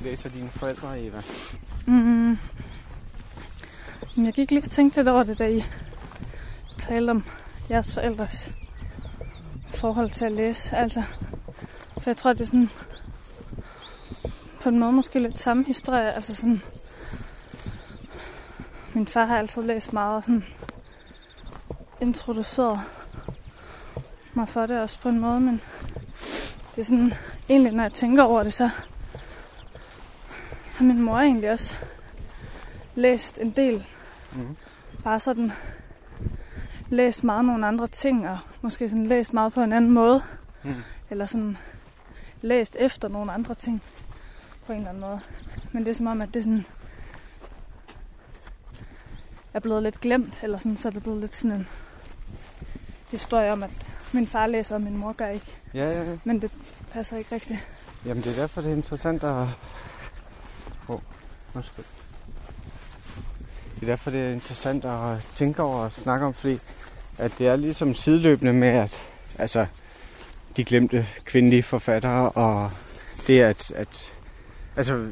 Læser 0.00 0.28
dine 0.30 0.48
forældre, 0.48 1.00
Eva? 1.00 1.22
Mm. 1.86 2.38
Jeg 4.16 4.32
gik 4.34 4.50
lige 4.50 4.62
og 4.62 4.70
tænkte 4.70 4.98
lidt 4.98 5.08
over 5.08 5.22
det, 5.22 5.38
da 5.38 5.48
I 5.48 5.64
talte 6.78 7.10
om 7.10 7.24
jeres 7.70 7.94
forældres 7.94 8.50
forhold 9.74 10.10
til 10.10 10.24
at 10.24 10.32
læse. 10.32 10.76
Altså, 10.76 11.02
for 11.92 12.10
jeg 12.10 12.16
tror, 12.16 12.32
det 12.32 12.40
er 12.40 12.44
sådan 12.44 12.70
på 14.66 14.70
en 14.70 14.78
måde 14.78 14.92
måske 14.92 15.18
lidt 15.18 15.38
samme 15.38 15.64
historie. 15.64 16.12
Altså 16.12 16.34
sådan, 16.34 16.60
min 18.94 19.06
far 19.06 19.24
har 19.24 19.38
altid 19.38 19.62
læst 19.62 19.92
meget 19.92 20.16
og 20.16 20.22
sådan 20.22 20.44
introduceret 22.00 22.80
mig 24.34 24.48
for 24.48 24.66
det 24.66 24.80
også 24.80 24.98
på 24.98 25.08
en 25.08 25.20
måde, 25.20 25.40
men 25.40 25.60
det 26.74 26.80
er 26.80 26.84
sådan, 26.84 27.12
egentlig 27.48 27.72
når 27.72 27.82
jeg 27.82 27.92
tænker 27.92 28.22
over 28.22 28.42
det, 28.42 28.54
så 28.54 28.70
har 30.74 30.84
min 30.84 31.02
mor 31.02 31.18
egentlig 31.18 31.50
også 31.50 31.74
læst 32.94 33.38
en 33.38 33.50
del. 33.50 33.86
Mm. 34.32 34.56
Bare 35.04 35.20
sådan 35.20 35.52
læst 36.88 37.24
meget 37.24 37.44
nogle 37.44 37.66
andre 37.66 37.86
ting, 37.86 38.28
og 38.28 38.38
måske 38.62 38.88
sådan 38.88 39.06
læst 39.06 39.32
meget 39.32 39.52
på 39.52 39.60
en 39.60 39.72
anden 39.72 39.90
måde. 39.90 40.22
Mm. 40.62 40.74
Eller 41.10 41.26
sådan 41.26 41.56
læst 42.42 42.76
efter 42.78 43.08
nogle 43.08 43.32
andre 43.32 43.54
ting 43.54 43.82
på 44.66 44.72
en 44.72 44.78
eller 44.78 44.88
anden 44.88 45.00
måde. 45.00 45.20
Men 45.72 45.84
det 45.84 45.90
er 45.90 45.94
som 45.94 46.06
om, 46.06 46.20
at 46.20 46.28
det 46.34 46.44
sådan 46.44 46.66
er 49.54 49.60
blevet 49.60 49.82
lidt 49.82 50.00
glemt, 50.00 50.40
eller 50.42 50.58
sådan, 50.58 50.76
så 50.76 50.88
er 50.88 50.92
det 50.92 51.02
blevet 51.02 51.20
lidt 51.20 51.36
sådan 51.36 51.56
en 51.56 51.68
historie 53.10 53.52
om, 53.52 53.62
at 53.62 53.70
min 54.12 54.26
far 54.26 54.46
læser, 54.46 54.74
og 54.74 54.80
min 54.80 54.96
mor 54.96 55.12
gør 55.12 55.28
ikke. 55.28 55.56
Ja, 55.74 55.90
ja, 55.90 56.02
ja. 56.10 56.16
Men 56.24 56.42
det 56.42 56.50
passer 56.92 57.16
ikke 57.16 57.34
rigtigt. 57.34 57.58
Jamen, 58.06 58.22
det 58.22 58.32
er 58.32 58.40
derfor, 58.40 58.60
det 58.60 58.70
er 58.70 58.76
interessant 58.76 59.24
at... 59.24 59.46
Oh, 60.88 61.00
undskyld. 61.54 61.84
Det 63.74 63.82
er 63.82 63.86
derfor, 63.86 64.10
det 64.10 64.20
er 64.20 64.30
interessant 64.30 64.84
at 64.84 65.28
tænke 65.34 65.62
over 65.62 65.78
og 65.78 65.92
snakke 65.92 66.26
om, 66.26 66.34
fordi 66.34 66.58
at 67.18 67.32
det 67.38 67.46
er 67.46 67.56
ligesom 67.56 67.94
sideløbende 67.94 68.52
med, 68.52 68.68
at 68.68 69.02
altså, 69.38 69.66
de 70.56 70.64
glemte 70.64 71.06
kvindelige 71.24 71.62
forfattere, 71.62 72.30
og 72.30 72.70
det 73.26 73.40
at, 73.40 73.70
at 73.70 74.12
Altså, 74.76 75.08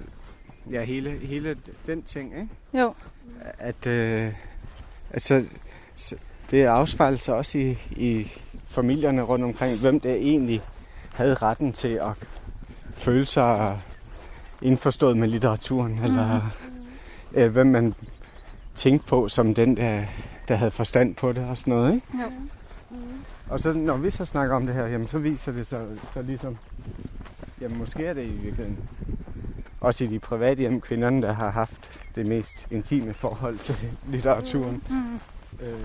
ja, 0.71 0.85
hele, 0.85 1.11
hele 1.11 1.57
den 1.87 2.03
ting, 2.03 2.33
ikke? 2.35 2.49
Jo. 2.75 2.95
At, 3.59 3.87
øh, 3.87 4.33
altså, 5.11 5.45
det 6.51 6.65
afspejler 6.65 7.19
sig 7.19 7.35
også 7.35 7.59
i, 7.59 7.79
i 7.91 8.27
familierne 8.67 9.23
rundt 9.23 9.45
omkring, 9.45 9.81
hvem 9.81 10.01
der 10.01 10.15
egentlig 10.15 10.63
havde 11.13 11.35
retten 11.35 11.73
til 11.73 11.89
at 11.89 12.13
føle 12.95 13.27
sig 13.27 13.81
indforstået 14.63 15.17
med 15.17 15.29
litteraturen, 15.29 15.93
mm. 15.93 16.05
eller 16.05 16.51
øh, 17.33 17.53
hvem 17.53 17.67
man 17.67 17.95
tænkte 18.75 19.09
på 19.09 19.29
som 19.29 19.55
den, 19.55 19.77
der, 19.77 20.05
der 20.49 20.55
havde 20.55 20.71
forstand 20.71 21.15
på 21.15 21.33
det 21.33 21.45
og 21.49 21.57
sådan 21.57 21.75
noget, 21.75 21.95
ikke? 21.95 22.07
Jo. 22.13 22.29
Mm. 22.91 22.97
Og 23.49 23.61
så 23.61 23.73
når 23.73 23.97
vi 23.97 24.11
så 24.11 24.25
snakker 24.25 24.57
om 24.57 24.67
det 24.67 24.75
her, 24.75 24.87
jamen 24.87 25.09
så 25.09 25.19
viser 25.19 25.53
det 25.53 25.67
sig 25.67 25.87
så 26.15 26.23
ligesom, 26.23 26.59
jamen 27.61 27.79
måske 27.79 28.07
er 28.07 28.15
det 28.15 28.25
i 28.25 28.31
virkeligheden 28.31 28.79
også 29.85 30.05
i 30.05 30.07
de 30.07 30.19
private 30.19 30.61
hjem, 30.61 30.81
kvinderne, 30.81 31.23
der 31.23 31.33
har 31.33 31.51
haft 31.51 32.03
det 32.15 32.27
mest 32.27 32.67
intime 32.71 33.15
forhold 33.15 33.59
til 33.59 33.75
litteraturen. 34.13 34.83
Mm. 34.91 35.21
Øh, 35.61 35.79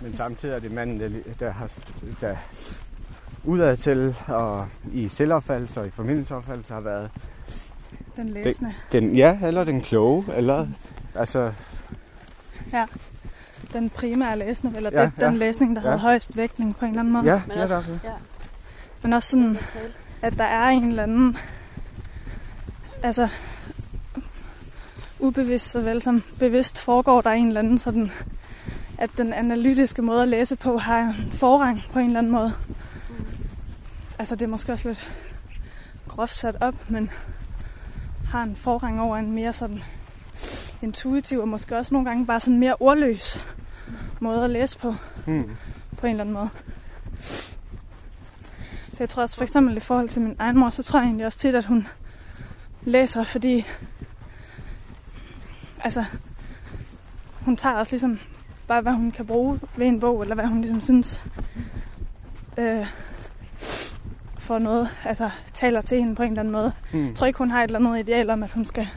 men 0.00 0.16
samtidig 0.16 0.54
er 0.54 0.58
det 0.58 0.70
manden, 0.70 1.00
der, 1.00 1.08
der 1.40 1.50
har 1.50 1.72
der 2.20 2.36
udad 3.44 3.76
til 3.76 4.16
og 4.28 4.68
i 4.92 5.08
selvopfattelse 5.08 5.80
og 5.80 5.86
i 5.86 5.90
familiensopfattelse 5.90 6.74
har 6.74 6.80
været 6.80 7.10
den 8.16 8.28
læsende. 8.28 8.74
Den, 8.92 9.02
den, 9.02 9.16
ja, 9.16 9.38
eller 9.42 9.64
den 9.64 9.80
kloge, 9.80 10.24
eller 10.36 10.66
altså... 11.14 11.52
Ja, 12.72 12.86
den 13.72 13.90
primære 13.90 14.38
læsende, 14.38 14.76
eller 14.76 14.90
ja, 14.92 15.02
den, 15.02 15.12
ja, 15.20 15.26
den 15.26 15.36
læsning, 15.36 15.76
der 15.76 15.82
ja. 15.82 15.88
havde 15.88 16.00
højst 16.00 16.36
vægtning 16.36 16.76
på 16.76 16.84
en 16.84 16.90
eller 16.90 17.00
anden 17.00 17.12
måde. 17.12 17.24
Ja, 17.24 17.42
men 17.46 17.58
også, 17.58 17.98
ja. 18.04 18.10
Men 19.02 19.12
også 19.12 19.30
sådan, 19.30 19.56
at 20.22 20.38
der 20.38 20.44
er 20.44 20.68
en 20.68 20.84
eller 20.84 21.02
anden 21.02 21.36
altså 23.04 23.28
ubevidst 25.18 25.70
såvel 25.70 26.02
som 26.02 26.22
bevidst 26.38 26.78
foregår 26.78 27.20
der 27.20 27.30
en 27.30 27.46
eller 27.46 27.60
anden 27.60 27.78
sådan 27.78 28.10
at 28.98 29.10
den 29.16 29.32
analytiske 29.32 30.02
måde 30.02 30.22
at 30.22 30.28
læse 30.28 30.56
på 30.56 30.78
har 30.78 31.00
en 31.00 31.32
forrang 31.32 31.82
på 31.92 31.98
en 31.98 32.06
eller 32.06 32.18
anden 32.18 32.32
måde. 32.32 32.52
Altså 34.18 34.36
det 34.36 34.42
er 34.42 34.48
måske 34.48 34.72
også 34.72 34.88
lidt 34.88 35.12
groft 36.08 36.34
sat 36.34 36.56
op, 36.60 36.74
men 36.88 37.10
har 38.30 38.42
en 38.42 38.56
forrang 38.56 39.00
over 39.00 39.16
en 39.16 39.32
mere 39.32 39.52
sådan 39.52 39.82
intuitiv 40.82 41.40
og 41.40 41.48
måske 41.48 41.76
også 41.76 41.94
nogle 41.94 42.08
gange 42.08 42.26
bare 42.26 42.40
sådan 42.40 42.58
mere 42.58 42.76
ordløs 42.80 43.44
måde 44.20 44.44
at 44.44 44.50
læse 44.50 44.78
på, 44.78 44.94
Mm. 45.26 45.50
på 45.96 46.06
en 46.06 46.10
eller 46.10 46.24
anden 46.24 46.34
måde. 46.34 46.48
Så 48.90 48.96
jeg 48.98 49.08
tror 49.08 49.22
også 49.22 49.36
for 49.36 49.44
eksempel 49.44 49.76
i 49.76 49.80
forhold 49.80 50.08
til 50.08 50.22
min 50.22 50.36
egen 50.38 50.58
mor, 50.58 50.70
så 50.70 50.82
tror 50.82 50.98
jeg 51.00 51.06
egentlig 51.06 51.26
også 51.26 51.38
tit, 51.38 51.54
at 51.54 51.64
hun 51.64 51.86
læser, 52.84 53.24
fordi 53.24 53.66
altså 55.84 56.04
hun 57.40 57.56
tager 57.56 57.76
også 57.76 57.92
ligesom 57.92 58.18
bare, 58.68 58.80
hvad 58.80 58.92
hun 58.92 59.10
kan 59.10 59.26
bruge 59.26 59.60
ved 59.76 59.86
en 59.86 60.00
bog, 60.00 60.22
eller 60.22 60.34
hvad 60.34 60.46
hun 60.46 60.60
ligesom 60.60 60.80
synes 60.80 61.22
øh, 62.58 62.86
for 64.38 64.58
noget, 64.58 64.88
altså 65.04 65.30
taler 65.54 65.80
til 65.80 65.98
hende 65.98 66.14
på 66.14 66.22
en 66.22 66.28
eller 66.28 66.40
anden 66.40 66.52
måde. 66.52 66.72
Mm. 66.92 67.06
Jeg 67.06 67.14
tror 67.14 67.26
ikke, 67.26 67.38
hun 67.38 67.50
har 67.50 67.64
et 67.64 67.68
eller 67.68 67.78
andet 67.78 67.98
ideal 67.98 68.30
om, 68.30 68.42
at 68.42 68.52
hun 68.52 68.64
skal 68.64 68.88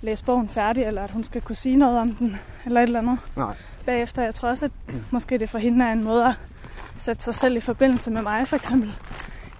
læse 0.00 0.24
bogen 0.24 0.48
færdig, 0.48 0.84
eller 0.84 1.02
at 1.02 1.10
hun 1.10 1.24
skal 1.24 1.40
kunne 1.40 1.56
sige 1.56 1.76
noget 1.76 1.98
om 1.98 2.14
den, 2.14 2.36
eller 2.64 2.80
et 2.80 2.86
eller 2.86 2.98
andet 2.98 3.18
Nej. 3.36 3.54
bagefter. 3.86 4.22
Jeg 4.22 4.34
tror 4.34 4.48
også, 4.48 4.64
at 4.64 4.70
måske 5.10 5.38
det 5.38 5.48
for 5.48 5.58
hende 5.58 5.84
er 5.84 5.92
en 5.92 6.04
måde 6.04 6.26
at 6.26 6.34
sætte 6.98 7.22
sig 7.22 7.34
selv 7.34 7.56
i 7.56 7.60
forbindelse 7.60 8.10
med 8.10 8.22
mig, 8.22 8.48
for 8.48 8.56
eksempel. 8.56 8.94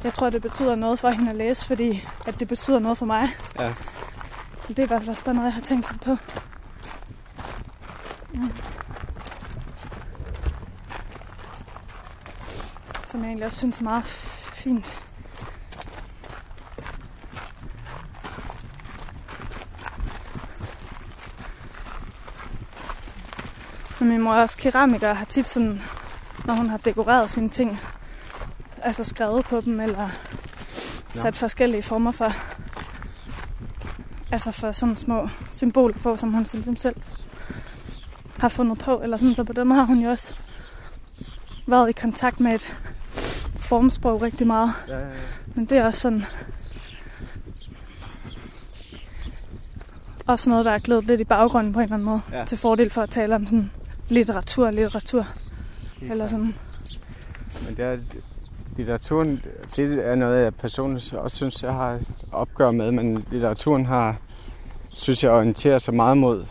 Jeg 0.04 0.14
tror, 0.14 0.30
det 0.30 0.42
betyder 0.42 0.74
noget 0.74 0.98
for 0.98 1.10
hende 1.10 1.30
at 1.30 1.36
læse, 1.36 1.66
fordi 1.66 2.08
at 2.26 2.40
det 2.40 2.48
betyder 2.48 2.78
noget 2.78 2.98
for 2.98 3.06
mig. 3.06 3.28
Ja. 3.58 3.74
Det 4.68 4.78
er 4.78 4.82
i 4.82 4.86
hvert 4.86 5.00
fald 5.00 5.08
også 5.08 5.24
bare 5.24 5.34
noget, 5.34 5.46
jeg 5.46 5.54
har 5.54 5.60
tænkt 5.60 6.00
på. 6.04 6.16
Mm. 8.34 8.52
Som 13.06 13.20
jeg 13.20 13.26
egentlig 13.26 13.46
også 13.46 13.58
synes 13.58 13.78
er 13.78 13.82
meget 13.82 14.04
fint. 14.54 14.98
Men 24.00 24.08
min 24.08 24.22
mor 24.22 24.32
er 24.32 24.42
også 24.42 24.58
keramiker 24.58 25.10
og 25.10 25.16
har 25.16 25.24
tit 25.24 25.48
sådan, 25.48 25.82
når 26.44 26.54
hun 26.54 26.70
har 26.70 26.76
dekoreret 26.76 27.30
sine 27.30 27.48
ting, 27.48 27.80
altså 28.82 29.04
skrevet 29.04 29.44
på 29.44 29.60
dem, 29.60 29.80
eller 29.80 30.08
sat 31.14 31.36
forskellige 31.36 31.82
former 31.82 32.12
for, 32.12 32.32
altså 34.32 34.50
for 34.50 34.72
sådan 34.72 34.96
små 34.96 35.28
symboler 35.50 35.98
på, 36.02 36.16
som 36.16 36.32
hun 36.32 36.46
ligesom 36.52 36.76
selv 36.76 36.96
har 38.38 38.48
fundet 38.48 38.78
på, 38.78 39.00
eller 39.02 39.16
sådan, 39.16 39.34
så 39.34 39.44
på 39.44 39.52
den 39.52 39.68
måde 39.68 39.80
har 39.80 39.86
hun 39.86 39.98
jo 39.98 40.10
også 40.10 40.34
været 41.66 41.88
i 41.88 41.92
kontakt 41.92 42.40
med 42.40 42.54
et 42.54 42.76
formsprog 43.60 44.22
rigtig 44.22 44.46
meget. 44.46 44.72
Ja, 44.88 44.98
ja, 44.98 45.06
ja. 45.06 45.12
Men 45.54 45.64
det 45.64 45.78
er 45.78 45.84
også 45.84 46.00
sådan... 46.00 46.24
Også 50.26 50.50
noget, 50.50 50.64
der 50.64 50.70
er 50.70 50.78
glædet 50.78 51.04
lidt 51.04 51.20
i 51.20 51.24
baggrunden 51.24 51.72
på 51.72 51.78
en 51.78 51.84
eller 51.84 51.94
anden 51.94 52.04
måde. 52.04 52.20
Ja. 52.32 52.44
Til 52.44 52.58
fordel 52.58 52.90
for 52.90 53.02
at 53.02 53.10
tale 53.10 53.34
om 53.34 53.46
sådan 53.46 53.70
litteratur, 54.08 54.70
litteratur. 54.70 55.26
Helt 56.00 56.12
Eller 56.12 56.26
sådan. 56.26 56.54
Men 57.66 57.76
det 57.76 57.84
er, 57.84 57.98
litteraturen, 58.78 59.42
det 59.76 60.06
er 60.08 60.14
noget, 60.14 60.44
jeg 60.44 60.54
personligt 60.54 61.14
også 61.14 61.36
synes, 61.36 61.62
jeg 61.62 61.72
har 61.72 61.90
et 61.90 62.08
opgør 62.32 62.70
med, 62.70 62.90
men 62.90 63.24
litteraturen 63.30 63.86
har, 63.86 64.16
synes 64.86 65.24
jeg, 65.24 65.32
orienterer 65.32 65.78
sig 65.78 65.94
meget 65.94 66.18
mod, 66.18 66.44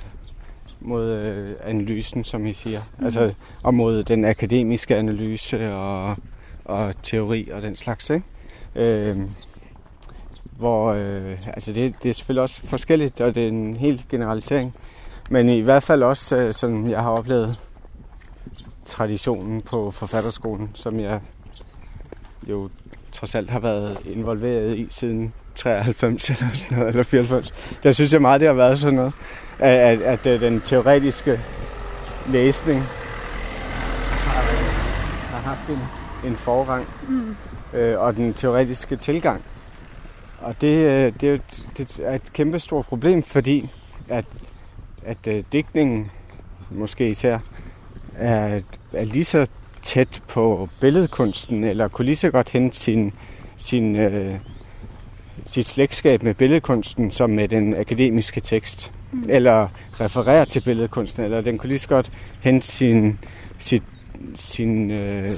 mod 0.80 1.06
øh, 1.06 1.56
analysen, 1.64 2.24
som 2.24 2.46
I 2.46 2.54
siger. 2.54 2.80
Mm. 2.98 3.06
Altså, 3.06 3.34
og 3.64 3.74
mod 3.74 4.04
den 4.04 4.26
akademiske 4.26 4.96
analyse 4.96 5.74
og, 5.74 6.16
og 6.66 6.94
teori 7.04 7.50
og 7.54 7.62
den 7.62 7.76
slags, 7.76 8.10
ikke? 8.10 8.26
Øh, 8.76 9.18
hvor, 10.58 10.92
øh, 10.94 11.40
altså 11.48 11.74
det, 11.74 11.96
det 12.04 12.10
er 12.10 12.14
selvfølgelig 12.14 12.42
også 12.42 12.62
forskelligt, 12.62 13.22
og 13.22 13.36
det 13.36 13.44
er 13.44 13.48
en 13.48 13.76
helt 13.76 14.08
generalisering. 14.10 14.76
Men 15.30 15.50
i 15.50 15.60
hvert 15.60 15.84
fald 15.84 16.04
også, 16.04 16.36
øh, 16.36 16.54
sådan 16.54 16.90
jeg 16.90 17.02
har 17.02 17.10
oplevet 17.10 17.60
traditionen 18.86 19.62
på 19.62 19.92
forfatterskolen, 19.92 20.72
som 20.74 21.00
jeg 21.00 21.22
jo 22.50 22.70
trods 23.12 23.36
alt 23.36 23.50
har 23.50 23.60
været 23.60 23.98
involveret 24.06 24.78
i 24.78 24.88
siden 24.90 25.34
93 25.56 26.30
eller 26.30 26.54
sådan 26.54 26.78
noget, 26.78 26.90
eller 26.90 27.04
94. 27.04 27.54
Der 27.84 27.92
synes 27.92 28.14
jeg 28.14 28.22
meget, 28.22 28.42
det 28.42 28.48
har 28.48 28.56
været 28.56 28.80
sådan 28.80 28.96
noget, 28.96 29.14
at, 29.60 29.74
at, 29.74 30.02
at 30.02 30.28
øh, 30.28 30.42
den 30.42 30.62
teoretiske 30.62 31.40
læsning 32.30 32.82
har, 32.82 34.42
har 35.32 35.40
haft 35.40 35.70
en, 35.70 35.80
en 36.30 36.36
forrang, 36.36 36.86
Mm. 37.10 37.36
øh, 37.74 38.00
og 38.00 38.16
den 38.16 38.34
teoretiske 38.34 38.96
tilgang. 38.96 39.44
Og 40.42 40.62
det, 40.62 40.78
øh, 40.88 41.14
det, 41.22 41.34
er 41.34 41.38
det 41.78 42.00
er 42.04 42.16
et 42.16 42.34
kæmpe 42.34 42.60
stort 42.60 42.86
problem, 42.86 43.24
fordi 43.24 43.70
at, 44.10 44.26
at 45.06 45.28
øh, 45.28 45.44
digtningen 45.54 46.12
måske 46.72 47.10
især 47.10 47.40
er, 48.18 48.60
er 48.94 49.04
lige 49.06 49.26
så 49.26 49.48
tæt 49.88 50.22
på 50.28 50.70
billedkunsten, 50.82 51.64
eller 51.64 51.88
kunne 51.88 52.06
lige 52.06 52.16
så 52.16 52.30
godt 52.30 52.50
hente 52.50 52.78
sin, 52.78 53.14
sin, 53.58 53.96
øh, 53.96 54.36
sit 55.46 55.68
slægtskab 55.68 56.24
med 56.24 56.34
billedkunsten, 56.34 57.12
som 57.12 57.30
med 57.30 57.48
den 57.48 57.76
akademiske 57.76 58.42
tekst. 58.42 58.92
Mm. 59.12 59.24
Eller 59.30 59.68
referere 60.00 60.46
til 60.46 60.62
billedkunsten, 60.62 61.24
eller 61.24 61.42
den 61.42 61.58
kunne 61.58 61.68
lige 61.68 61.80
så 61.80 61.88
godt 61.88 62.12
hente 62.40 62.68
sin, 62.68 63.20
sit, 63.60 63.84
sin, 64.36 64.92
øh, 64.92 65.32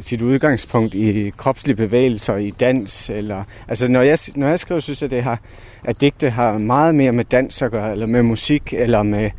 sit 0.00 0.22
udgangspunkt 0.22 0.94
i 0.94 1.32
kropslige 1.36 1.76
bevægelser, 1.76 2.36
i 2.36 2.50
dans. 2.50 3.10
Eller, 3.10 3.44
altså 3.68 3.88
når 3.88 4.02
jeg, 4.02 4.18
når 4.34 4.48
jeg 4.48 4.60
skriver, 4.60 4.80
synes 4.80 5.02
jeg, 5.02 5.10
det 5.10 5.22
har, 5.22 5.40
at 5.84 6.00
digte 6.00 6.30
har 6.30 6.58
meget 6.58 6.94
mere 6.94 7.12
med 7.12 7.24
dans 7.24 7.62
at 7.62 7.70
gøre, 7.70 7.92
eller 7.92 8.06
med 8.06 8.22
musik, 8.22 8.72
eller 8.72 9.02
med, 9.02 9.30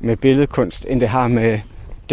med 0.00 0.16
billedkunst, 0.16 0.86
end 0.88 1.00
det 1.00 1.08
har 1.08 1.28
med 1.28 1.58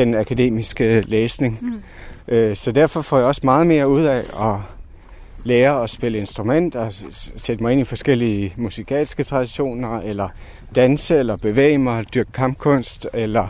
den 0.05 0.15
akademiske 0.15 1.01
læsning. 1.01 1.59
Mm. 1.61 1.81
Øh, 2.27 2.55
så 2.55 2.71
derfor 2.71 3.01
får 3.01 3.17
jeg 3.17 3.25
også 3.25 3.41
meget 3.43 3.67
mere 3.67 3.87
ud 3.87 4.03
af 4.03 4.17
at 4.17 4.55
lære 5.43 5.83
at 5.83 5.89
spille 5.89 6.17
instrument 6.17 6.75
og 6.75 6.93
sætte 7.37 7.63
mig 7.63 7.71
ind 7.71 7.81
i 7.81 7.83
forskellige 7.83 8.53
musikalske 8.57 9.23
traditioner, 9.23 9.99
eller 9.99 10.29
danse, 10.75 11.15
eller 11.15 11.37
bevæge 11.37 11.77
mig, 11.77 12.13
dyrke 12.13 12.31
kampkunst, 12.31 13.07
eller 13.13 13.47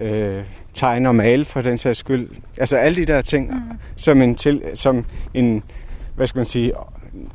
øh, 0.00 0.44
tegne 0.74 1.08
og 1.08 1.14
male 1.14 1.44
for 1.44 1.62
den 1.62 1.78
sags 1.78 1.98
skyld. 1.98 2.28
Altså 2.58 2.76
alle 2.76 2.96
de 2.96 3.12
der 3.12 3.22
ting, 3.22 3.50
mm. 3.54 3.78
som, 3.96 4.22
en 4.22 4.34
til, 4.34 4.62
som 4.74 5.04
en, 5.34 5.62
hvad 6.16 6.26
skal 6.26 6.38
man 6.38 6.46
sige, 6.46 6.72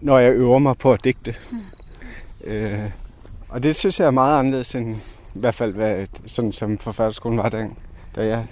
når 0.01 0.19
jeg 0.19 0.33
øver 0.33 0.59
mig 0.59 0.77
på 0.77 0.93
at 0.93 1.03
digte. 1.03 1.35
Mm. 1.51 1.57
Øh, 2.43 2.89
og 3.49 3.63
det 3.63 3.75
synes 3.75 3.99
jeg 3.99 4.07
er 4.07 4.11
meget 4.11 4.39
anderledes 4.39 4.75
end 4.75 4.95
i 5.35 5.39
hvert 5.39 5.55
fald, 5.55 5.73
hvad, 5.73 6.05
sådan 6.25 6.51
som 6.51 6.77
forfatterskolen 6.77 7.37
var 7.37 7.49
den, 7.49 7.77
da 8.17 8.27
jeg 8.27 8.45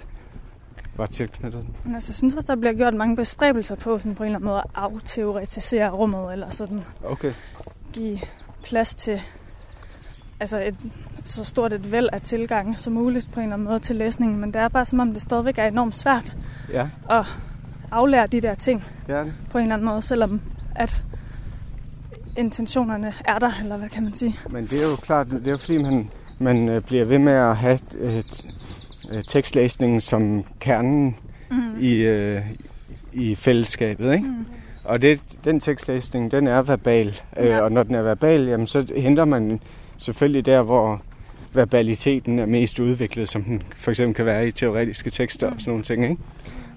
var 0.96 1.06
tilknyttet. 1.06 1.60
den. 1.62 1.76
Men 1.84 1.94
altså, 1.94 2.10
jeg 2.10 2.16
synes 2.16 2.34
også, 2.34 2.46
der 2.46 2.56
bliver 2.60 2.72
gjort 2.74 2.94
mange 2.94 3.16
bestræbelser 3.16 3.74
på 3.74 3.98
sådan 3.98 4.14
på 4.14 4.22
en 4.22 4.26
eller 4.26 4.36
anden 4.38 4.48
måde 4.48 4.58
at 4.58 4.64
afteoretisere 4.74 5.90
rummet, 5.90 6.32
eller 6.32 6.50
sådan 6.50 6.80
Okay. 7.04 7.32
give 7.92 8.18
plads 8.64 8.94
til 8.94 9.20
altså 10.40 10.58
et, 10.64 10.76
så 11.24 11.44
stort 11.44 11.72
et 11.72 11.92
væld 11.92 12.08
af 12.12 12.20
tilgang 12.20 12.78
som 12.78 12.92
muligt 12.92 13.28
på 13.32 13.40
en 13.40 13.44
eller 13.44 13.54
anden 13.54 13.68
måde 13.68 13.78
til 13.78 13.96
læsningen. 13.96 14.40
Men 14.40 14.54
det 14.54 14.60
er 14.62 14.68
bare 14.68 14.86
som 14.86 15.00
om, 15.00 15.12
det 15.12 15.22
stadigvæk 15.22 15.58
er 15.58 15.64
enormt 15.66 15.96
svært 15.96 16.36
Ja, 16.72 16.88
at 17.10 17.26
aflære 17.90 18.26
de 18.26 18.40
der 18.40 18.54
ting 18.54 18.84
det 19.06 19.14
er 19.16 19.24
det. 19.24 19.34
på 19.52 19.58
en 19.58 19.62
eller 19.62 19.74
anden 19.74 19.88
måde, 19.88 20.02
selvom 20.02 20.40
at 20.76 21.02
intentionerne 22.36 23.14
er 23.24 23.38
der, 23.38 23.52
eller 23.62 23.76
hvad 23.78 23.88
kan 23.88 24.02
man 24.04 24.14
sige. 24.14 24.36
Men 24.50 24.64
det 24.64 24.84
er 24.84 24.90
jo 24.90 24.96
klart, 25.02 25.26
det 25.26 25.46
er 25.46 25.50
jo 25.50 25.56
fordi, 25.56 25.82
man, 25.82 26.04
man 26.40 26.68
øh, 26.68 26.82
bliver 26.86 27.04
ved 27.08 27.18
med 27.18 27.32
at 27.32 27.56
have 27.56 27.74
et, 27.74 27.94
et 28.18 28.44
tekstlæsningen 29.28 30.00
som 30.00 30.44
kernen 30.60 31.16
Mm. 31.50 31.80
i, 31.80 31.94
øh, 31.96 32.40
i 33.12 33.34
fællesskabet, 33.34 34.12
ikke? 34.14 34.24
Mm. 34.26 34.46
Og 34.84 35.02
det, 35.02 35.22
den 35.44 35.60
tekstlæsning, 35.60 36.30
den 36.32 36.46
er 36.46 36.62
verbal. 36.62 37.20
Øh, 37.38 37.46
Ja. 37.46 37.60
og 37.60 37.72
når 37.72 37.82
den 37.82 37.94
er 37.94 38.02
verbal, 38.02 38.46
jamen, 38.46 38.66
så 38.66 38.86
henter 38.96 39.24
man 39.24 39.60
selvfølgelig 39.98 40.46
der, 40.46 40.62
hvor 40.62 41.02
verbaliteten 41.52 42.38
er 42.38 42.46
mest 42.46 42.78
udviklet, 42.78 43.28
som 43.28 43.42
den 43.44 43.62
for 43.76 43.90
eksempel 43.90 44.14
kan 44.14 44.26
være 44.26 44.48
i 44.48 44.50
teoretiske 44.50 45.10
tekster 45.10 45.46
og 45.46 45.54
sådan 45.58 45.70
nogle 45.70 45.84
ting, 45.84 46.02
ikke? 46.04 46.16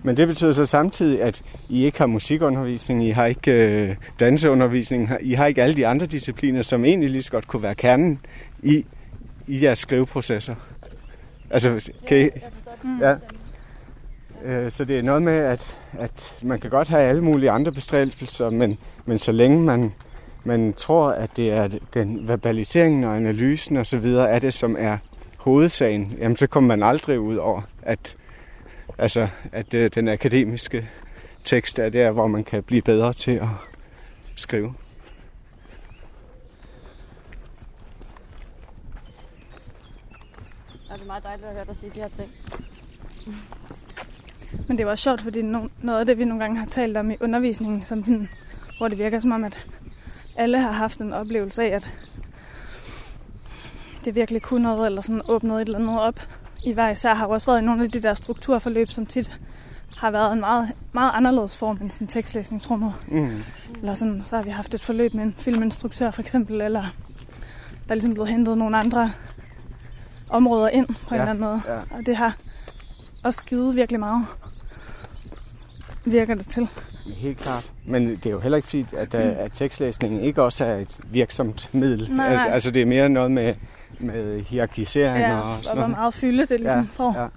Men 0.04 0.18
det 0.18 0.28
betyder 0.28 0.52
så 0.52 0.66
samtidig, 0.66 1.22
at 1.22 1.42
I 1.70 1.84
ikke 1.86 1.98
har 1.98 2.06
musikundervisning, 2.06 3.06
I 3.06 3.10
har 3.10 3.26
ikke 3.26 3.52
øh, 3.52 3.96
danseundervisning, 4.20 5.10
I 5.22 5.34
har 5.34 5.46
ikke 5.46 5.64
alle 5.64 5.76
de 5.76 5.88
andre 5.88 6.06
discipliner, 6.06 6.62
som 6.62 6.86
egentlig 6.86 7.10
lige 7.10 7.24
så 7.24 7.32
godt 7.32 7.48
kunne 7.48 7.64
være 7.64 7.76
kernen 7.76 8.20
i, 8.64 8.86
i 9.48 9.64
jeres 9.64 9.80
skriveprocesser. 9.80 10.56
Altså, 11.52 11.92
kan 12.08 12.18
I, 12.18 12.30
ja. 13.02 13.16
Øh, 14.44 14.72
Så 14.72 14.86
det 14.86 14.98
er 14.98 15.02
noget 15.02 15.22
med, 15.22 15.38
at, 15.38 15.78
at 16.00 16.36
man 16.42 16.60
kan 16.60 16.70
godt 16.70 16.90
have 16.90 17.02
alle 17.02 17.24
mulige 17.24 17.52
andre 17.52 17.72
bestræbelser, 17.72 18.50
men, 18.50 18.78
men 19.06 19.20
så 19.20 19.32
længe 19.32 19.62
man, 19.62 19.94
man 20.44 20.74
tror, 20.74 21.10
at 21.10 21.30
det 21.36 21.52
er 21.52 21.70
den 21.94 22.28
verbaliseringen 22.28 23.04
og 23.04 23.16
analysen 23.16 23.78
osv., 23.78 24.06
er 24.06 24.40
det, 24.40 24.54
som 24.54 24.76
er 24.80 24.98
hovedsagen, 25.38 26.18
jamen 26.20 26.38
så 26.38 26.48
kommer 26.48 26.68
man 26.68 26.84
aldrig 26.84 27.20
ud 27.20 27.36
over, 27.36 27.62
at, 27.82 28.16
Altså, 29.00 29.28
at 29.52 29.74
øh, 29.74 29.92
den 29.96 30.08
akademiske 30.08 30.90
tekst 31.44 31.80
er 31.80 31.90
der, 31.90 32.12
hvor 32.12 32.28
man 32.28 32.44
kan 32.44 32.64
blive 32.64 32.82
bedre 32.82 33.14
til 33.14 33.32
at 33.32 33.48
skrive. 34.36 34.74
Og 40.90 40.96
det 40.96 40.99
er 40.99 40.99
meget 41.10 41.24
dejligt 41.24 41.48
at 41.48 41.54
høre 41.54 41.66
dig 41.66 41.78
sige 41.78 41.92
de 41.96 42.02
her 42.02 42.10
ting. 42.10 42.32
Men 44.68 44.78
det 44.78 44.86
var 44.86 44.92
også 44.92 45.04
sjovt, 45.04 45.22
fordi 45.22 45.42
no- 45.42 45.70
noget 45.82 46.00
af 46.00 46.06
det, 46.06 46.18
vi 46.18 46.26
nogle 46.26 46.44
gange 46.44 46.60
har 46.60 46.66
talt 46.66 46.98
om 46.98 47.12
i 47.12 47.16
undervisningen, 47.22 47.86
som 47.86 48.04
sådan, 48.04 48.30
hvor 48.78 48.88
det 48.88 48.98
virker 48.98 49.20
som 49.20 49.32
om, 49.32 49.44
at 49.44 49.68
alle 50.36 50.60
har 50.60 50.72
haft 50.72 51.02
en 51.02 51.14
oplevelse 51.14 51.64
af, 51.64 51.68
at 51.68 51.90
det 54.06 54.16
virkelig 54.16 54.42
kunne 54.42 54.64
noget, 54.64 54.86
eller 54.86 55.02
sådan 55.02 55.22
åbnet 55.30 55.56
et 55.56 55.62
eller 55.62 55.80
andet 55.80 56.00
op 56.00 56.20
i 56.66 56.74
hver 56.74 56.90
især, 56.90 57.14
har 57.14 57.26
også 57.26 57.52
været 57.52 57.62
i 57.62 57.66
nogle 57.66 57.84
af 57.84 57.92
de 57.92 58.02
der 58.02 58.14
strukturforløb, 58.14 58.90
som 58.90 59.06
tit 59.06 59.40
har 59.98 60.12
været 60.12 60.34
en 60.34 60.40
meget, 60.40 60.72
meget 60.92 61.12
anderledes 61.14 61.58
form 61.58 61.78
end 61.82 61.92
sådan 61.92 62.08
tekstlæsningsrummet. 62.08 62.94
Mm. 63.08 63.44
Eller 63.80 63.94
sådan, 63.94 64.22
så 64.22 64.36
har 64.36 64.44
vi 64.44 64.50
haft 64.50 64.74
et 64.74 64.82
forløb 64.82 65.14
med 65.14 65.24
en 65.24 65.36
filminstruktør 65.38 66.12
for 66.12 66.22
eksempel, 66.22 66.62
eller 66.62 66.82
der 67.88 67.90
er 67.90 67.94
ligesom 67.94 68.14
blevet 68.14 68.30
hentet 68.30 68.58
nogle 68.58 68.78
andre 68.78 69.12
områder 70.30 70.70
ind 70.70 70.88
på 70.88 70.94
ja. 71.12 71.16
en 71.16 71.20
eller 71.22 71.30
anden 71.30 71.44
måde. 71.44 71.62
Ja. 71.68 71.98
Og 71.98 72.06
det 72.06 72.16
har 72.16 72.36
også 73.24 73.44
givet 73.44 73.76
virkelig 73.76 74.00
meget, 74.00 74.26
virker 76.06 76.36
det 76.36 76.48
til. 76.50 76.70
Helt 77.16 77.38
klart. 77.38 77.72
Men 77.86 78.10
det 78.10 78.26
er 78.26 78.30
jo 78.30 78.40
heller 78.40 78.56
ikke 78.56 78.68
fordi, 78.68 78.86
at, 78.98 79.14
mm. 79.14 79.20
at 79.20 79.52
tekstlæsningen 79.54 80.22
ikke 80.22 80.44
også 80.44 80.66
er 80.66 80.76
et 80.76 81.00
virksomt 81.12 81.70
middel. 81.74 82.12
Nej, 82.12 82.34
nej. 82.36 82.46
Al- 82.46 82.52
Altså 82.52 82.72
det 82.72 82.82
er 82.82 82.86
mere 82.86 83.10
noget 83.10 83.32
med, 83.32 83.56
med 84.00 84.42
hierarkisering 84.42 85.20
Ja, 85.20 85.40
og 85.40 85.44
og 85.58 85.64
sådan 85.64 85.78
hvor 85.78 85.88
noget. 85.88 85.98
meget 85.98 86.14
fylde 86.14 86.46
det 86.46 86.60
ligesom 86.60 86.80
ja, 86.82 86.88
får. 86.92 87.16
Ja. 87.22 87.28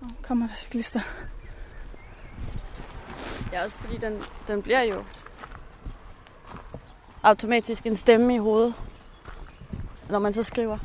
Nu 0.00 0.08
kommer 0.22 0.46
der 0.46 0.54
cyklister. 0.54 1.00
Ja, 3.52 3.64
også 3.64 3.76
fordi 3.76 3.96
den, 3.96 4.12
den 4.48 4.62
bliver 4.62 4.82
jo 4.82 5.02
automatisk 7.22 7.86
en 7.86 7.96
stemme 7.96 8.34
i 8.34 8.38
hovedet, 8.38 8.74
når 10.12 10.18
man 10.18 10.32
så 10.32 10.42
skriver. 10.42 10.78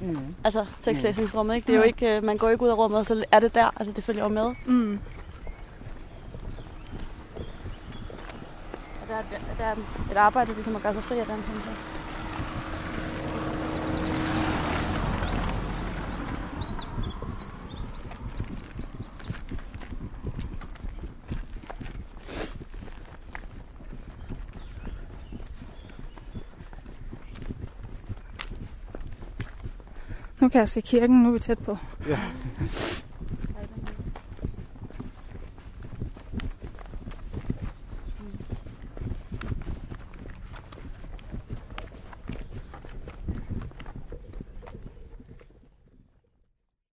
Mm. 0.00 0.34
Altså 0.44 0.66
tekstlæsningsrummet, 0.80 1.54
ikke? 1.54 1.66
Det 1.66 1.72
er 1.72 1.76
jo 1.76 1.82
ikke, 1.84 2.16
øh, 2.16 2.24
man 2.24 2.38
går 2.38 2.48
ikke 2.48 2.62
ud 2.64 2.68
af 2.68 2.74
rummet, 2.78 2.98
og 3.00 3.06
så 3.06 3.24
er 3.32 3.40
det 3.40 3.54
der. 3.54 3.70
Altså 3.76 3.92
det 3.92 4.04
følger 4.04 4.22
jo 4.22 4.28
med. 4.28 4.54
Mm. 4.66 4.98
Og 9.02 9.08
der, 9.08 9.14
er- 9.14 9.22
der 9.58 9.64
er 9.64 9.74
et 10.10 10.16
arbejde, 10.16 10.54
ligesom 10.54 10.76
at 10.76 10.82
gøre 10.82 10.94
sig 10.94 11.02
fri 11.04 11.18
af 11.18 11.26
den, 11.26 11.42
synes 11.42 11.64
jeg. 11.66 11.74
Nu 30.42 30.48
kan 30.48 30.58
jeg 30.58 30.68
se 30.68 30.80
kirken, 30.80 31.22
nu 31.22 31.28
er 31.28 31.32
vi 31.32 31.38
tæt 31.38 31.58
på. 31.58 31.76
Ja. 32.08 32.18